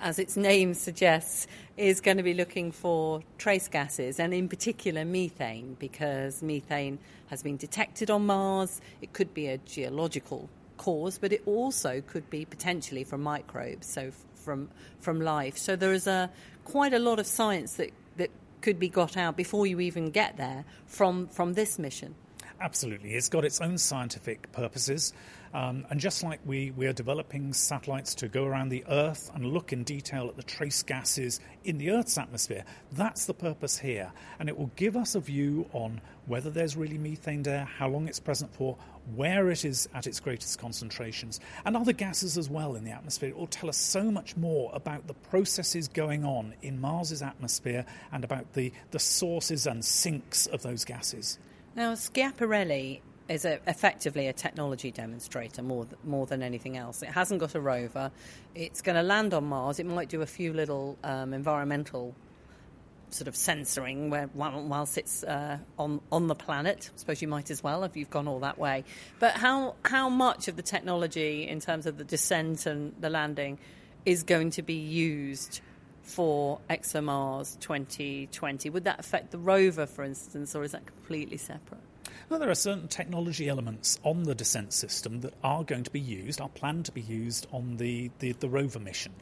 as 0.00 0.18
its 0.18 0.36
name 0.36 0.74
suggests, 0.74 1.46
is 1.76 2.00
going 2.00 2.16
to 2.16 2.22
be 2.22 2.34
looking 2.34 2.72
for 2.72 3.22
trace 3.38 3.68
gases, 3.68 4.18
and 4.18 4.32
in 4.32 4.48
particular 4.48 5.04
methane, 5.04 5.76
because 5.78 6.42
methane 6.42 6.98
has 7.28 7.42
been 7.42 7.56
detected 7.56 8.10
on 8.10 8.26
Mars. 8.26 8.80
It 9.02 9.12
could 9.12 9.34
be 9.34 9.48
a 9.48 9.58
geological 9.58 10.48
cause, 10.80 11.18
but 11.18 11.30
it 11.30 11.42
also 11.44 12.00
could 12.00 12.28
be 12.30 12.46
potentially 12.46 13.04
from 13.04 13.20
microbes, 13.20 13.86
so 13.86 14.10
from 14.34 14.70
from 15.00 15.20
life. 15.20 15.58
So 15.58 15.76
there 15.76 15.92
is 15.92 16.06
a 16.06 16.30
quite 16.64 16.94
a 16.94 16.98
lot 16.98 17.18
of 17.18 17.26
science 17.26 17.74
that 17.74 17.90
that 18.16 18.30
could 18.62 18.78
be 18.78 18.88
got 18.88 19.16
out 19.16 19.36
before 19.36 19.66
you 19.66 19.80
even 19.80 20.10
get 20.10 20.38
there 20.38 20.64
from 20.86 21.28
from 21.28 21.52
this 21.52 21.78
mission. 21.78 22.14
Absolutely, 22.62 23.14
it's 23.14 23.28
got 23.28 23.44
its 23.44 23.60
own 23.60 23.76
scientific 23.76 24.50
purposes. 24.52 25.12
Um, 25.52 25.84
and 25.90 25.98
just 25.98 26.22
like 26.22 26.38
we, 26.44 26.70
we 26.70 26.86
are 26.86 26.92
developing 26.92 27.52
satellites 27.52 28.14
to 28.16 28.28
go 28.28 28.44
around 28.44 28.68
the 28.68 28.84
Earth 28.88 29.30
and 29.34 29.44
look 29.46 29.72
in 29.72 29.82
detail 29.82 30.28
at 30.28 30.36
the 30.36 30.44
trace 30.44 30.82
gases 30.82 31.40
in 31.64 31.78
the 31.78 31.90
Earth's 31.90 32.18
atmosphere, 32.18 32.64
that's 32.92 33.26
the 33.26 33.34
purpose 33.34 33.76
here. 33.78 34.12
And 34.38 34.48
it 34.48 34.56
will 34.56 34.70
give 34.76 34.96
us 34.96 35.16
a 35.16 35.20
view 35.20 35.66
on 35.72 36.00
whether 36.26 36.50
there's 36.50 36.76
really 36.76 36.98
methane 36.98 37.42
there, 37.42 37.64
how 37.64 37.88
long 37.88 38.06
it's 38.06 38.20
present 38.20 38.54
for, 38.54 38.76
where 39.16 39.50
it 39.50 39.64
is 39.64 39.88
at 39.94 40.06
its 40.06 40.20
greatest 40.20 40.58
concentrations, 40.58 41.40
and 41.64 41.76
other 41.76 41.92
gases 41.92 42.38
as 42.38 42.48
well 42.48 42.74
in 42.74 42.84
the 42.84 42.90
atmosphere. 42.90 43.30
It 43.30 43.36
will 43.36 43.46
tell 43.46 43.68
us 43.68 43.76
so 43.76 44.10
much 44.10 44.36
more 44.36 44.70
about 44.74 45.06
the 45.06 45.14
processes 45.14 45.88
going 45.88 46.24
on 46.24 46.54
in 46.62 46.80
Mars's 46.80 47.22
atmosphere 47.22 47.84
and 48.12 48.24
about 48.24 48.52
the, 48.52 48.72
the 48.90 48.98
sources 48.98 49.66
and 49.66 49.84
sinks 49.84 50.46
of 50.46 50.62
those 50.62 50.84
gases. 50.84 51.38
Now, 51.76 51.92
Schiaparelli 51.94 53.00
is 53.28 53.44
a, 53.44 53.60
effectively 53.68 54.26
a 54.26 54.32
technology 54.32 54.90
demonstrator 54.90 55.62
more 55.62 55.84
th- 55.84 55.96
more 56.04 56.26
than 56.26 56.42
anything 56.42 56.76
else. 56.76 57.02
It 57.02 57.10
hasn't 57.10 57.40
got 57.40 57.54
a 57.54 57.60
rover. 57.60 58.10
It's 58.54 58.82
going 58.82 58.96
to 58.96 59.02
land 59.02 59.32
on 59.34 59.44
Mars. 59.44 59.78
It 59.78 59.86
might 59.86 60.08
do 60.08 60.22
a 60.22 60.26
few 60.26 60.52
little 60.52 60.98
um, 61.04 61.32
environmental 61.32 62.14
sort 63.10 63.28
of 63.28 63.36
censoring 63.36 64.10
where 64.10 64.28
whilst 64.34 64.98
it's 64.98 65.24
uh, 65.24 65.58
on 65.78 66.00
on 66.10 66.26
the 66.26 66.34
planet. 66.34 66.90
I 66.94 66.98
suppose 66.98 67.22
you 67.22 67.28
might 67.28 67.50
as 67.50 67.62
well 67.62 67.84
if 67.84 67.96
you've 67.96 68.10
gone 68.10 68.28
all 68.28 68.40
that 68.40 68.58
way. 68.58 68.84
But 69.18 69.32
how 69.32 69.76
how 69.84 70.08
much 70.08 70.48
of 70.48 70.56
the 70.56 70.62
technology 70.62 71.46
in 71.48 71.60
terms 71.60 71.86
of 71.86 71.98
the 71.98 72.04
descent 72.04 72.66
and 72.66 72.94
the 73.00 73.10
landing 73.10 73.58
is 74.04 74.22
going 74.22 74.50
to 74.50 74.62
be 74.62 74.74
used? 74.74 75.60
For 76.02 76.58
ExoMars 76.68 77.60
2020, 77.60 78.70
would 78.70 78.82
that 78.82 78.98
affect 78.98 79.30
the 79.30 79.38
rover, 79.38 79.86
for 79.86 80.02
instance, 80.02 80.56
or 80.56 80.64
is 80.64 80.72
that 80.72 80.84
completely 80.84 81.36
separate? 81.36 81.82
Well, 82.30 82.38
there 82.38 82.50
are 82.50 82.54
certain 82.54 82.86
technology 82.86 83.48
elements 83.48 83.98
on 84.04 84.22
the 84.22 84.36
descent 84.36 84.72
system 84.72 85.20
that 85.22 85.34
are 85.42 85.64
going 85.64 85.82
to 85.82 85.90
be 85.90 86.00
used, 86.00 86.40
are 86.40 86.48
planned 86.48 86.84
to 86.86 86.92
be 86.92 87.00
used 87.00 87.48
on 87.52 87.76
the, 87.76 88.10
the, 88.20 88.32
the 88.32 88.48
rover 88.48 88.78
mission. 88.78 89.12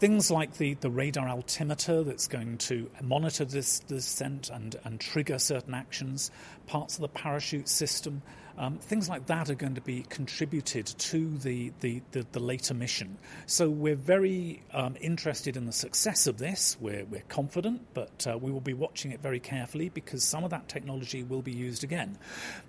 Things 0.00 0.30
like 0.30 0.58
the, 0.58 0.74
the 0.74 0.90
radar 0.90 1.28
altimeter 1.28 2.02
that's 2.02 2.26
going 2.26 2.58
to 2.58 2.90
monitor 3.00 3.44
this 3.44 3.78
descent 3.80 4.50
and, 4.50 4.76
and 4.84 5.00
trigger 5.00 5.38
certain 5.38 5.72
actions, 5.72 6.30
parts 6.66 6.96
of 6.96 7.02
the 7.02 7.08
parachute 7.08 7.68
system, 7.68 8.22
um, 8.56 8.78
things 8.78 9.08
like 9.08 9.26
that 9.26 9.50
are 9.50 9.54
going 9.54 9.74
to 9.74 9.80
be 9.80 10.02
contributed 10.08 10.86
to 10.86 11.36
the, 11.38 11.72
the, 11.80 12.02
the, 12.12 12.26
the 12.32 12.40
later 12.40 12.74
mission. 12.74 13.18
So 13.46 13.68
we're 13.68 13.96
very 13.96 14.62
um, 14.72 14.96
interested 15.00 15.56
in 15.56 15.66
the 15.66 15.72
success 15.72 16.26
of 16.26 16.38
this. 16.38 16.76
We're, 16.80 17.04
we're 17.04 17.24
confident, 17.28 17.82
but 17.94 18.26
uh, 18.28 18.38
we 18.38 18.52
will 18.52 18.60
be 18.60 18.74
watching 18.74 19.10
it 19.10 19.20
very 19.20 19.40
carefully 19.40 19.88
because 19.88 20.22
some 20.22 20.44
of 20.44 20.50
that 20.50 20.68
technology 20.68 21.22
will 21.22 21.42
be 21.42 21.52
used 21.52 21.82
again. 21.82 22.16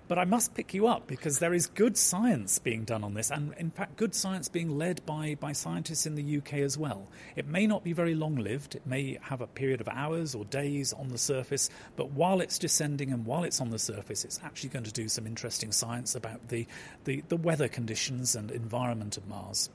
But 0.08 0.18
I 0.18 0.24
must 0.24 0.54
pick 0.54 0.74
you 0.74 0.86
up 0.86 1.06
because 1.06 1.38
there 1.38 1.54
is 1.54 1.66
good 1.66 1.96
science 1.96 2.58
being 2.58 2.84
done 2.84 3.04
on 3.04 3.14
this, 3.14 3.30
and 3.30 3.54
in 3.58 3.70
fact, 3.70 3.96
good 3.96 4.14
science 4.14 4.48
being 4.48 4.78
led 4.78 5.04
by, 5.06 5.36
by 5.38 5.52
scientists 5.52 6.06
in 6.06 6.14
the 6.14 6.38
UK 6.38 6.54
as 6.54 6.78
well. 6.78 7.08
It 7.34 7.46
may 7.46 7.66
not 7.66 7.84
be 7.84 7.92
very 7.92 8.14
long 8.14 8.36
lived, 8.36 8.74
it 8.74 8.86
may 8.86 9.18
have 9.22 9.40
a 9.40 9.46
period 9.46 9.80
of 9.80 9.88
hours 9.88 10.34
or 10.34 10.44
days 10.44 10.92
on 10.92 11.08
the 11.08 11.18
surface, 11.18 11.70
but 11.96 12.10
while 12.10 12.40
it's 12.40 12.58
descending 12.58 13.12
and 13.12 13.24
while 13.24 13.44
it's 13.44 13.60
on 13.60 13.70
the 13.70 13.78
surface, 13.78 14.24
it's 14.24 14.40
actually 14.44 14.70
going 14.70 14.84
to 14.84 14.92
do 14.92 15.08
some 15.08 15.26
interesting 15.26 15.72
science 15.76 16.14
about 16.14 16.48
the, 16.48 16.66
the, 17.04 17.22
the 17.28 17.36
weather 17.36 17.68
conditions 17.68 18.34
and 18.34 18.50
environment 18.50 19.16
of 19.16 19.28
Mars. 19.28 19.70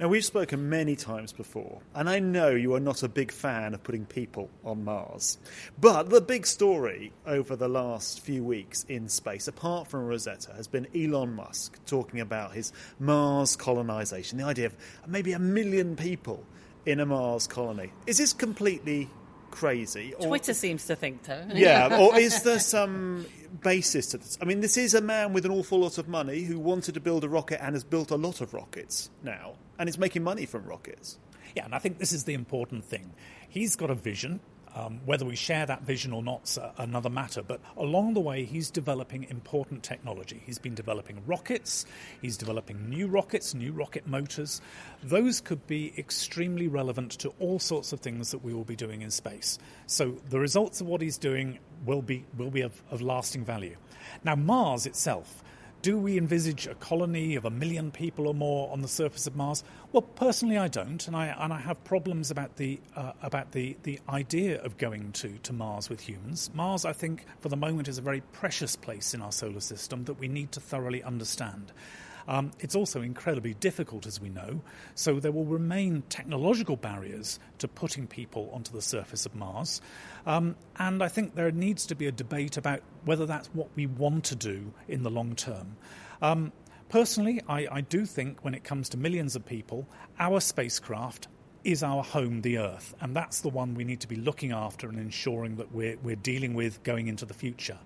Now, 0.00 0.08
we've 0.08 0.24
spoken 0.24 0.68
many 0.70 0.96
times 0.96 1.32
before, 1.32 1.80
and 1.94 2.08
I 2.08 2.18
know 2.18 2.50
you 2.50 2.74
are 2.74 2.80
not 2.80 3.02
a 3.02 3.08
big 3.08 3.30
fan 3.30 3.74
of 3.74 3.82
putting 3.82 4.06
people 4.06 4.48
on 4.64 4.84
Mars. 4.84 5.38
But 5.78 6.10
the 6.10 6.20
big 6.20 6.46
story 6.46 7.12
over 7.26 7.56
the 7.56 7.68
last 7.68 8.20
few 8.20 8.42
weeks 8.42 8.84
in 8.88 9.08
space, 9.08 9.48
apart 9.48 9.88
from 9.88 10.06
Rosetta, 10.06 10.54
has 10.54 10.66
been 10.66 10.88
Elon 10.96 11.34
Musk 11.34 11.78
talking 11.84 12.20
about 12.20 12.52
his 12.54 12.72
Mars 12.98 13.54
colonization, 13.54 14.38
the 14.38 14.44
idea 14.44 14.66
of 14.66 14.76
maybe 15.06 15.34
a 15.34 15.38
million 15.38 15.94
people 15.94 16.44
in 16.86 16.98
a 16.98 17.06
Mars 17.06 17.46
colony. 17.46 17.92
Is 18.06 18.18
this 18.18 18.32
completely 18.32 19.08
crazy? 19.50 20.14
Or, 20.14 20.28
Twitter 20.28 20.54
seems 20.54 20.86
to 20.86 20.96
think 20.96 21.24
so. 21.24 21.46
Yeah, 21.54 21.98
or 22.00 22.18
is 22.18 22.42
there 22.44 22.58
some 22.58 23.18
um, 23.18 23.26
basis 23.60 24.06
to 24.08 24.18
this? 24.18 24.38
I 24.40 24.44
mean, 24.44 24.60
this 24.60 24.76
is 24.76 24.94
a 24.94 25.00
man 25.00 25.32
with 25.32 25.44
an 25.44 25.52
awful 25.52 25.80
lot 25.80 25.98
of 25.98 26.08
money 26.08 26.42
who 26.42 26.58
wanted 26.58 26.94
to 26.94 27.00
build 27.00 27.24
a 27.24 27.28
rocket 27.28 27.62
and 27.62 27.74
has 27.74 27.84
built 27.84 28.10
a 28.10 28.16
lot 28.16 28.40
of 28.40 28.54
rockets 28.54 29.10
now, 29.22 29.54
and 29.78 29.88
is 29.88 29.98
making 29.98 30.22
money 30.22 30.46
from 30.46 30.64
rockets. 30.64 31.18
Yeah, 31.54 31.64
and 31.66 31.74
I 31.74 31.78
think 31.78 31.98
this 31.98 32.12
is 32.12 32.24
the 32.24 32.34
important 32.34 32.84
thing. 32.84 33.12
He's 33.48 33.76
got 33.76 33.90
a 33.90 33.94
vision. 33.94 34.40
Um, 34.74 35.00
whether 35.04 35.26
we 35.26 35.36
share 35.36 35.66
that 35.66 35.82
vision 35.82 36.12
or 36.12 36.22
not 36.22 36.44
is 36.44 36.58
another 36.78 37.10
matter. 37.10 37.42
But 37.42 37.60
along 37.76 38.14
the 38.14 38.20
way, 38.20 38.44
he's 38.44 38.70
developing 38.70 39.24
important 39.24 39.82
technology. 39.82 40.42
He's 40.46 40.58
been 40.58 40.74
developing 40.74 41.20
rockets, 41.26 41.84
he's 42.22 42.36
developing 42.36 42.88
new 42.88 43.06
rockets, 43.06 43.54
new 43.54 43.72
rocket 43.72 44.06
motors. 44.06 44.62
Those 45.02 45.40
could 45.40 45.66
be 45.66 45.92
extremely 45.98 46.68
relevant 46.68 47.12
to 47.18 47.34
all 47.38 47.58
sorts 47.58 47.92
of 47.92 48.00
things 48.00 48.30
that 48.30 48.42
we 48.42 48.54
will 48.54 48.64
be 48.64 48.76
doing 48.76 49.02
in 49.02 49.10
space. 49.10 49.58
So 49.86 50.16
the 50.30 50.40
results 50.40 50.80
of 50.80 50.86
what 50.86 51.02
he's 51.02 51.18
doing 51.18 51.58
will 51.84 52.02
be, 52.02 52.24
will 52.38 52.50
be 52.50 52.62
of, 52.62 52.82
of 52.90 53.02
lasting 53.02 53.44
value. 53.44 53.76
Now, 54.24 54.36
Mars 54.36 54.86
itself 54.86 55.42
do 55.82 55.98
we 55.98 56.16
envisage 56.16 56.68
a 56.68 56.76
colony 56.76 57.34
of 57.34 57.44
a 57.44 57.50
million 57.50 57.90
people 57.90 58.28
or 58.28 58.34
more 58.34 58.72
on 58.72 58.82
the 58.82 58.88
surface 58.88 59.26
of 59.26 59.34
Mars? 59.34 59.64
Well, 59.90 60.02
personally, 60.02 60.56
I 60.56 60.68
don't, 60.68 61.04
and 61.08 61.16
I 61.16 61.26
and 61.26 61.52
I 61.52 61.58
have 61.58 61.82
problems 61.82 62.30
about 62.30 62.56
the 62.56 62.80
uh, 62.96 63.12
about 63.20 63.50
the, 63.50 63.76
the 63.82 63.98
idea 64.08 64.62
of 64.62 64.78
going 64.78 65.10
to, 65.12 65.28
to 65.42 65.52
Mars 65.52 65.90
with 65.90 66.00
humans. 66.00 66.50
Mars, 66.54 66.84
I 66.84 66.92
think, 66.92 67.26
for 67.40 67.48
the 67.48 67.56
moment, 67.56 67.88
is 67.88 67.98
a 67.98 68.02
very 68.02 68.20
precious 68.32 68.76
place 68.76 69.12
in 69.12 69.20
our 69.20 69.32
solar 69.32 69.60
system 69.60 70.04
that 70.04 70.14
we 70.14 70.28
need 70.28 70.52
to 70.52 70.60
thoroughly 70.60 71.02
understand. 71.02 71.72
Um, 72.28 72.52
it's 72.60 72.74
also 72.74 73.02
incredibly 73.02 73.54
difficult, 73.54 74.06
as 74.06 74.20
we 74.20 74.28
know, 74.28 74.62
so 74.94 75.20
there 75.20 75.32
will 75.32 75.44
remain 75.44 76.02
technological 76.08 76.76
barriers 76.76 77.38
to 77.58 77.68
putting 77.68 78.06
people 78.06 78.50
onto 78.52 78.72
the 78.72 78.82
surface 78.82 79.26
of 79.26 79.34
Mars. 79.34 79.80
Um, 80.26 80.56
and 80.76 81.02
I 81.02 81.08
think 81.08 81.34
there 81.34 81.50
needs 81.50 81.86
to 81.86 81.94
be 81.94 82.06
a 82.06 82.12
debate 82.12 82.56
about 82.56 82.80
whether 83.04 83.26
that's 83.26 83.48
what 83.48 83.68
we 83.74 83.86
want 83.86 84.24
to 84.24 84.36
do 84.36 84.72
in 84.88 85.02
the 85.02 85.10
long 85.10 85.34
term. 85.34 85.76
Um, 86.20 86.52
personally, 86.88 87.40
I, 87.48 87.66
I 87.70 87.80
do 87.80 88.06
think 88.06 88.44
when 88.44 88.54
it 88.54 88.64
comes 88.64 88.88
to 88.90 88.96
millions 88.96 89.36
of 89.36 89.44
people, 89.44 89.88
our 90.18 90.40
spacecraft 90.40 91.28
is 91.64 91.82
our 91.82 92.02
home, 92.02 92.42
the 92.42 92.58
Earth, 92.58 92.94
and 93.00 93.14
that's 93.14 93.40
the 93.40 93.48
one 93.48 93.74
we 93.74 93.84
need 93.84 94.00
to 94.00 94.08
be 94.08 94.16
looking 94.16 94.52
after 94.52 94.88
and 94.88 94.98
ensuring 94.98 95.56
that 95.56 95.72
we're, 95.72 95.96
we're 96.02 96.16
dealing 96.16 96.54
with 96.54 96.82
going 96.82 97.06
into 97.06 97.24
the 97.24 97.34
future. 97.34 97.78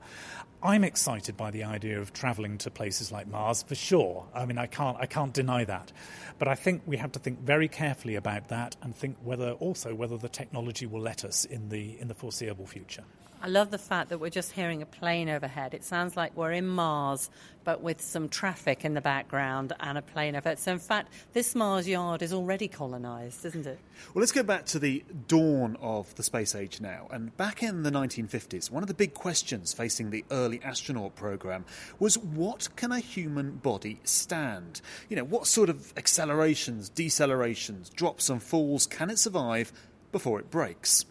I'm 0.62 0.84
excited 0.84 1.36
by 1.36 1.50
the 1.50 1.64
idea 1.64 2.00
of 2.00 2.12
travelling 2.12 2.58
to 2.58 2.70
places 2.70 3.12
like 3.12 3.28
Mars 3.28 3.62
for 3.62 3.74
sure. 3.74 4.26
I 4.34 4.46
mean, 4.46 4.58
I 4.58 4.66
can't, 4.66 4.96
I 4.98 5.06
can't 5.06 5.32
deny 5.32 5.64
that. 5.64 5.92
But 6.38 6.48
I 6.48 6.54
think 6.54 6.82
we 6.86 6.96
have 6.96 7.12
to 7.12 7.18
think 7.18 7.40
very 7.40 7.68
carefully 7.68 8.14
about 8.14 8.48
that 8.48 8.76
and 8.82 8.94
think 8.94 9.16
whether 9.22 9.52
also 9.52 9.94
whether 9.94 10.16
the 10.16 10.28
technology 10.28 10.86
will 10.86 11.00
let 11.00 11.24
us 11.24 11.44
in 11.44 11.68
the, 11.68 11.98
in 12.00 12.08
the 12.08 12.14
foreseeable 12.14 12.66
future. 12.66 13.04
I 13.42 13.48
love 13.48 13.70
the 13.70 13.78
fact 13.78 14.08
that 14.08 14.18
we're 14.18 14.30
just 14.30 14.52
hearing 14.52 14.82
a 14.82 14.86
plane 14.86 15.28
overhead. 15.28 15.74
It 15.74 15.84
sounds 15.84 16.16
like 16.16 16.36
we're 16.36 16.52
in 16.52 16.66
Mars, 16.66 17.30
but 17.64 17.82
with 17.82 18.00
some 18.00 18.28
traffic 18.28 18.84
in 18.84 18.94
the 18.94 19.00
background 19.00 19.72
and 19.78 19.98
a 19.98 20.02
plane 20.02 20.34
overhead. 20.34 20.58
So, 20.58 20.72
in 20.72 20.78
fact, 20.78 21.12
this 21.32 21.54
Mars 21.54 21.86
yard 21.86 22.22
is 22.22 22.32
already 22.32 22.66
colonised, 22.66 23.44
isn't 23.44 23.66
it? 23.66 23.78
Well, 24.14 24.20
let's 24.20 24.32
go 24.32 24.42
back 24.42 24.64
to 24.66 24.78
the 24.78 25.04
dawn 25.28 25.76
of 25.80 26.14
the 26.14 26.22
space 26.22 26.54
age 26.54 26.80
now. 26.80 27.08
And 27.10 27.36
back 27.36 27.62
in 27.62 27.82
the 27.82 27.90
1950s, 27.90 28.70
one 28.70 28.82
of 28.82 28.88
the 28.88 28.94
big 28.94 29.14
questions 29.14 29.72
facing 29.72 30.10
the 30.10 30.24
early 30.30 30.62
astronaut 30.62 31.14
program 31.14 31.64
was 31.98 32.16
what 32.16 32.68
can 32.76 32.90
a 32.90 33.00
human 33.00 33.56
body 33.56 34.00
stand? 34.04 34.80
You 35.08 35.16
know, 35.16 35.24
what 35.24 35.46
sort 35.46 35.68
of 35.68 35.92
accelerations, 35.96 36.90
decelerations, 36.90 37.92
drops 37.94 38.30
and 38.30 38.42
falls 38.42 38.86
can 38.86 39.10
it 39.10 39.18
survive 39.18 39.72
before 40.10 40.40
it 40.40 40.50
breaks? 40.50 41.04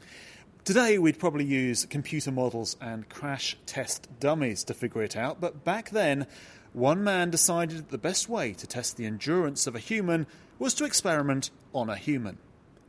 Today, 0.66 0.98
we'd 0.98 1.20
probably 1.20 1.46
use 1.46 1.86
computer 1.86 2.32
models 2.32 2.76
and 2.82 3.08
crash 3.08 3.56
test 3.68 4.08
dummies 4.20 4.64
to 4.64 4.74
figure 4.74 5.04
it 5.04 5.16
out, 5.16 5.40
but 5.40 5.64
back 5.64 5.92
then, 5.92 6.26
one 6.74 7.04
man 7.04 7.30
decided 7.30 7.78
that 7.78 7.90
the 7.90 8.00
best 8.00 8.28
way 8.28 8.52
to 8.54 8.66
test 8.66 8.98
the 8.98 9.06
endurance 9.06 9.68
of 9.68 9.76
a 9.76 9.80
human 9.80 10.26
was 10.58 10.74
to 10.74 10.84
experiment 10.84 11.52
on 11.72 11.88
a 11.88 11.96
human 11.96 12.40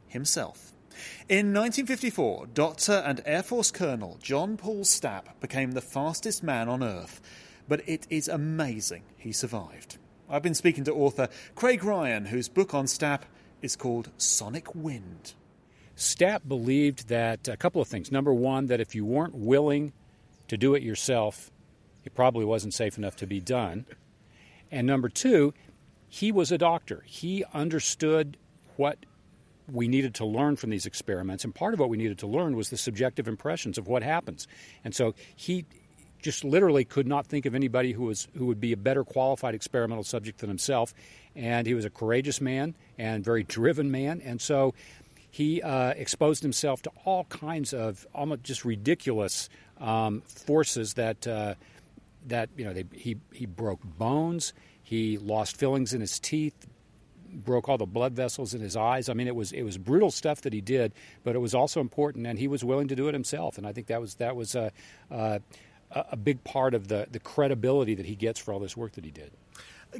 himself. 0.09 0.73
In 1.29 1.53
1954, 1.53 2.47
Doctor 2.55 3.03
and 3.05 3.21
Air 3.27 3.43
Force 3.43 3.71
Colonel 3.71 4.19
John 4.23 4.57
Paul 4.57 4.85
Stapp 4.85 5.39
became 5.41 5.73
the 5.73 5.83
fastest 5.83 6.43
man 6.43 6.71
on 6.71 6.83
Earth, 6.83 7.21
but 7.69 7.87
it 7.87 8.07
is 8.09 8.27
amazing 8.27 9.03
he 9.19 9.33
survived. 9.33 9.99
I've 10.31 10.43
been 10.43 10.55
speaking 10.55 10.85
to 10.85 10.95
author 10.95 11.29
Craig 11.55 11.85
Ryan, 11.85 12.25
whose 12.25 12.49
book 12.49 12.73
on 12.73 12.87
Stapp 12.87 13.25
is 13.61 13.77
called 13.77 14.12
Sonic 14.17 14.75
Wind. 14.75 15.35
Stapp 15.97 16.47
believed 16.47 17.09
that 17.09 17.49
a 17.49 17.57
couple 17.57 17.81
of 17.81 17.89
things. 17.89 18.13
Number 18.13 18.33
one, 18.33 18.67
that 18.67 18.81
if 18.81 18.95
you 18.95 19.05
weren't 19.05 19.35
willing 19.35 19.93
to 20.49 20.57
do 20.57 20.75
it 20.75 20.83
yourself, 20.83 21.51
it 22.05 22.15
probably 22.15 22.45
wasn't 22.45 22.75
safe 22.75 22.99
enough 22.99 23.17
to 23.17 23.27
be 23.27 23.41
done. 23.41 23.87
And 24.71 24.87
number 24.87 25.09
two, 25.09 25.55
he 26.09 26.33
was 26.33 26.53
a 26.53 26.59
doctor. 26.59 27.03
He 27.07 27.45
understood 27.53 28.37
what 28.77 28.99
we 29.71 29.89
needed 29.89 30.15
to 30.17 30.25
learn 30.25 30.57
from 30.57 30.71
these 30.71 30.87
experiments, 30.87 31.45
and 31.45 31.55
part 31.55 31.75
of 31.75 31.81
what 31.81 31.89
we 31.89 31.97
needed 31.97 32.19
to 32.19 32.27
learn 32.27 32.57
was 32.57 32.71
the 32.71 32.77
subjective 32.77 33.27
impressions 33.27 33.79
of 33.79 33.89
what 33.89 34.03
happens. 34.03 34.47
And 34.85 34.95
so 34.95 35.15
he 35.35 35.65
just 36.23 36.45
literally 36.45 36.85
could 36.85 37.07
not 37.07 37.27
think 37.27 37.47
of 37.47 37.55
anybody 37.55 37.93
who 37.93 38.05
was 38.05 38.29
who 38.37 38.47
would 38.47 38.61
be 38.61 38.73
a 38.73 38.77
better 38.77 39.05
qualified 39.05 39.55
experimental 39.55 40.05
subject 40.05 40.39
than 40.39 40.49
himself. 40.49 40.95
And 41.35 41.67
he 41.67 41.75
was 41.75 41.85
a 41.85 41.91
courageous 41.91 42.41
man 42.41 42.75
and 42.99 43.25
very 43.25 43.43
driven 43.43 43.91
man, 43.91 44.21
and 44.25 44.41
so 44.41 44.75
he 45.37 45.61
uh, 45.61 45.90
exposed 45.90 46.42
himself 46.42 46.81
to 46.81 46.90
all 47.05 47.25
kinds 47.25 47.75
of 47.75 48.07
almost 48.14 48.42
just 48.42 48.64
ridiculous 48.64 49.51
um, 49.79 50.22
forces 50.22 50.94
that 50.94 51.27
uh, 51.27 51.57
that 52.29 52.49
you 52.57 52.64
know 52.64 52.72
they, 52.72 52.87
he 52.92 53.18
he 53.35 53.44
broke 53.44 53.81
bones, 53.85 54.55
he 54.83 55.18
lost 55.18 55.59
fillings 55.59 55.92
in 55.92 56.01
his 56.01 56.18
teeth, 56.18 56.66
broke 57.31 57.68
all 57.68 57.77
the 57.77 57.85
blood 57.85 58.14
vessels 58.14 58.55
in 58.55 58.62
his 58.62 58.77
eyes. 58.77 59.11
I 59.11 59.12
mean, 59.12 59.27
it 59.27 59.37
was 59.37 59.53
it 59.53 59.62
was 59.62 59.77
brutal 59.77 60.11
stuff 60.11 60.40
that 60.40 60.55
he 60.55 60.62
did, 60.62 60.94
but 61.22 61.37
it 61.37 61.40
was 61.40 61.55
also 61.55 61.83
important, 61.83 62.27
and 62.27 62.38
he 62.38 62.49
was 62.49 62.64
willing 62.64 62.88
to 62.88 62.96
do 62.96 63.07
it 63.09 63.12
himself. 63.12 63.59
And 63.59 63.66
I 63.66 63.75
think 63.75 63.88
that 63.88 64.01
was 64.01 64.14
that 64.14 64.37
was 64.37 64.55
a 64.55 64.72
a, 65.11 65.42
a 65.90 66.16
big 66.16 66.44
part 66.44 66.72
of 66.72 66.88
the 66.88 67.09
the 67.11 67.20
credibility 67.20 67.94
that 67.94 68.07
he 68.07 68.16
gets 68.16 68.40
for 68.40 68.55
all 68.55 68.59
this 68.59 68.75
work 68.75 68.92
that 68.92 69.05
he 69.05 69.11
did. 69.11 69.33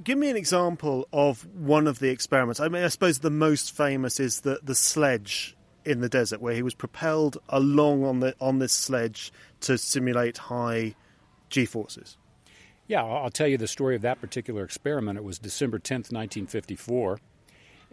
Give 0.03 0.18
me 0.18 0.29
an 0.31 0.37
example 0.37 1.09
of 1.12 1.46
one 1.55 1.87
of 1.87 2.01
the 2.01 2.11
experiments. 2.11 2.61
I 2.61 2.68
mean, 2.68 2.83
I 2.83 2.88
suppose 2.88 3.20
the 3.20 3.31
most 3.31 3.75
famous 3.75 4.20
is 4.20 4.40
the, 4.40 4.61
the 4.62 4.75
sledge 4.75 5.57
in 5.85 6.01
the 6.01 6.09
desert, 6.09 6.40
where 6.40 6.55
he 6.55 6.62
was 6.62 6.75
propelled 6.75 7.38
along 7.49 8.05
on 8.05 8.20
the 8.20 8.35
on 8.40 8.59
this 8.59 8.72
sledge 8.72 9.33
to 9.61 9.79
simulate 9.79 10.37
high 10.37 10.94
g 11.49 11.64
forces. 11.64 12.16
Yeah, 12.88 13.05
I'll 13.05 13.31
tell 13.31 13.49
you 13.49 13.57
the 13.57 13.66
story 13.66 13.96
of 13.96 14.03
that 14.03 14.20
particular 14.20 14.64
experiment. 14.64 15.18
It 15.18 15.25
was 15.25 15.38
December 15.38 15.79
10th, 15.79 16.12
1954, 16.12 17.18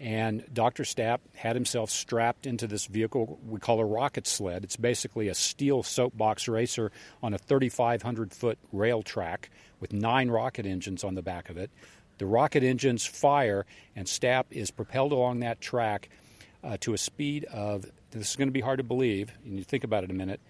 and 0.03 0.43
Dr. 0.53 0.83
Stapp 0.83 1.19
had 1.33 1.55
himself 1.55 1.89
strapped 1.89 2.45
into 2.45 2.67
this 2.67 2.87
vehicle 2.87 3.39
we 3.47 3.57
call 3.57 3.79
a 3.79 3.85
rocket 3.85 4.27
sled. 4.27 4.65
It's 4.65 4.75
basically 4.75 5.29
a 5.29 5.33
steel 5.33 5.81
soapbox 5.81 6.49
racer 6.49 6.91
on 7.23 7.33
a 7.33 7.37
3,500 7.37 8.33
foot 8.33 8.59
rail 8.73 9.01
track 9.01 9.49
with 9.79 9.93
nine 9.93 10.29
rocket 10.29 10.65
engines 10.65 11.05
on 11.05 11.15
the 11.15 11.21
back 11.21 11.49
of 11.49 11.55
it. 11.55 11.71
The 12.17 12.25
rocket 12.25 12.63
engines 12.63 13.05
fire, 13.05 13.65
and 13.95 14.05
Stapp 14.05 14.43
is 14.51 14.71
propelled 14.71 15.13
along 15.13 15.39
that 15.39 15.61
track 15.61 16.09
uh, 16.65 16.75
to 16.81 16.93
a 16.93 16.97
speed 16.97 17.45
of, 17.45 17.85
this 18.11 18.31
is 18.31 18.35
going 18.35 18.49
to 18.49 18.53
be 18.53 18.59
hard 18.59 18.79
to 18.79 18.83
believe, 18.83 19.31
and 19.45 19.57
you 19.57 19.63
think 19.63 19.85
about 19.85 20.03
it 20.03 20.11
a 20.11 20.13
minute, 20.13 20.41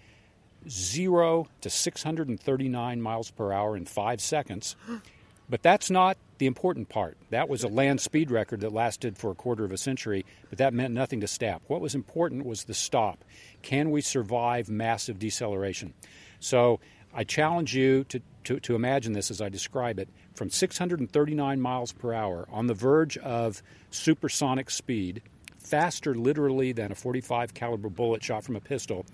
zero 0.68 1.46
to 1.60 1.70
639 1.70 3.00
miles 3.00 3.30
per 3.30 3.52
hour 3.52 3.76
in 3.76 3.84
five 3.84 4.20
seconds. 4.20 4.74
But 5.48 5.62
that's 5.62 5.90
not 5.90 6.16
the 6.38 6.46
important 6.46 6.88
part. 6.88 7.16
That 7.30 7.48
was 7.48 7.62
a 7.64 7.68
land 7.68 8.00
speed 8.00 8.30
record 8.30 8.60
that 8.60 8.72
lasted 8.72 9.18
for 9.18 9.30
a 9.30 9.34
quarter 9.34 9.64
of 9.64 9.72
a 9.72 9.78
century, 9.78 10.24
but 10.48 10.58
that 10.58 10.74
meant 10.74 10.94
nothing 10.94 11.20
to 11.20 11.26
Stapp. 11.26 11.60
What 11.66 11.80
was 11.80 11.94
important 11.94 12.46
was 12.46 12.64
the 12.64 12.74
stop. 12.74 13.24
Can 13.62 13.90
we 13.90 14.00
survive 14.00 14.68
massive 14.68 15.18
deceleration? 15.18 15.92
So 16.40 16.80
I 17.14 17.24
challenge 17.24 17.74
you 17.74 18.04
to, 18.04 18.20
to, 18.44 18.60
to, 18.60 18.74
imagine 18.74 19.12
this 19.12 19.30
as 19.30 19.40
I 19.40 19.48
describe 19.48 19.98
it 19.98 20.08
from 20.34 20.50
639 20.50 21.60
miles 21.60 21.92
per 21.92 22.12
hour 22.12 22.48
on 22.50 22.66
the 22.66 22.74
verge 22.74 23.16
of 23.18 23.62
supersonic 23.90 24.70
speed, 24.70 25.22
faster 25.58 26.14
literally 26.14 26.72
than 26.72 26.90
a 26.90 26.94
45 26.94 27.54
caliber 27.54 27.88
bullet 27.88 28.22
shot 28.24 28.42
from 28.42 28.56
a 28.56 28.60
pistol, 28.60 29.06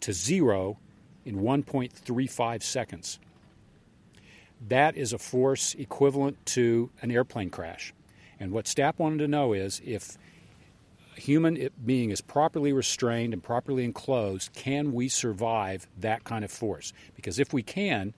to 0.00 0.12
zero 0.12 0.78
in 1.24 1.36
1.35 1.36 2.62
seconds. 2.62 3.18
That 4.68 4.96
is 4.96 5.12
a 5.12 5.18
force 5.18 5.74
equivalent 5.74 6.44
to 6.46 6.90
an 7.02 7.10
airplane 7.10 7.50
crash. 7.50 7.92
And 8.40 8.52
what 8.52 8.66
Stapp 8.66 8.98
wanted 8.98 9.18
to 9.18 9.28
know 9.28 9.52
is 9.52 9.80
if 9.84 10.16
a 11.16 11.20
human 11.20 11.68
being 11.84 12.10
is 12.10 12.20
properly 12.20 12.72
restrained 12.72 13.32
and 13.32 13.42
properly 13.42 13.84
enclosed, 13.84 14.52
can 14.54 14.92
we 14.92 15.08
survive 15.08 15.86
that 15.98 16.24
kind 16.24 16.44
of 16.44 16.50
force? 16.50 16.92
Because 17.14 17.38
if 17.38 17.52
we 17.52 17.62
can, 17.62 18.14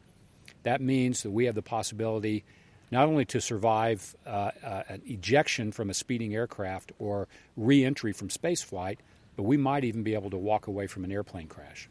that 0.62 0.81
means 0.81 1.22
that 1.22 1.31
we 1.31 1.46
have 1.46 1.55
the 1.55 1.62
possibility 1.62 2.44
not 2.90 3.07
only 3.07 3.24
to 3.27 3.40
survive 3.40 4.16
uh, 4.27 4.51
uh, 4.62 4.83
an 4.88 5.03
ejection 5.07 5.72
from 5.72 5.90
a 5.90 5.94
speeding 5.94 6.35
aircraft 6.35 6.92
or 6.98 7.29
reentry 7.57 8.12
from 8.12 8.29
spaceflight, 8.29 8.98
but 9.37 9.42
we 9.42 9.57
might 9.57 9.85
even 9.85 10.03
be 10.03 10.14
able 10.14 10.31
to 10.31 10.38
walk 10.38 10.66
away 10.66 10.87
from 10.87 11.05
an 11.05 11.12
airplane 11.12 11.46
crash. 11.46 11.88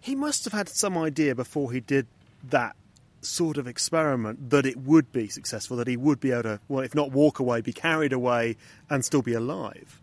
He 0.00 0.14
must 0.14 0.44
have 0.44 0.52
had 0.52 0.68
some 0.68 0.98
idea 0.98 1.34
before 1.34 1.72
he 1.72 1.80
did 1.80 2.06
that 2.48 2.74
sort 3.20 3.58
of 3.58 3.66
experiment 3.66 4.50
that 4.50 4.66
it 4.66 4.76
would 4.76 5.12
be 5.12 5.28
successful, 5.28 5.76
that 5.76 5.86
he 5.86 5.96
would 5.96 6.20
be 6.20 6.32
able 6.32 6.42
to, 6.44 6.60
well, 6.68 6.82
if 6.82 6.94
not 6.94 7.12
walk 7.12 7.38
away, 7.38 7.60
be 7.60 7.72
carried 7.72 8.12
away 8.12 8.56
and 8.88 9.04
still 9.04 9.22
be 9.22 9.34
alive. 9.34 10.00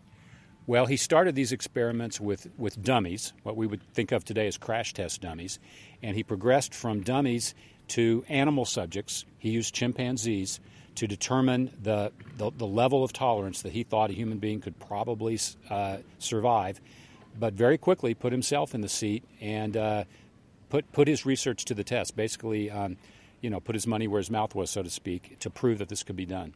Well, 0.66 0.86
he 0.86 0.96
started 0.98 1.34
these 1.34 1.50
experiments 1.50 2.20
with, 2.20 2.48
with 2.58 2.82
dummies, 2.82 3.32
what 3.42 3.56
we 3.56 3.66
would 3.66 3.82
think 3.94 4.12
of 4.12 4.24
today 4.24 4.46
as 4.46 4.58
crash 4.58 4.92
test 4.92 5.22
dummies, 5.22 5.58
and 6.02 6.14
he 6.14 6.22
progressed 6.22 6.74
from 6.74 7.00
dummies 7.00 7.54
to 7.88 8.24
animal 8.28 8.66
subjects. 8.66 9.24
He 9.38 9.50
used 9.50 9.74
chimpanzees 9.74 10.60
to 10.96 11.06
determine 11.06 11.70
the, 11.82 12.12
the, 12.36 12.50
the 12.50 12.66
level 12.66 13.02
of 13.02 13.12
tolerance 13.12 13.62
that 13.62 13.72
he 13.72 13.82
thought 13.82 14.10
a 14.10 14.12
human 14.12 14.38
being 14.38 14.60
could 14.60 14.78
probably 14.78 15.38
uh, 15.70 15.98
survive, 16.18 16.80
but 17.38 17.54
very 17.54 17.78
quickly 17.78 18.14
put 18.14 18.32
himself 18.32 18.74
in 18.74 18.82
the 18.82 18.88
seat 18.88 19.24
and 19.40 19.76
uh, 19.76 20.04
put, 20.68 20.90
put 20.92 21.08
his 21.08 21.26
research 21.26 21.64
to 21.66 21.74
the 21.74 21.84
test, 21.84 22.16
basically, 22.16 22.70
um, 22.70 22.96
you 23.40 23.50
know, 23.50 23.60
put 23.60 23.74
his 23.74 23.86
money 23.86 24.08
where 24.08 24.18
his 24.18 24.30
mouth 24.30 24.54
was, 24.54 24.70
so 24.70 24.82
to 24.82 24.90
speak, 24.90 25.38
to 25.40 25.50
prove 25.50 25.78
that 25.78 25.88
this 25.88 26.02
could 26.02 26.16
be 26.16 26.26
done. 26.26 26.54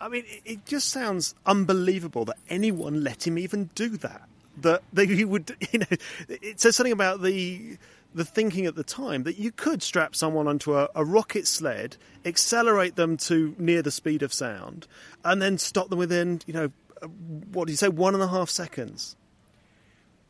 I 0.00 0.08
mean, 0.08 0.24
it 0.44 0.66
just 0.66 0.88
sounds 0.88 1.34
unbelievable 1.46 2.24
that 2.24 2.36
anyone 2.48 3.04
let 3.04 3.26
him 3.26 3.38
even 3.38 3.70
do 3.74 3.90
that. 3.98 4.28
That, 4.60 4.82
that 4.92 5.08
he 5.08 5.24
would, 5.24 5.56
you 5.72 5.78
know, 5.78 5.86
it 6.28 6.60
says 6.60 6.76
something 6.76 6.92
about 6.92 7.22
the 7.22 7.78
the 8.14 8.24
thinking 8.24 8.66
at 8.66 8.74
the 8.74 8.84
time 8.84 9.22
that 9.22 9.38
you 9.38 9.50
could 9.50 9.82
strap 9.82 10.14
someone 10.14 10.46
onto 10.46 10.76
a, 10.76 10.88
a, 10.94 11.04
rocket 11.04 11.46
sled, 11.46 11.96
accelerate 12.24 12.96
them 12.96 13.16
to 13.16 13.54
near 13.58 13.82
the 13.82 13.90
speed 13.90 14.22
of 14.22 14.32
sound, 14.32 14.86
and 15.24 15.40
then 15.40 15.58
stop 15.58 15.88
them 15.88 15.98
within, 15.98 16.40
you 16.46 16.52
know, 16.52 16.70
uh, 17.02 17.06
what 17.06 17.66
do 17.66 17.72
you 17.72 17.76
say, 17.76 17.88
one 17.88 18.14
and 18.14 18.22
a 18.22 18.28
half 18.28 18.50
seconds? 18.50 19.16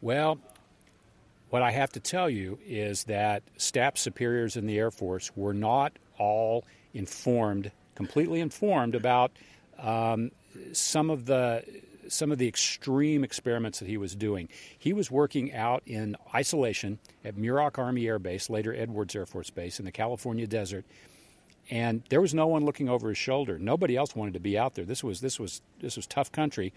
Well, 0.01 0.39
what 1.53 1.63
I 1.63 1.71
have 1.71 1.93
to 1.93 2.01
tell 2.01 2.31
you 2.31 2.59
is 2.67 3.05
that 3.05 3.43
staff 3.59 3.99
superiors 3.99 4.57
in 4.57 4.67
the 4.67 4.79
Air 4.79 4.91
Force 4.91 5.31
were 5.37 5.53
not 5.53 5.93
all 6.17 6.65
informed, 6.95 7.71
completely 7.95 8.41
informed 8.41 8.95
about 8.95 9.33
um, 9.79 10.31
some 10.73 11.11
of 11.11 11.27
the 11.27 11.63
some 12.09 12.33
of 12.33 12.39
the 12.39 12.49
extreme 12.49 13.23
experiments 13.23 13.81
that 13.81 13.89
he 13.89 13.99
was 13.99 14.15
doing. 14.15 14.49
He 14.79 14.95
was 14.95 15.11
working 15.11 15.53
out 15.53 15.83
in 15.85 16.17
isolation 16.35 16.99
at 17.23 17.37
Muroc 17.37 17.79
Army 17.79 18.07
Air 18.07 18.19
Base, 18.19 18.49
later 18.49 18.75
Edwards 18.75 19.15
Air 19.15 19.27
Force 19.27 19.51
Base, 19.51 19.79
in 19.79 19.85
the 19.85 19.93
California 19.93 20.47
desert. 20.47 20.87
And 21.73 22.03
there 22.11 22.21
was 22.21 22.35
no 22.35 22.47
one 22.47 22.67
looking 22.67 22.91
over 22.91 23.09
his 23.09 23.17
shoulder. 23.17 23.59
Nobody 23.59 23.97
else 23.97 24.15
wanted 24.15 24.35
to 24.35 24.41
be 24.41 24.59
out 24.59 24.75
there. 24.75 24.85
This 24.85 25.03
was 25.03 25.23
this 25.23 25.41
was 25.41 25.63
this 25.81 25.97
was 25.97 26.07
tough 26.07 26.31
country. 26.31 26.71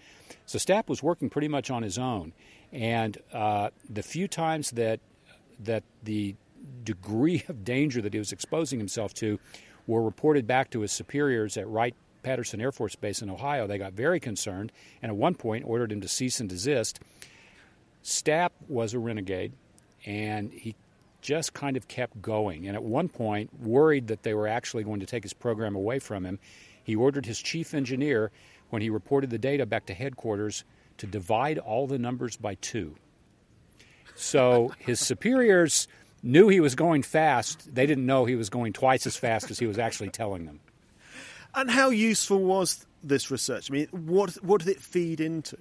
So 0.46 0.56
Stapp 0.56 0.88
was 0.88 1.02
working 1.02 1.28
pretty 1.28 1.48
much 1.48 1.70
on 1.70 1.82
his 1.82 1.98
own. 1.98 2.32
And 2.72 3.18
uh, 3.30 3.68
the 3.90 4.02
few 4.02 4.26
times 4.26 4.70
that 4.70 5.00
that 5.60 5.82
the 6.02 6.34
degree 6.82 7.44
of 7.46 7.62
danger 7.62 8.00
that 8.00 8.14
he 8.14 8.18
was 8.18 8.32
exposing 8.32 8.78
himself 8.78 9.12
to 9.14 9.38
were 9.86 10.02
reported 10.02 10.46
back 10.46 10.70
to 10.70 10.80
his 10.80 10.92
superiors 10.92 11.58
at 11.58 11.68
Wright 11.68 11.94
Patterson 12.22 12.62
Air 12.62 12.72
Force 12.72 12.96
Base 12.96 13.20
in 13.20 13.28
Ohio, 13.28 13.66
they 13.66 13.76
got 13.76 13.92
very 13.92 14.18
concerned 14.18 14.72
and 15.02 15.10
at 15.10 15.16
one 15.16 15.34
point 15.34 15.66
ordered 15.66 15.92
him 15.92 16.00
to 16.00 16.08
cease 16.08 16.40
and 16.40 16.48
desist. 16.48 17.00
Stapp 18.02 18.52
was 18.66 18.94
a 18.94 18.98
renegade, 18.98 19.52
and 20.06 20.50
he 20.52 20.74
just 21.26 21.54
kind 21.54 21.76
of 21.76 21.88
kept 21.88 22.22
going. 22.22 22.68
And 22.68 22.76
at 22.76 22.84
one 22.84 23.08
point, 23.08 23.50
worried 23.60 24.06
that 24.06 24.22
they 24.22 24.32
were 24.32 24.46
actually 24.46 24.84
going 24.84 25.00
to 25.00 25.06
take 25.06 25.24
his 25.24 25.32
program 25.32 25.74
away 25.74 25.98
from 25.98 26.24
him, 26.24 26.38
he 26.84 26.94
ordered 26.94 27.26
his 27.26 27.40
chief 27.40 27.74
engineer, 27.74 28.30
when 28.70 28.80
he 28.80 28.90
reported 28.90 29.30
the 29.30 29.38
data 29.38 29.66
back 29.66 29.86
to 29.86 29.94
headquarters, 29.94 30.62
to 30.98 31.06
divide 31.06 31.58
all 31.58 31.88
the 31.88 31.98
numbers 31.98 32.36
by 32.36 32.54
two. 32.54 32.94
So 34.14 34.72
his 34.78 35.00
superiors 35.00 35.88
knew 36.22 36.46
he 36.48 36.60
was 36.60 36.76
going 36.76 37.02
fast. 37.02 37.74
They 37.74 37.86
didn't 37.86 38.06
know 38.06 38.24
he 38.24 38.36
was 38.36 38.48
going 38.48 38.72
twice 38.72 39.04
as 39.04 39.16
fast 39.16 39.50
as 39.50 39.58
he 39.58 39.66
was 39.66 39.80
actually 39.80 40.10
telling 40.10 40.46
them. 40.46 40.60
And 41.56 41.68
how 41.68 41.90
useful 41.90 42.38
was 42.38 42.86
this 43.02 43.32
research? 43.32 43.68
I 43.68 43.74
mean, 43.74 43.88
what 43.90 44.30
what 44.44 44.62
did 44.62 44.68
it 44.68 44.80
feed 44.80 45.20
into? 45.20 45.58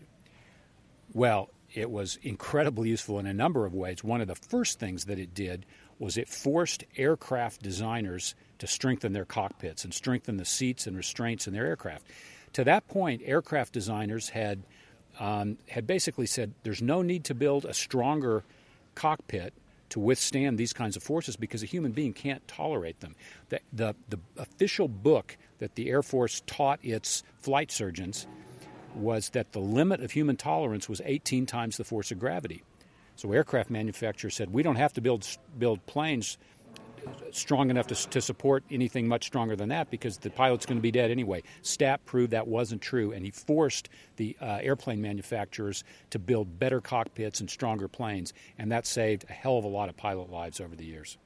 Well, 1.14 1.50
it 1.76 1.92
was 1.92 2.18
incredibly 2.24 2.90
useful 2.90 3.20
in 3.20 3.26
a 3.26 3.34
number 3.34 3.66
of 3.66 3.74
ways. 3.74 4.04
One 4.04 4.22
of 4.22 4.28
the 4.28 4.36
first 4.36 4.80
things 4.80 5.06
that 5.06 5.20
it 5.20 5.34
did 5.34 5.66
was 6.00 6.18
it 6.18 6.30
forced 6.30 6.84
aircraft 6.98 7.62
designers 7.62 8.34
to 8.60 8.68
strengthen 8.68 9.14
their 9.14 9.26
cockpits 9.26 9.84
and 9.84 9.94
strengthen 9.94 10.38
the 10.38 10.46
seats 10.46 10.88
and 10.88 10.96
restraints 10.96 11.48
in 11.48 11.54
their 11.54 11.66
aircraft. 11.66 12.06
To 12.54 12.64
that 12.64 12.88
point, 12.88 13.22
aircraft 13.26 13.74
designers 13.74 14.30
had 14.30 14.64
um, 15.20 15.58
had 15.70 15.88
basically 15.88 16.26
said 16.26 16.54
there's 16.64 16.82
no 16.82 17.02
need 17.02 17.26
to 17.26 17.34
build 17.34 17.66
a 17.66 17.74
stronger 17.74 18.44
cockpit 18.96 19.54
to 19.90 20.00
withstand 20.00 20.58
these 20.58 20.74
kinds 20.74 20.98
of 20.98 21.04
forces 21.04 21.36
because 21.36 21.64
a 21.64 21.66
human 21.66 21.92
being 21.92 22.12
can't 22.12 22.46
tolerate 22.48 23.00
them. 23.00 23.16
The, 23.50 23.60
the, 23.72 23.96
the 24.10 24.20
official 24.38 24.88
book 24.88 25.38
that 25.60 25.76
the 25.76 25.90
Air 25.90 26.04
Force 26.04 26.42
taught 26.48 26.80
its 26.84 27.24
flight 27.40 27.72
surgeons 27.72 28.28
was 28.96 29.30
that 29.30 29.52
the 29.52 29.60
limit 29.60 30.02
of 30.02 30.12
human 30.12 30.38
tolerance 30.38 30.90
was 30.90 31.02
18 31.04 31.46
times 31.46 31.78
the 31.78 31.84
force 31.84 32.12
of 32.12 32.20
gravity. 32.20 32.64
So 33.16 33.32
aircraft 33.32 33.70
manufacturers 33.70 34.36
said 34.36 34.52
we 34.52 34.64
don't 34.64 34.76
have 34.76 34.94
to 34.94 35.02
build 35.02 35.28
build 35.58 35.86
planes 35.86 36.38
strong 37.32 37.70
enough 37.70 37.88
to, 37.88 37.96
to 38.10 38.22
support 38.22 38.64
anything 38.72 39.08
much 39.08 39.26
stronger 39.26 39.56
than 39.56 39.70
that 39.70 39.90
because 39.92 40.18
the 40.18 40.30
pilot's 40.30 40.66
going 40.66 40.78
to 40.78 40.82
be 40.82 40.92
dead 40.92 41.12
anyway. 41.12 41.44
Stapp 41.62 42.00
proved 42.06 42.32
that 42.32 42.48
wasn't 42.48 42.82
true, 42.82 43.12
and 43.12 43.24
he 43.24 43.32
forced 43.32 43.90
the 44.16 44.36
uh, 44.42 44.60
airplane 44.62 45.02
manufacturers 45.02 45.84
to 46.10 46.20
build 46.20 46.58
better 46.60 46.82
cockpits 46.82 47.40
and 47.40 47.50
stronger 47.50 47.88
planes, 47.88 48.34
and 48.58 48.72
that 48.72 48.88
saved 48.88 49.26
a 49.30 49.34
hell 49.34 49.58
of 49.58 49.66
a 49.66 49.70
lot 49.70 49.90
of 49.90 49.98
pilot 49.98 50.32
lives 50.32 50.60
over 50.60 50.76
the 50.76 50.86
years. 50.86 51.18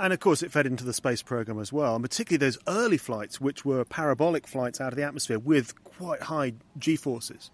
And 0.00 0.14
of 0.14 0.18
course, 0.18 0.42
it 0.42 0.50
fed 0.50 0.66
into 0.66 0.82
the 0.82 0.94
space 0.94 1.22
program 1.22 1.60
as 1.60 1.74
well, 1.74 1.94
and 1.94 2.02
particularly 2.02 2.38
those 2.38 2.58
early 2.66 2.96
flights, 2.96 3.38
which 3.38 3.66
were 3.66 3.84
parabolic 3.84 4.46
flights 4.46 4.80
out 4.80 4.94
of 4.94 4.96
the 4.96 5.04
atmosphere 5.04 5.38
with 5.38 5.84
quite 5.84 6.22
high 6.22 6.54
g 6.78 6.96
forces. 6.96 7.50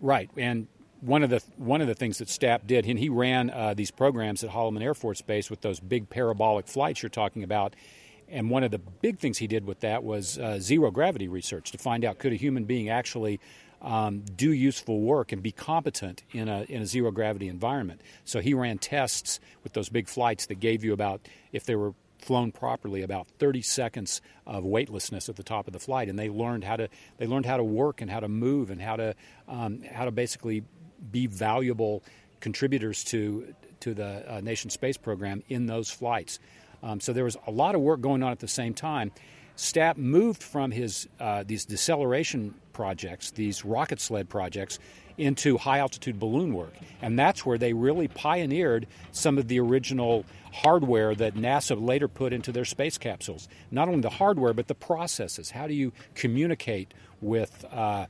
Right, 0.00 0.30
and 0.38 0.68
one 1.02 1.22
of 1.22 1.28
the 1.28 1.42
one 1.56 1.82
of 1.82 1.86
the 1.86 1.94
things 1.94 2.16
that 2.18 2.28
Stapp 2.28 2.66
did, 2.66 2.86
and 2.86 2.98
he 2.98 3.10
ran 3.10 3.50
uh, 3.50 3.74
these 3.74 3.90
programs 3.90 4.42
at 4.42 4.50
Holloman 4.50 4.82
Air 4.82 4.94
Force 4.94 5.20
Base 5.20 5.50
with 5.50 5.60
those 5.60 5.80
big 5.80 6.08
parabolic 6.08 6.66
flights 6.66 7.02
you're 7.02 7.10
talking 7.10 7.42
about. 7.42 7.76
And 8.26 8.48
one 8.48 8.62
of 8.62 8.70
the 8.70 8.78
big 8.78 9.18
things 9.18 9.38
he 9.38 9.46
did 9.46 9.66
with 9.66 9.80
that 9.80 10.02
was 10.02 10.38
uh, 10.38 10.60
zero 10.60 10.90
gravity 10.90 11.28
research 11.28 11.72
to 11.72 11.78
find 11.78 12.04
out 12.04 12.18
could 12.18 12.32
a 12.32 12.36
human 12.36 12.64
being 12.64 12.88
actually 12.88 13.38
um, 13.82 14.20
do 14.20 14.52
useful 14.52 15.00
work 15.00 15.32
and 15.32 15.42
be 15.42 15.52
competent 15.52 16.22
in 16.32 16.48
a 16.48 16.62
in 16.62 16.82
a 16.82 16.86
zero 16.86 17.10
gravity 17.10 17.48
environment. 17.48 18.00
So 18.24 18.40
he 18.40 18.54
ran 18.54 18.78
tests 18.78 19.40
with 19.62 19.72
those 19.72 19.88
big 19.88 20.08
flights 20.08 20.46
that 20.46 20.60
gave 20.60 20.84
you 20.84 20.92
about 20.92 21.20
if 21.52 21.64
they 21.64 21.76
were 21.76 21.94
flown 22.18 22.52
properly 22.52 23.02
about 23.02 23.26
30 23.38 23.62
seconds 23.62 24.20
of 24.46 24.62
weightlessness 24.62 25.30
at 25.30 25.36
the 25.36 25.42
top 25.42 25.66
of 25.66 25.72
the 25.72 25.78
flight 25.78 26.08
and 26.08 26.18
they 26.18 26.28
learned 26.28 26.64
how 26.64 26.76
to 26.76 26.88
they 27.16 27.26
learned 27.26 27.46
how 27.46 27.56
to 27.56 27.64
work 27.64 28.02
and 28.02 28.10
how 28.10 28.20
to 28.20 28.28
move 28.28 28.70
and 28.70 28.82
how 28.82 28.96
to 28.96 29.14
um, 29.48 29.82
how 29.90 30.04
to 30.04 30.10
basically 30.10 30.62
be 31.10 31.26
valuable 31.26 32.02
contributors 32.40 33.04
to 33.04 33.54
to 33.80 33.94
the 33.94 34.30
uh, 34.30 34.40
nation 34.42 34.70
space 34.70 34.96
program 34.96 35.42
in 35.48 35.66
those 35.66 35.90
flights. 35.90 36.38
Um, 36.82 37.00
so 37.00 37.12
there 37.12 37.24
was 37.24 37.36
a 37.46 37.50
lot 37.50 37.74
of 37.74 37.80
work 37.80 38.00
going 38.00 38.22
on 38.22 38.30
at 38.30 38.38
the 38.38 38.48
same 38.48 38.74
time. 38.74 39.12
Stapp 39.60 39.98
moved 39.98 40.42
from 40.42 40.70
his 40.70 41.06
uh, 41.20 41.44
these 41.46 41.66
deceleration 41.66 42.54
projects, 42.72 43.32
these 43.32 43.62
rocket 43.62 44.00
sled 44.00 44.30
projects, 44.30 44.78
into 45.18 45.58
high 45.58 45.80
altitude 45.80 46.18
balloon 46.18 46.54
work, 46.54 46.72
and 47.02 47.18
that's 47.18 47.44
where 47.44 47.58
they 47.58 47.74
really 47.74 48.08
pioneered 48.08 48.86
some 49.12 49.36
of 49.36 49.48
the 49.48 49.60
original 49.60 50.24
hardware 50.50 51.14
that 51.14 51.34
NASA 51.34 51.78
later 51.78 52.08
put 52.08 52.32
into 52.32 52.52
their 52.52 52.64
space 52.64 52.96
capsules. 52.96 53.48
Not 53.70 53.86
only 53.86 54.00
the 54.00 54.08
hardware, 54.08 54.54
but 54.54 54.66
the 54.66 54.74
processes. 54.74 55.50
How 55.50 55.66
do 55.66 55.74
you 55.74 55.92
communicate 56.14 56.94
with 57.20 57.66
uh, 57.70 58.06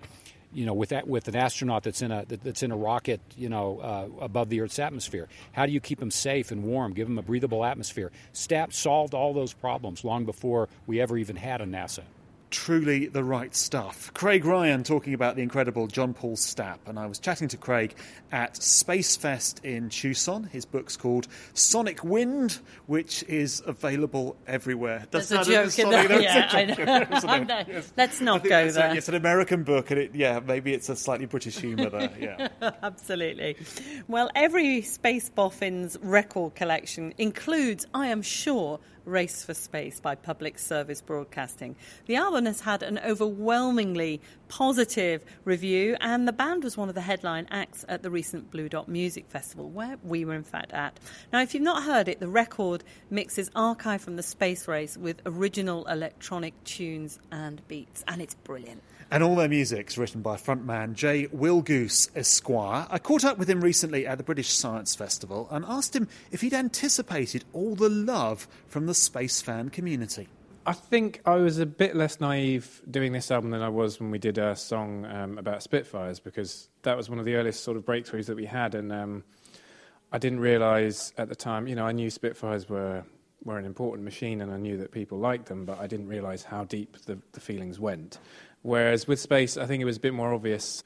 you 0.53 0.67
know, 0.67 0.75
with 0.75 0.91
that 0.91 1.07
with 1.07 1.29
an 1.29 1.37
astronaut 1.37 1.83
that's 1.85 2.03
in 2.03 2.11
a 2.11 2.25
that's 2.27 2.63
in 2.63 2.73
a 2.73 2.77
rocket, 2.77 3.21
you 3.37 3.49
know, 3.49 3.79
uh, 3.81 4.09
above 4.21 4.49
the 4.49 4.61
Earth's 4.61 4.79
atmosphere? 4.79 5.29
How 5.53 5.67
do 5.67 5.73
you 5.73 5.81
keep 5.81 6.01
them 6.01 6.11
safe 6.11 6.51
and 6.51 6.65
warm? 6.65 6.93
Give 6.93 7.07
them 7.07 7.19
a 7.19 7.23
breathable 7.23 7.65
atmosphere. 7.65 8.11
Stapp 8.35 8.73
solved 8.73 9.15
all 9.15 9.33
those 9.33 9.53
problems 9.53 10.05
long 10.05 10.25
before 10.25 10.69
we 10.87 11.01
ever 11.01 11.17
even 11.17 11.37
had 11.37 11.61
a 11.61 11.67
NASA. 11.67 12.03
Truly 12.51 13.07
the 13.07 13.25
right 13.25 13.55
stuff. 13.55 14.13
Craig 14.15 14.45
Ryan 14.45 14.83
talking 14.83 15.15
about 15.15 15.37
the 15.37 15.43
incredible 15.43 15.87
John 15.87 16.15
Paul 16.15 16.37
Stapp, 16.37 16.79
and 16.87 16.99
I 16.99 17.07
was 17.07 17.19
chatting 17.19 17.49
to 17.49 17.57
Craig 17.57 17.95
at 18.33 18.61
Space 18.63 19.17
Fest 19.17 19.65
in 19.65 19.89
Tucson. 19.89 20.45
His 20.45 20.65
book's 20.65 20.97
called 20.97 21.29
Sonic 21.55 22.05
Wind, 22.05 22.59
which 22.87 23.23
is 23.25 23.63
available 23.67 24.37
everywhere. 24.47 25.07
There's 25.11 25.31
a 25.33 25.45
joke 25.45 25.79
in 25.79 25.91
there. 25.91 26.21
Yeah, 26.21 26.49
I 26.53 26.65
know. 27.41 27.65
Yes. 27.69 27.93
Let's 27.97 28.21
not 28.21 28.45
go 28.45 28.59
it's 28.59 28.75
there. 28.75 28.91
A, 28.91 28.97
it's 28.97 29.09
an 29.09 29.15
American 29.15 29.63
book, 29.63 29.91
and 29.91 30.01
it, 30.01 30.15
yeah, 30.15 30.41
maybe 30.41 30.73
it's 30.73 30.89
a 30.89 30.97
slightly 30.97 31.27
British 31.27 31.59
humour 31.59 31.91
there. 31.91 32.11
Yeah, 32.21 32.49
absolutely. 32.83 33.57
Well, 34.07 34.31
every 34.35 34.83
Space 34.83 35.31
Boffin's 35.31 35.97
record 36.03 36.55
collection 36.55 37.15
includes, 37.19 37.87
I 37.95 38.09
am 38.09 38.21
sure, 38.21 38.79
Race 39.05 39.45
for 39.45 39.55
Space 39.55 40.01
by 40.01 40.15
Public 40.15 40.59
Service 40.59 41.01
Broadcasting. 41.01 41.77
The 42.07 42.17
album 42.17 42.47
has 42.47 42.61
had 42.61 42.83
an 42.83 42.99
overwhelmingly 42.99 44.21
positive 44.51 45.25
review, 45.45 45.97
and 46.01 46.29
the 46.29 46.33
band 46.33 46.65
was 46.65 46.77
one 46.77 46.89
of 46.89 46.95
the 46.97 47.01
headline 47.01 47.47
acts 47.51 47.85
at 47.89 48.03
the 48.03 48.11
recent 48.11 48.51
Blue 48.51 48.69
Dot 48.69 48.89
Music 48.89 49.31
Festival, 49.31 49.71
where 49.71 49.97
we 50.03 50.25
were 50.25 50.35
in 50.35 50.43
fact 50.43 50.73
at. 50.73 50.99
Now, 51.33 51.41
if 51.41 51.55
you've 51.55 51.63
not 51.63 51.85
heard 51.85 52.09
it, 52.09 52.19
the 52.19 52.29
record 52.29 52.83
mixes 53.09 53.49
archive 53.55 54.03
from 54.03 54.17
the 54.17 54.23
space 54.23 54.67
race 54.67 54.99
with 54.99 55.23
original 55.25 55.87
electronic 55.87 56.63
tunes 56.65 57.21
and 57.31 57.67
beats, 57.69 58.05
and 58.09 58.21
it's 58.21 58.35
brilliant. 58.35 58.83
And 59.13 59.23
all 59.23 59.37
their 59.37 59.49
music's 59.49 59.97
written 59.97 60.21
by 60.21 60.37
frontman 60.37 60.95
Jay 60.95 61.27
Willgoose 61.29 62.11
Esquire. 62.17 62.87
I 62.91 62.99
caught 62.99 63.25
up 63.25 63.39
with 63.39 63.49
him 63.49 63.61
recently 63.61 64.07
at 64.07 64.19
the 64.19 64.25
British 64.25 64.51
Science 64.51 64.95
Festival 64.95 65.49
and 65.51 65.65
asked 65.65 65.95
him 65.95 66.09
if 66.31 66.41
he'd 66.41 66.55
anticipated 66.55 67.45
all 67.53 67.75
the 67.77 67.89
love 67.89 68.47
from 68.67 68.87
the 68.87 68.95
space 68.95 69.41
fan 69.41 69.69
community. 69.69 70.29
I 70.67 70.75
think 70.75 71.23
I 71.25 71.37
was 71.37 71.59
a 71.59 71.65
bit 71.65 71.97
less 71.97 72.21
naive 72.21 72.83
doing 72.91 73.13
this 73.13 73.31
album 73.31 73.51
than 73.51 73.63
I 73.63 73.71
was 73.71 73.99
when 73.99 74.11
we 74.11 74.19
did 74.19 74.37
a 74.37 74.55
song 74.55 75.07
um, 75.07 75.39
about 75.39 75.63
Spitfires 75.63 76.21
because 76.21 76.69
that 76.83 76.99
was 76.99 77.09
one 77.09 77.19
of 77.19 77.25
the 77.25 77.35
earliest 77.37 77.65
sort 77.65 77.79
of 77.79 77.85
breakthroughs 77.85 78.27
that 78.27 78.37
we 78.37 78.45
had, 78.45 78.75
and 78.75 78.93
um, 78.93 79.25
I 80.13 80.19
didn't 80.19 80.41
realise 80.41 81.15
at 81.17 81.31
the 81.31 81.35
time. 81.35 81.67
You 81.67 81.77
know, 81.77 81.87
I 81.87 81.93
knew 81.93 82.11
Spitfires 82.11 82.69
were 82.69 83.05
were 83.43 83.59
an 83.59 83.65
important 83.65 84.05
machine, 84.05 84.43
and 84.43 84.53
I 84.53 84.59
knew 84.59 84.77
that 84.77 84.93
people 84.93 85.19
liked 85.19 85.47
them, 85.47 85.65
but 85.65 85.81
I 85.81 85.87
didn't 85.87 86.09
realise 86.09 86.43
how 86.43 86.65
deep 86.65 86.99
the, 87.07 87.19
the 87.33 87.41
feelings 87.41 87.81
went. 87.81 88.19
Whereas 88.61 89.09
with 89.09 89.19
Space, 89.19 89.57
I 89.57 89.65
think 89.65 89.81
it 89.81 89.87
was 89.87 89.97
a 89.97 90.01
bit 90.01 90.13
more 90.13 90.35
obvious. 90.35 90.85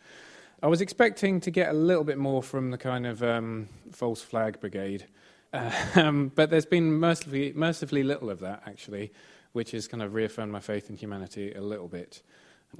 I 0.62 0.68
was 0.68 0.81
expecting 0.81 1.41
to 1.41 1.51
get 1.51 1.70
a 1.70 1.72
little 1.72 2.05
bit 2.05 2.16
more 2.16 2.45
from 2.45 2.70
the 2.70 2.79
kind 2.79 3.07
of 3.07 3.25
um, 3.25 3.68
false 3.91 4.22
flag 4.22 4.61
brigade, 4.61 5.07
um, 5.97 6.31
but 6.33 6.51
there's 6.51 6.64
been 6.64 6.93
mercifully, 6.93 7.53
mercifully 7.55 8.05
little 8.05 8.31
of 8.31 8.39
that 8.39 8.62
actually 8.66 9.12
which 9.55 9.70
has 9.70 9.86
kind 9.86 10.02
of 10.02 10.14
reaffirmed 10.14 10.52
my 10.52 10.61
faith 10.61 10.90
in 10.90 10.96
humanity 10.96 11.52
a 11.52 11.61
little 11.61 11.86
bit, 11.86 12.22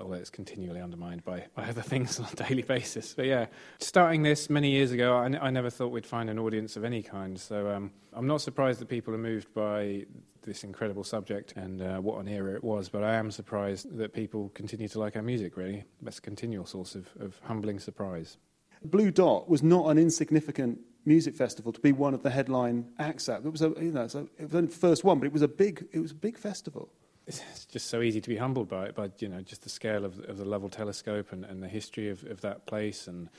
although 0.01 0.15
it's 0.15 0.29
continually 0.29 0.81
undermined 0.81 1.25
by, 1.25 1.45
by 1.55 1.65
other 1.65 1.83
things 1.93 2.19
on 2.19 2.27
a 2.33 2.35
daily 2.35 2.63
basis. 2.63 3.15
But 3.15 3.27
yeah, 3.27 3.47
starting 3.79 4.23
this 4.23 4.51
many 4.51 4.71
years 4.73 4.91
ago, 4.91 5.17
I, 5.17 5.27
n- 5.27 5.39
I 5.41 5.51
never 5.51 5.71
thought 5.71 5.93
we'd 5.93 6.05
find 6.05 6.29
an 6.29 6.39
audience 6.39 6.77
of 6.77 6.83
any 6.83 7.01
kind. 7.01 7.39
So 7.39 7.71
um, 7.71 7.93
I'm 8.13 8.27
not 8.27 8.41
surprised 8.41 8.81
that 8.81 8.89
people 8.89 9.15
are 9.15 9.19
moved 9.19 9.55
by 9.55 10.05
this 10.43 10.65
incredible 10.65 11.05
subject 11.05 11.53
and 11.57 11.81
uh, 11.81 11.99
what 11.99 12.21
an 12.21 12.27
era 12.27 12.55
it 12.55 12.65
was, 12.65 12.89
but 12.89 13.05
I 13.05 13.15
am 13.15 13.31
surprised 13.31 13.97
that 13.97 14.13
people 14.13 14.51
continue 14.53 14.89
to 14.89 14.99
like 14.99 15.15
our 15.15 15.23
music, 15.23 15.57
really. 15.57 15.85
That's 16.03 16.19
a 16.19 16.23
continual 16.23 16.67
source 16.67 16.97
of, 16.97 17.09
of 17.21 17.41
humbling 17.45 17.79
surprise. 17.79 18.37
Blue 18.85 19.13
Dot 19.13 19.49
was 19.49 19.63
not 19.63 19.87
an 19.87 19.97
insignificant 19.97 20.81
music 21.05 21.37
festival 21.37 21.73
to 21.73 21.81
be 21.81 21.93
one 21.93 22.15
of 22.15 22.23
the 22.23 22.31
headline 22.31 22.87
acts 22.99 23.29
at. 23.29 23.45
It 23.45 23.51
was 23.51 23.63
a, 23.63 23.73
you 23.81 23.93
know, 23.93 24.05
it 24.05 24.53
was 24.53 24.53
the 24.53 24.67
first 24.69 25.05
one, 25.05 25.19
but 25.19 25.27
it 25.27 25.33
was 25.33 25.43
a 25.43 25.49
big, 25.49 25.87
it 25.93 26.01
was 26.01 26.13
a 26.13 26.17
big 26.17 26.39
festival. 26.39 26.89
It's 27.27 27.65
just 27.67 27.89
so 27.89 28.03
easy 28.03 28.21
to 28.21 28.29
be 28.29 28.37
humbled 28.37 28.69
by 28.69 28.87
it, 28.87 28.95
by 28.95 29.11
you 29.19 29.29
know, 29.29 29.41
just 29.41 29.63
the 29.63 29.71
scale 29.71 30.05
of, 30.05 30.19
of 30.29 30.37
the 30.37 30.45
Lovell 30.45 30.69
Telescope 30.69 31.33
and, 31.33 31.45
and 31.45 31.63
the 31.63 31.69
history 31.69 32.11
of, 32.11 32.23
of 32.25 32.43
that 32.43 32.67
place, 32.67 33.09
and 33.09 33.31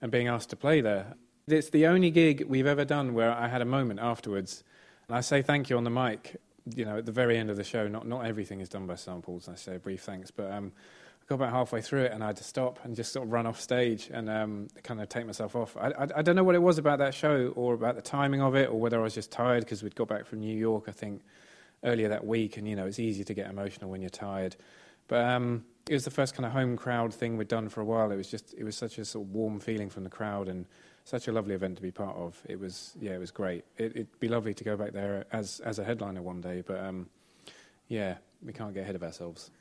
and 0.00 0.10
being 0.10 0.28
asked 0.28 0.50
to 0.50 0.56
play 0.56 0.80
there. 0.80 1.14
It's 1.46 1.70
the 1.70 1.86
only 1.86 2.10
gig 2.10 2.44
we've 2.48 2.66
ever 2.66 2.84
done 2.84 3.14
where 3.14 3.32
I 3.32 3.48
had 3.48 3.62
a 3.62 3.66
moment 3.66 4.00
afterwards, 4.00 4.64
and 5.08 5.16
I 5.16 5.20
say 5.20 5.42
thank 5.42 5.70
you 5.70 5.76
on 5.76 5.84
the 5.84 5.90
mic. 5.90 6.36
You 6.74 6.84
know, 6.84 6.98
at 6.98 7.06
the 7.06 7.12
very 7.12 7.36
end 7.38 7.50
of 7.50 7.56
the 7.56 7.64
show, 7.64 7.86
not 7.86 8.06
not 8.06 8.26
everything 8.26 8.60
is 8.60 8.68
done 8.68 8.86
by 8.86 8.96
samples. 8.96 9.48
I 9.48 9.54
say 9.54 9.76
a 9.76 9.78
brief 9.78 10.02
thanks, 10.02 10.32
but 10.32 10.50
um, 10.50 10.72
got 11.30 11.36
about 11.36 11.52
halfway 11.52 11.80
through 11.80 12.02
it 12.02 12.12
and 12.12 12.24
I 12.24 12.26
had 12.26 12.38
to 12.38 12.44
stop 12.44 12.80
and 12.84 12.96
just 12.96 13.12
sort 13.12 13.24
of 13.24 13.32
run 13.32 13.46
off 13.46 13.60
stage 13.60 14.10
and 14.12 14.28
um, 14.28 14.66
kind 14.82 15.00
of 15.00 15.08
take 15.08 15.26
myself 15.26 15.54
off. 15.54 15.76
I, 15.76 15.90
I, 15.90 16.06
I, 16.16 16.22
don't 16.22 16.34
know 16.34 16.42
what 16.42 16.56
it 16.56 16.62
was 16.62 16.76
about 16.76 16.98
that 16.98 17.14
show 17.14 17.52
or 17.54 17.74
about 17.74 17.94
the 17.94 18.02
timing 18.02 18.42
of 18.42 18.56
it 18.56 18.68
or 18.68 18.80
whether 18.80 18.98
I 18.98 19.02
was 19.04 19.14
just 19.14 19.30
tired 19.30 19.60
because 19.60 19.80
we'd 19.80 19.94
got 19.94 20.08
back 20.08 20.26
from 20.26 20.40
New 20.40 20.56
York, 20.56 20.86
I 20.88 20.90
think, 20.90 21.22
earlier 21.84 22.08
that 22.08 22.26
week. 22.26 22.56
And, 22.56 22.66
you 22.66 22.74
know, 22.74 22.84
it's 22.84 22.98
easy 22.98 23.22
to 23.22 23.32
get 23.32 23.48
emotional 23.48 23.90
when 23.90 24.00
you're 24.00 24.10
tired. 24.10 24.56
But 25.06 25.24
um, 25.24 25.64
it 25.88 25.92
was 25.92 26.04
the 26.04 26.10
first 26.10 26.34
kind 26.34 26.44
of 26.44 26.50
home 26.50 26.76
crowd 26.76 27.14
thing 27.14 27.36
we'd 27.36 27.46
done 27.46 27.68
for 27.68 27.80
a 27.80 27.84
while. 27.84 28.10
It 28.10 28.16
was 28.16 28.28
just, 28.28 28.52
it 28.58 28.64
was 28.64 28.76
such 28.76 28.98
a 28.98 29.04
sort 29.04 29.24
of 29.24 29.32
warm 29.32 29.60
feeling 29.60 29.88
from 29.88 30.02
the 30.02 30.10
crowd 30.10 30.48
and 30.48 30.66
such 31.04 31.28
a 31.28 31.32
lovely 31.32 31.54
event 31.54 31.76
to 31.76 31.82
be 31.82 31.92
part 31.92 32.16
of. 32.16 32.42
It 32.48 32.58
was, 32.58 32.96
yeah, 33.00 33.12
it 33.12 33.20
was 33.20 33.30
great. 33.30 33.64
It, 33.78 33.94
would 33.94 34.18
be 34.18 34.26
lovely 34.26 34.52
to 34.52 34.64
go 34.64 34.76
back 34.76 34.94
there 34.94 35.26
as, 35.30 35.60
as 35.60 35.78
a 35.78 35.84
headliner 35.84 36.22
one 36.22 36.40
day. 36.40 36.64
But, 36.66 36.80
um, 36.80 37.08
yeah, 37.86 38.16
we 38.44 38.52
can't 38.52 38.74
get 38.74 38.82
ahead 38.82 38.96
of 38.96 39.04
ourselves. 39.04 39.52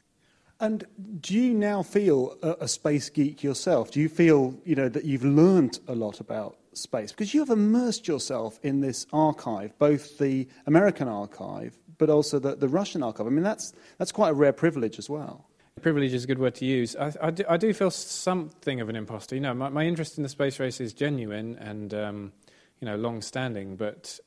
And 0.60 0.86
do 1.22 1.36
you 1.36 1.54
now 1.54 1.84
feel 1.84 2.38
a, 2.44 2.56
a, 2.62 2.68
space 2.68 3.10
geek 3.10 3.44
yourself? 3.44 3.92
Do 3.92 4.02
you 4.02 4.10
feel, 4.10 4.60
you 4.66 4.76
know, 4.76 4.90
that 4.90 5.06
you've 5.06 5.24
learnt 5.24 5.80
a 5.88 5.96
lot 5.96 6.20
about 6.20 6.58
space? 6.74 7.12
Because 7.12 7.34
you 7.34 7.40
have 7.40 7.50
immersed 7.50 8.10
yourself 8.10 8.60
in 8.62 8.82
this 8.82 9.08
archive, 9.14 9.78
both 9.80 10.18
the 10.18 10.48
American 10.68 11.08
archive, 11.08 11.78
but 11.98 12.10
also 12.10 12.40
the, 12.40 12.56
the 12.56 12.68
Russian 12.68 13.04
archive. 13.04 13.26
I 13.26 13.30
mean, 13.30 13.44
that's, 13.44 13.74
that's 13.98 14.12
quite 14.12 14.30
a 14.30 14.34
rare 14.34 14.52
privilege 14.52 15.00
as 15.00 15.10
well. 15.10 15.46
Privilege 15.82 16.14
is 16.14 16.26
a 16.26 16.28
good 16.28 16.40
word 16.40 16.56
to 16.56 16.66
use. 16.66 16.94
I, 16.98 17.14
I, 17.22 17.32
do, 17.32 17.46
I 17.48 17.56
do, 17.56 17.74
feel 17.74 17.90
something 17.90 18.82
of 18.82 18.90
an 18.90 18.98
imposter. 18.98 19.36
You 19.36 19.42
know, 19.42 19.54
my, 19.54 19.70
my, 19.70 19.86
interest 19.86 20.18
in 20.18 20.24
the 20.24 20.30
space 20.30 20.60
race 20.60 20.82
is 20.82 20.92
genuine 20.92 21.58
and, 21.58 21.94
um, 21.94 22.34
you 22.82 22.86
know, 22.86 22.98
long-standing, 22.98 23.78
but 23.78 24.20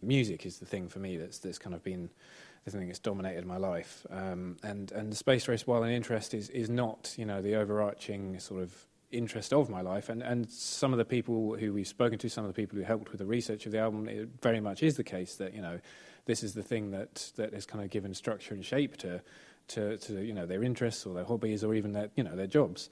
music 0.00 0.46
is 0.46 0.58
the 0.58 0.66
thing 0.66 0.88
for 0.88 1.00
me 1.00 1.16
that's, 1.16 1.40
that's 1.40 1.58
kind 1.58 1.74
of 1.74 1.82
been 1.82 2.08
the 2.64 2.70
thing 2.70 2.86
that's 2.86 2.98
dominated 2.98 3.44
my 3.44 3.56
life. 3.56 4.06
Um, 4.10 4.56
and 4.62 4.92
and 4.92 5.12
the 5.12 5.16
space 5.16 5.48
race, 5.48 5.66
while 5.66 5.82
an 5.82 5.90
interest, 5.90 6.34
is 6.34 6.48
is 6.50 6.70
not 6.70 7.14
you 7.16 7.24
know 7.24 7.42
the 7.42 7.56
overarching 7.56 8.38
sort 8.38 8.62
of 8.62 8.86
interest 9.10 9.52
of 9.52 9.68
my 9.68 9.80
life. 9.80 10.08
And 10.08 10.22
and 10.22 10.50
some 10.50 10.92
of 10.92 10.98
the 10.98 11.04
people 11.04 11.56
who 11.56 11.72
we've 11.72 11.88
spoken 11.88 12.18
to, 12.18 12.28
some 12.28 12.44
of 12.44 12.48
the 12.48 12.60
people 12.60 12.78
who 12.78 12.84
helped 12.84 13.10
with 13.10 13.18
the 13.18 13.26
research 13.26 13.66
of 13.66 13.72
the 13.72 13.78
album, 13.78 14.08
it 14.08 14.28
very 14.40 14.60
much 14.60 14.82
is 14.82 14.96
the 14.96 15.04
case 15.04 15.36
that 15.36 15.54
you 15.54 15.62
know 15.62 15.80
this 16.24 16.42
is 16.42 16.54
the 16.54 16.62
thing 16.62 16.90
that 16.92 17.32
that 17.36 17.52
has 17.52 17.66
kind 17.66 17.84
of 17.84 17.90
given 17.90 18.14
structure 18.14 18.54
and 18.54 18.64
shape 18.64 18.96
to 18.98 19.20
to, 19.68 19.96
to 19.98 20.20
you 20.22 20.32
know 20.32 20.46
their 20.46 20.62
interests 20.62 21.06
or 21.06 21.14
their 21.14 21.24
hobbies 21.24 21.64
or 21.64 21.74
even 21.74 21.92
their 21.92 22.10
you 22.16 22.24
know 22.24 22.36
their 22.36 22.46
jobs. 22.46 22.90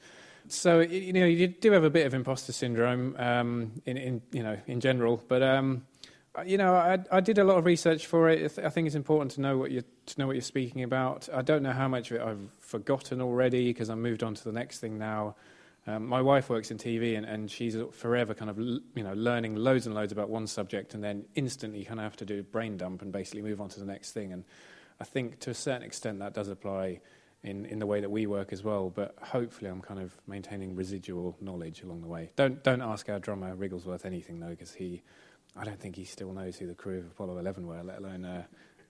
So 0.48 0.80
you 0.80 1.12
know 1.12 1.26
you 1.26 1.48
do 1.48 1.72
have 1.72 1.84
a 1.84 1.90
bit 1.90 2.06
of 2.06 2.14
imposter 2.14 2.52
syndrome 2.52 3.14
um, 3.18 3.72
in, 3.86 3.96
in 3.96 4.22
you 4.32 4.42
know 4.42 4.58
in 4.66 4.80
general, 4.80 5.22
but 5.28 5.42
um, 5.42 5.86
you 6.46 6.58
know, 6.58 6.74
I, 6.74 6.98
I, 7.10 7.20
did 7.20 7.38
a 7.38 7.44
lot 7.44 7.58
of 7.58 7.64
research 7.64 8.06
for 8.06 8.28
it. 8.28 8.58
I 8.58 8.68
think 8.70 8.86
it's 8.86 8.94
important 8.94 9.32
to 9.32 9.40
know 9.40 9.58
what 9.58 9.70
you 9.70 9.82
to 10.06 10.18
know 10.18 10.26
what 10.26 10.36
you're 10.36 10.42
speaking 10.42 10.82
about. 10.82 11.28
I 11.32 11.42
don't 11.42 11.62
know 11.62 11.72
how 11.72 11.88
much 11.88 12.10
of 12.10 12.18
it 12.18 12.22
I've 12.22 12.50
forgotten 12.60 13.20
already 13.20 13.66
because 13.66 13.90
I 13.90 13.96
moved 13.96 14.22
on 14.22 14.34
to 14.34 14.44
the 14.44 14.52
next 14.52 14.78
thing 14.78 14.98
now. 14.98 15.34
Um, 15.86 16.06
my 16.06 16.20
wife 16.20 16.50
works 16.50 16.70
in 16.70 16.78
TV 16.78 17.16
and, 17.16 17.26
and 17.26 17.50
she's 17.50 17.76
forever 17.92 18.34
kind 18.34 18.50
of 18.50 18.58
you 18.58 19.02
know 19.02 19.14
learning 19.14 19.56
loads 19.56 19.86
and 19.86 19.94
loads 19.94 20.12
about 20.12 20.28
one 20.28 20.46
subject 20.46 20.94
and 20.94 21.02
then 21.02 21.24
instantly 21.34 21.84
kind 21.84 21.98
of 21.98 22.04
have 22.04 22.16
to 22.18 22.24
do 22.24 22.42
brain 22.42 22.76
dump 22.76 23.02
and 23.02 23.12
basically 23.12 23.42
move 23.42 23.60
on 23.60 23.68
to 23.70 23.80
the 23.80 23.86
next 23.86 24.12
thing. 24.12 24.32
And 24.32 24.44
I 25.00 25.04
think 25.04 25.40
to 25.40 25.50
a 25.50 25.54
certain 25.54 25.82
extent 25.82 26.20
that 26.20 26.34
does 26.34 26.48
apply 26.48 27.00
in, 27.42 27.64
in 27.66 27.78
the 27.78 27.86
way 27.86 28.00
that 28.00 28.10
we 28.10 28.26
work 28.26 28.52
as 28.52 28.62
well. 28.62 28.90
But 28.90 29.16
hopefully 29.20 29.70
I'm 29.70 29.80
kind 29.80 29.98
of 29.98 30.16
maintaining 30.26 30.76
residual 30.76 31.36
knowledge 31.40 31.82
along 31.82 32.02
the 32.02 32.08
way. 32.08 32.30
Don't 32.36 32.62
don't 32.62 32.82
ask 32.82 33.08
our 33.08 33.18
drummer 33.18 33.56
Wrigglesworth 33.56 34.04
anything 34.04 34.38
though 34.38 34.50
because 34.50 34.74
he 34.74 35.02
I 35.56 35.64
don't 35.64 35.78
think 35.78 35.96
he 35.96 36.04
still 36.04 36.32
knows 36.32 36.56
who 36.56 36.66
the 36.66 36.74
crew 36.74 36.98
of 36.98 37.06
Apollo 37.06 37.38
11 37.38 37.66
were, 37.66 37.82
let 37.82 37.98
alone, 37.98 38.24
uh, 38.24 38.44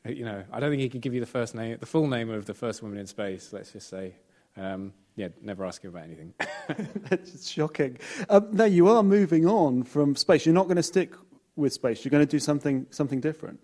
you 0.04 0.24
know, 0.24 0.44
I 0.52 0.60
don't 0.60 0.70
think 0.70 0.82
he 0.82 0.88
could 0.88 1.00
give 1.00 1.14
you 1.14 1.20
the 1.20 1.26
first 1.26 1.54
name, 1.54 1.76
the 1.78 1.86
full 1.86 2.06
name 2.06 2.30
of 2.30 2.46
the 2.46 2.54
first 2.54 2.82
woman 2.82 2.98
in 2.98 3.06
space, 3.06 3.52
let's 3.52 3.72
just 3.72 3.88
say. 3.88 4.14
Um, 4.56 4.92
yeah, 5.16 5.28
never 5.42 5.64
ask 5.64 5.82
him 5.82 5.90
about 5.90 6.04
anything. 6.04 6.34
That's 7.08 7.50
shocking. 7.50 7.98
Um, 8.28 8.48
now, 8.52 8.64
you 8.64 8.88
are 8.88 9.02
moving 9.02 9.46
on 9.46 9.82
from 9.82 10.16
space. 10.16 10.46
You're 10.46 10.54
not 10.54 10.64
going 10.64 10.76
to 10.76 10.82
stick 10.82 11.12
with 11.56 11.72
space. 11.72 12.04
You're 12.04 12.10
going 12.10 12.26
to 12.26 12.30
do 12.30 12.38
something, 12.38 12.86
something 12.90 13.20
different. 13.20 13.60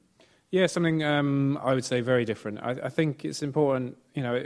Yeah, 0.50 0.66
something 0.66 1.02
um, 1.02 1.58
I 1.62 1.74
would 1.74 1.84
say 1.84 2.00
very 2.00 2.24
different. 2.24 2.60
I, 2.60 2.70
I 2.84 2.88
think 2.88 3.24
it's 3.24 3.42
important, 3.42 3.96
you 4.14 4.22
know, 4.22 4.42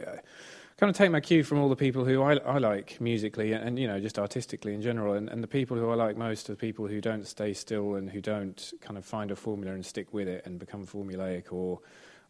kind 0.81 0.89
of 0.89 0.97
take 0.97 1.11
my 1.11 1.21
cue 1.21 1.45
from 1.45 1.59
all 1.59 1.69
the 1.69 1.77
people 1.77 2.07
who 2.07 2.23
I, 2.23 2.37
I 2.37 2.57
like 2.57 2.99
musically 3.03 3.53
and, 3.53 3.63
and, 3.63 3.79
you 3.79 3.87
know 3.87 4.01
just 4.01 4.19
artistically 4.19 4.73
in 4.73 4.81
general, 4.81 5.13
and, 5.13 5.29
and 5.29 5.43
the 5.43 5.47
people 5.47 5.77
who 5.77 5.91
I 5.91 5.95
like 5.95 6.17
most 6.17 6.49
are 6.49 6.55
the 6.55 6.59
people 6.59 6.87
who 6.87 7.03
don't 7.03 7.27
stay 7.27 7.53
still 7.53 7.97
and 7.97 8.09
who 8.09 8.23
don't 8.23 8.73
kind 8.81 8.97
of 8.97 9.05
find 9.05 9.31
a 9.31 9.37
formula 9.37 9.75
and 9.75 9.85
stick 9.85 10.15
with 10.15 10.27
it 10.27 10.47
and 10.47 10.59
become 10.59 10.87
formulaic 10.87 11.53
or 11.53 11.81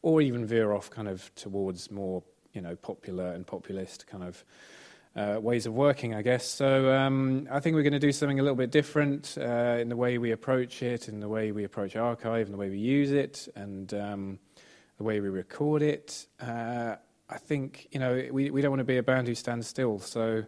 or 0.02 0.20
even 0.20 0.44
veer 0.44 0.72
off 0.72 0.90
kind 0.90 1.06
of 1.06 1.32
towards 1.36 1.92
more 1.92 2.24
you 2.52 2.60
know 2.60 2.74
popular 2.74 3.28
and 3.34 3.46
populist 3.46 4.08
kind 4.08 4.24
of 4.24 4.44
uh, 5.14 5.38
ways 5.40 5.66
of 5.66 5.72
working, 5.72 6.14
I 6.14 6.22
guess. 6.22 6.48
So 6.48 6.92
um, 6.92 7.46
I 7.50 7.60
think 7.60 7.74
we're 7.74 7.82
going 7.82 7.92
to 7.92 7.98
do 8.00 8.12
something 8.12 8.38
a 8.38 8.42
little 8.42 8.56
bit 8.56 8.70
different 8.70 9.36
uh, 9.40 9.78
in 9.80 9.88
the 9.88 9.96
way 9.96 10.18
we 10.18 10.30
approach 10.32 10.82
it, 10.82 11.08
in 11.08 11.20
the 11.20 11.28
way 11.28 11.52
we 11.52 11.64
approach 11.64 11.94
archive, 11.94 12.46
and 12.46 12.54
the 12.54 12.58
way 12.58 12.70
we 12.70 12.78
use 12.78 13.10
it, 13.12 13.48
and 13.54 13.92
um, 13.94 14.38
the 14.98 15.04
way 15.04 15.20
we 15.20 15.28
record 15.28 15.82
it. 15.82 16.26
Uh, 16.40 16.96
I 17.30 17.38
think 17.38 17.88
you 17.92 18.00
know 18.00 18.22
we 18.30 18.50
we 18.50 18.60
don't 18.60 18.70
want 18.70 18.80
to 18.80 18.84
be 18.84 18.98
a 18.98 19.02
band 19.02 19.28
who 19.28 19.34
stands 19.34 19.66
still. 19.66 19.98
So 19.98 20.44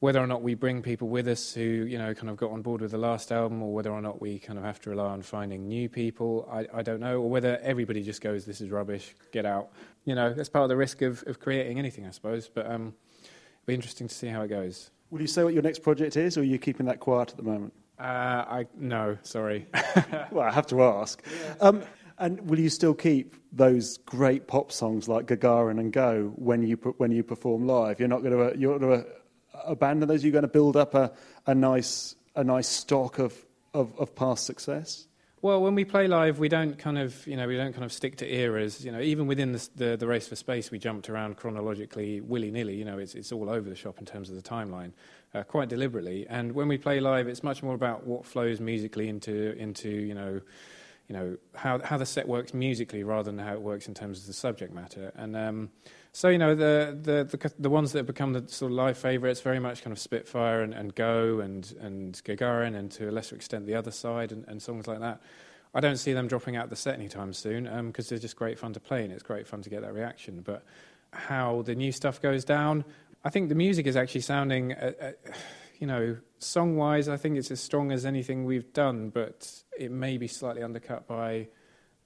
whether 0.00 0.18
or 0.18 0.26
not 0.26 0.42
we 0.42 0.54
bring 0.54 0.82
people 0.82 1.08
with 1.08 1.28
us 1.28 1.54
who 1.54 1.62
you 1.62 1.98
know 1.98 2.14
kind 2.14 2.28
of 2.28 2.36
got 2.36 2.50
on 2.50 2.62
board 2.62 2.80
with 2.80 2.90
the 2.90 2.98
last 2.98 3.32
album, 3.32 3.62
or 3.62 3.72
whether 3.72 3.90
or 3.90 4.00
not 4.00 4.20
we 4.20 4.38
kind 4.38 4.58
of 4.58 4.64
have 4.64 4.80
to 4.80 4.90
rely 4.90 5.08
on 5.08 5.22
finding 5.22 5.68
new 5.68 5.88
people, 5.88 6.48
I, 6.50 6.66
I 6.74 6.82
don't 6.82 7.00
know. 7.00 7.20
Or 7.20 7.30
whether 7.30 7.58
everybody 7.62 8.02
just 8.02 8.20
goes, 8.20 8.44
"This 8.44 8.60
is 8.60 8.70
rubbish, 8.70 9.14
get 9.32 9.46
out." 9.46 9.70
You 10.04 10.14
know, 10.14 10.32
that's 10.32 10.48
part 10.48 10.64
of 10.64 10.68
the 10.68 10.76
risk 10.76 11.02
of, 11.02 11.22
of 11.26 11.38
creating 11.38 11.78
anything, 11.78 12.06
I 12.06 12.10
suppose. 12.10 12.48
But 12.48 12.66
um, 12.66 12.94
it'll 13.22 13.66
be 13.66 13.74
interesting 13.74 14.08
to 14.08 14.14
see 14.14 14.28
how 14.28 14.42
it 14.42 14.48
goes. 14.48 14.90
Will 15.10 15.20
you 15.20 15.26
say 15.26 15.44
what 15.44 15.54
your 15.54 15.62
next 15.62 15.80
project 15.80 16.16
is, 16.16 16.36
or 16.36 16.40
are 16.40 16.44
you 16.44 16.58
keeping 16.58 16.86
that 16.86 16.98
quiet 16.98 17.30
at 17.30 17.36
the 17.36 17.42
moment? 17.42 17.72
Uh, 17.98 18.02
I 18.48 18.66
no, 18.76 19.18
sorry. 19.22 19.66
well, 20.32 20.48
I 20.48 20.50
have 20.50 20.66
to 20.68 20.82
ask. 20.82 21.22
Um, 21.60 21.84
and 22.22 22.48
will 22.48 22.58
you 22.58 22.70
still 22.70 22.94
keep 22.94 23.34
those 23.52 23.98
great 23.98 24.46
pop 24.46 24.70
songs 24.70 25.08
like 25.08 25.26
Gagarin 25.26 25.80
and 25.80 25.92
Go 25.92 26.32
when 26.36 26.62
you 26.62 26.76
when 26.96 27.10
you 27.10 27.24
perform 27.24 27.66
live? 27.66 27.98
You're 27.98 28.08
not 28.08 28.22
going 28.22 28.52
to 28.52 28.58
you're 28.58 28.78
going 28.78 29.02
to 29.02 29.06
abandon 29.66 30.08
those. 30.08 30.22
You're 30.22 30.32
going 30.32 30.42
to 30.42 30.48
build 30.48 30.76
up 30.76 30.94
a, 30.94 31.12
a 31.46 31.54
nice 31.54 32.14
a 32.36 32.44
nice 32.44 32.68
stock 32.68 33.18
of, 33.18 33.34
of, 33.74 33.92
of 33.98 34.14
past 34.14 34.46
success. 34.46 35.06
Well, 35.42 35.60
when 35.60 35.74
we 35.74 35.84
play 35.84 36.06
live, 36.06 36.38
we 36.38 36.48
don't 36.48 36.78
kind 36.78 36.96
of, 36.96 37.26
you 37.26 37.36
know, 37.36 37.48
we 37.48 37.56
don't 37.56 37.72
kind 37.72 37.84
of 37.84 37.92
stick 37.92 38.14
to 38.18 38.32
eras. 38.32 38.84
You 38.84 38.92
know, 38.92 39.00
even 39.00 39.26
within 39.26 39.50
the, 39.50 39.68
the, 39.74 39.96
the 39.96 40.06
race 40.06 40.28
for 40.28 40.36
space, 40.36 40.70
we 40.70 40.78
jumped 40.78 41.10
around 41.10 41.36
chronologically, 41.36 42.20
willy 42.20 42.52
nilly. 42.52 42.76
You 42.76 42.84
know, 42.84 42.98
it's 42.98 43.16
it's 43.16 43.32
all 43.32 43.50
over 43.50 43.68
the 43.68 43.74
shop 43.74 43.98
in 43.98 44.06
terms 44.06 44.30
of 44.30 44.36
the 44.36 44.48
timeline, 44.48 44.92
uh, 45.34 45.42
quite 45.42 45.68
deliberately. 45.68 46.28
And 46.28 46.52
when 46.52 46.68
we 46.68 46.78
play 46.78 47.00
live, 47.00 47.26
it's 47.26 47.42
much 47.42 47.60
more 47.60 47.74
about 47.74 48.06
what 48.06 48.24
flows 48.24 48.60
musically 48.60 49.08
into 49.08 49.58
into 49.58 49.90
you 49.90 50.14
know, 50.14 50.40
you 51.08 51.14
know 51.14 51.36
how 51.54 51.78
how 51.80 51.96
the 51.96 52.06
set 52.06 52.26
works 52.28 52.54
musically 52.54 53.02
rather 53.02 53.30
than 53.30 53.38
how 53.38 53.52
it 53.54 53.62
works 53.62 53.88
in 53.88 53.94
terms 53.94 54.20
of 54.20 54.26
the 54.26 54.32
subject 54.32 54.72
matter. 54.72 55.12
And 55.14 55.36
um, 55.36 55.70
so 56.12 56.28
you 56.28 56.38
know 56.38 56.54
the, 56.54 56.98
the 57.00 57.36
the 57.36 57.52
the 57.58 57.70
ones 57.70 57.92
that 57.92 58.00
have 58.00 58.06
become 58.06 58.32
the 58.32 58.44
sort 58.48 58.72
of 58.72 58.76
live 58.76 58.98
favourites, 58.98 59.40
very 59.40 59.58
much 59.58 59.82
kind 59.82 59.92
of 59.92 59.98
Spitfire 59.98 60.62
and, 60.62 60.74
and 60.74 60.94
Go 60.94 61.40
and 61.40 61.74
and 61.80 62.14
Gagarin, 62.24 62.74
and 62.76 62.90
to 62.92 63.08
a 63.08 63.12
lesser 63.12 63.36
extent 63.36 63.66
the 63.66 63.74
other 63.74 63.90
side 63.90 64.32
and, 64.32 64.44
and 64.48 64.62
songs 64.62 64.86
like 64.86 65.00
that. 65.00 65.20
I 65.74 65.80
don't 65.80 65.96
see 65.96 66.12
them 66.12 66.28
dropping 66.28 66.56
out 66.56 66.64
of 66.64 66.70
the 66.70 66.76
set 66.76 66.96
anytime 66.96 67.32
soon 67.32 67.64
because 67.86 68.06
um, 68.06 68.08
they're 68.10 68.18
just 68.18 68.36
great 68.36 68.58
fun 68.58 68.74
to 68.74 68.80
play 68.80 69.04
and 69.04 69.12
it's 69.12 69.22
great 69.22 69.46
fun 69.46 69.62
to 69.62 69.70
get 69.70 69.80
that 69.80 69.94
reaction. 69.94 70.42
But 70.42 70.64
how 71.12 71.62
the 71.62 71.74
new 71.74 71.92
stuff 71.92 72.20
goes 72.20 72.44
down, 72.44 72.84
I 73.24 73.30
think 73.30 73.48
the 73.48 73.54
music 73.54 73.86
is 73.86 73.96
actually 73.96 74.20
sounding, 74.22 74.72
uh, 74.74 74.92
uh, 75.00 75.32
you 75.82 75.88
know, 75.88 76.16
song 76.38 76.76
wise, 76.76 77.08
I 77.08 77.16
think 77.16 77.36
it's 77.36 77.50
as 77.50 77.58
strong 77.58 77.90
as 77.90 78.06
anything 78.06 78.44
we've 78.44 78.72
done, 78.72 79.08
but 79.08 79.52
it 79.76 79.90
may 79.90 80.16
be 80.16 80.28
slightly 80.28 80.62
undercut 80.62 81.08
by 81.08 81.48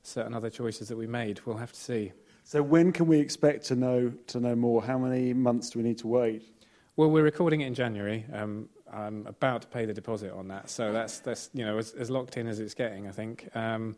certain 0.03 0.33
other 0.33 0.49
choices 0.49 0.89
that 0.89 0.97
we 0.97 1.07
made. 1.07 1.43
We'll 1.45 1.59
have 1.59 1.73
to 1.73 1.79
see. 1.79 2.13
So 2.43 2.63
when 2.63 2.91
can 2.91 3.07
we 3.07 3.21
expect 3.21 3.67
to 3.67 3.77
know 3.77 4.15
to 4.29 4.41
know 4.41 4.57
more? 4.57 4.83
How 4.83 4.97
many 4.97 5.35
months 5.35 5.69
do 5.69 5.79
we 5.79 5.83
need 5.83 5.99
to 5.99 6.07
wait? 6.07 6.43
Well, 6.97 7.11
we're 7.11 7.23
recording 7.23 7.61
it 7.61 7.67
in 7.67 7.75
January. 7.75 8.25
Um, 8.33 8.71
I'm 8.91 9.27
about 9.27 9.61
to 9.61 9.69
pay 9.69 9.85
the 9.85 9.93
deposit 9.93 10.33
on 10.33 10.49
that, 10.49 10.71
so 10.71 10.95
that's 10.95 11.19
that's 11.19 11.51
you 11.53 11.67
know 11.67 11.77
as, 11.77 11.93
as 11.93 12.09
locked 12.09 12.39
in 12.39 12.47
as 12.47 12.61
it's 12.61 12.73
getting, 12.73 13.07
I 13.07 13.13
think. 13.13 13.55
Um, 13.55 13.95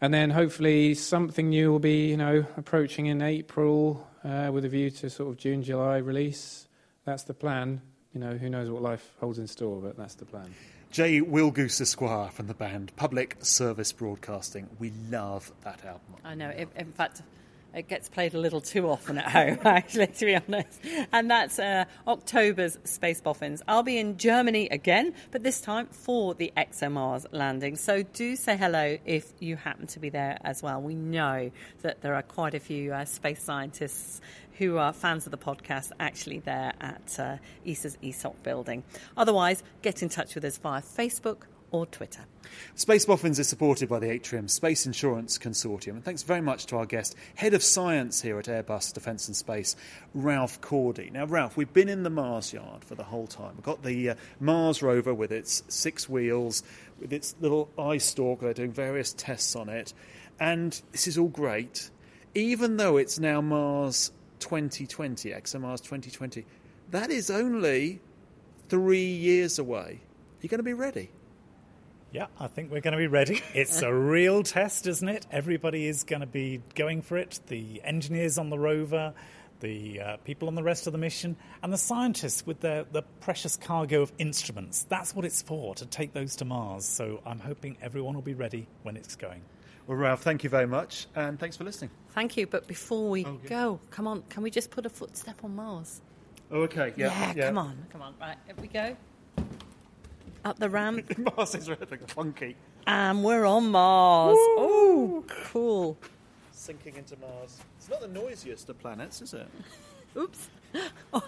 and 0.00 0.14
then 0.14 0.30
hopefully 0.30 0.94
something 0.94 1.48
new 1.48 1.72
will 1.72 1.80
be 1.80 2.10
you 2.10 2.16
know 2.16 2.46
approaching 2.56 3.06
in 3.06 3.22
April 3.22 4.06
uh, 4.22 4.50
with 4.52 4.64
a 4.64 4.68
view 4.68 4.88
to 4.90 5.10
sort 5.10 5.30
of 5.30 5.36
June 5.36 5.64
July 5.64 5.96
release. 5.96 6.68
That's 7.04 7.24
the 7.24 7.34
plan. 7.34 7.82
You 8.14 8.20
know 8.20 8.36
who 8.36 8.48
knows 8.48 8.70
what 8.70 8.80
life 8.80 9.10
holds 9.20 9.40
in 9.40 9.48
store, 9.48 9.80
but 9.80 9.96
that's 9.96 10.14
the 10.14 10.24
plan. 10.24 10.54
J. 10.92 11.20
Willgoose 11.20 11.80
Esquire 11.80 12.30
from 12.30 12.46
the 12.46 12.54
band 12.54 12.92
Public 12.94 13.36
Service 13.40 13.90
Broadcasting. 13.90 14.68
We 14.78 14.92
love 15.10 15.50
that 15.64 15.84
album. 15.84 16.14
I 16.24 16.36
know. 16.36 16.50
In, 16.50 16.68
in 16.76 16.92
fact, 16.92 17.22
it 17.74 17.88
gets 17.88 18.08
played 18.08 18.34
a 18.34 18.38
little 18.38 18.60
too 18.60 18.88
often 18.88 19.18
at 19.18 19.28
home, 19.28 19.58
actually, 19.64 20.06
to 20.06 20.26
be 20.26 20.36
honest. 20.36 20.80
And 21.12 21.28
that's 21.28 21.58
uh, 21.58 21.86
October's 22.06 22.78
Space 22.84 23.20
Boffins. 23.20 23.62
I'll 23.66 23.82
be 23.82 23.98
in 23.98 24.16
Germany 24.16 24.68
again, 24.68 25.14
but 25.32 25.42
this 25.42 25.60
time 25.60 25.86
for 25.86 26.34
the 26.34 26.52
ExoMars 26.56 27.26
landing. 27.32 27.74
So 27.74 28.04
do 28.04 28.36
say 28.36 28.56
hello 28.56 28.98
if 29.04 29.32
you 29.40 29.56
happen 29.56 29.88
to 29.88 29.98
be 29.98 30.10
there 30.10 30.38
as 30.44 30.62
well. 30.62 30.80
We 30.80 30.94
know 30.94 31.50
that 31.82 32.00
there 32.00 32.14
are 32.14 32.22
quite 32.22 32.54
a 32.54 32.60
few 32.60 32.92
uh, 32.94 33.04
space 33.06 33.42
scientists 33.42 34.20
who 34.58 34.78
are 34.78 34.92
fans 34.92 35.26
of 35.26 35.30
the 35.30 35.38
podcast 35.38 35.92
actually 36.00 36.38
there 36.40 36.72
at 36.80 37.18
uh, 37.18 37.36
ESA's 37.66 37.96
ESOC 38.02 38.34
building. 38.42 38.82
Otherwise, 39.16 39.62
get 39.82 40.02
in 40.02 40.08
touch 40.08 40.34
with 40.34 40.44
us 40.44 40.58
via 40.58 40.82
Facebook 40.82 41.42
or 41.74 41.86
Twitter. 41.86 42.24
Space 42.76 43.04
Boffins 43.04 43.40
is 43.40 43.48
supported 43.48 43.88
by 43.88 43.98
the 43.98 44.08
Atrium 44.08 44.46
Space 44.46 44.86
Insurance 44.86 45.38
Consortium. 45.38 45.94
And 45.94 46.04
thanks 46.04 46.22
very 46.22 46.40
much 46.40 46.66
to 46.66 46.76
our 46.76 46.86
guest, 46.86 47.16
Head 47.34 47.52
of 47.52 47.64
Science 47.64 48.22
here 48.22 48.38
at 48.38 48.44
Airbus 48.44 48.94
Defence 48.94 49.26
and 49.26 49.36
Space, 49.36 49.74
Ralph 50.14 50.60
Cordey. 50.60 51.10
Now, 51.10 51.26
Ralph, 51.26 51.56
we've 51.56 51.72
been 51.72 51.88
in 51.88 52.04
the 52.04 52.10
Mars 52.10 52.52
yard 52.52 52.84
for 52.84 52.94
the 52.94 53.02
whole 53.02 53.26
time. 53.26 53.54
We've 53.56 53.64
got 53.64 53.82
the 53.82 54.10
uh, 54.10 54.14
Mars 54.38 54.82
rover 54.82 55.12
with 55.12 55.32
its 55.32 55.64
six 55.66 56.08
wheels, 56.08 56.62
with 57.00 57.12
its 57.12 57.34
little 57.40 57.68
eye 57.76 57.98
stalk. 57.98 58.40
They're 58.40 58.54
doing 58.54 58.72
various 58.72 59.12
tests 59.12 59.56
on 59.56 59.68
it. 59.68 59.92
And 60.38 60.80
this 60.92 61.08
is 61.08 61.18
all 61.18 61.28
great, 61.28 61.90
even 62.36 62.76
though 62.76 62.98
it's 62.98 63.18
now 63.18 63.40
Mars 63.40 64.12
2020, 64.44 65.30
ExoMars 65.30 65.78
2020. 65.78 66.44
That 66.90 67.10
is 67.10 67.30
only 67.30 68.02
three 68.68 69.06
years 69.06 69.58
away. 69.58 70.00
You're 70.40 70.50
going 70.50 70.58
to 70.58 70.62
be 70.62 70.74
ready. 70.74 71.10
Yeah, 72.12 72.26
I 72.38 72.46
think 72.46 72.70
we're 72.70 72.82
going 72.82 72.92
to 72.92 72.98
be 72.98 73.06
ready. 73.06 73.42
It's 73.54 73.80
a 73.80 73.92
real 73.92 74.42
test, 74.42 74.86
isn't 74.86 75.08
it? 75.08 75.26
Everybody 75.30 75.86
is 75.86 76.04
going 76.04 76.20
to 76.20 76.26
be 76.26 76.60
going 76.74 77.00
for 77.00 77.16
it. 77.16 77.40
The 77.46 77.80
engineers 77.82 78.36
on 78.36 78.50
the 78.50 78.58
rover, 78.58 79.14
the 79.60 80.00
uh, 80.00 80.16
people 80.18 80.48
on 80.48 80.56
the 80.56 80.62
rest 80.62 80.86
of 80.86 80.92
the 80.92 80.98
mission, 80.98 81.36
and 81.62 81.72
the 81.72 81.78
scientists 81.78 82.46
with 82.46 82.60
their 82.60 82.84
the 82.84 83.00
precious 83.20 83.56
cargo 83.56 84.02
of 84.02 84.12
instruments. 84.18 84.84
That's 84.90 85.14
what 85.16 85.24
it's 85.24 85.40
for, 85.40 85.74
to 85.76 85.86
take 85.86 86.12
those 86.12 86.36
to 86.36 86.44
Mars. 86.44 86.84
So 86.84 87.22
I'm 87.24 87.38
hoping 87.38 87.78
everyone 87.80 88.14
will 88.14 88.22
be 88.22 88.34
ready 88.34 88.68
when 88.82 88.98
it's 88.98 89.16
going. 89.16 89.40
Well, 89.86 89.96
Ralph, 89.96 90.22
thank 90.22 90.44
you 90.44 90.50
very 90.50 90.66
much, 90.66 91.06
and 91.16 91.40
thanks 91.40 91.56
for 91.56 91.64
listening. 91.64 91.90
Thank 92.14 92.36
you. 92.36 92.46
But 92.46 92.66
before 92.66 93.10
we 93.10 93.24
oh, 93.24 93.38
yeah. 93.42 93.48
go, 93.48 93.80
come 93.90 94.06
on, 94.06 94.22
can 94.28 94.42
we 94.42 94.50
just 94.50 94.70
put 94.70 94.86
a 94.86 94.90
footstep 94.90 95.42
on 95.44 95.56
Mars? 95.56 96.00
Oh, 96.50 96.62
okay. 96.62 96.92
Yeah, 96.96 97.06
yeah, 97.06 97.32
yeah. 97.34 97.46
come 97.48 97.58
on, 97.58 97.86
come 97.90 98.02
on. 98.02 98.14
Right, 98.20 98.36
here 98.46 98.54
we 98.60 98.68
go 98.68 98.96
up 100.44 100.58
the 100.58 100.68
ramp. 100.70 101.18
Mars 101.36 101.54
is 101.54 101.68
really 101.68 101.98
funky. 102.08 102.56
And 102.86 103.24
we're 103.24 103.46
on 103.46 103.70
Mars. 103.70 104.36
Oh, 104.38 105.24
cool. 105.28 105.96
Sinking 106.52 106.96
into 106.96 107.16
Mars. 107.18 107.58
It's 107.78 107.88
not 107.88 108.00
the 108.00 108.08
noisiest 108.08 108.68
of 108.68 108.78
planets, 108.78 109.22
is 109.22 109.34
it? 109.34 109.48
Oops. 110.16 110.48
Oh, 111.12 111.22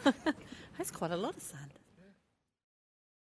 that's 0.77 0.91
quite 0.91 1.13
a 1.13 1.17
lot 1.17 1.37
of 1.37 1.41
sand. 1.43 1.71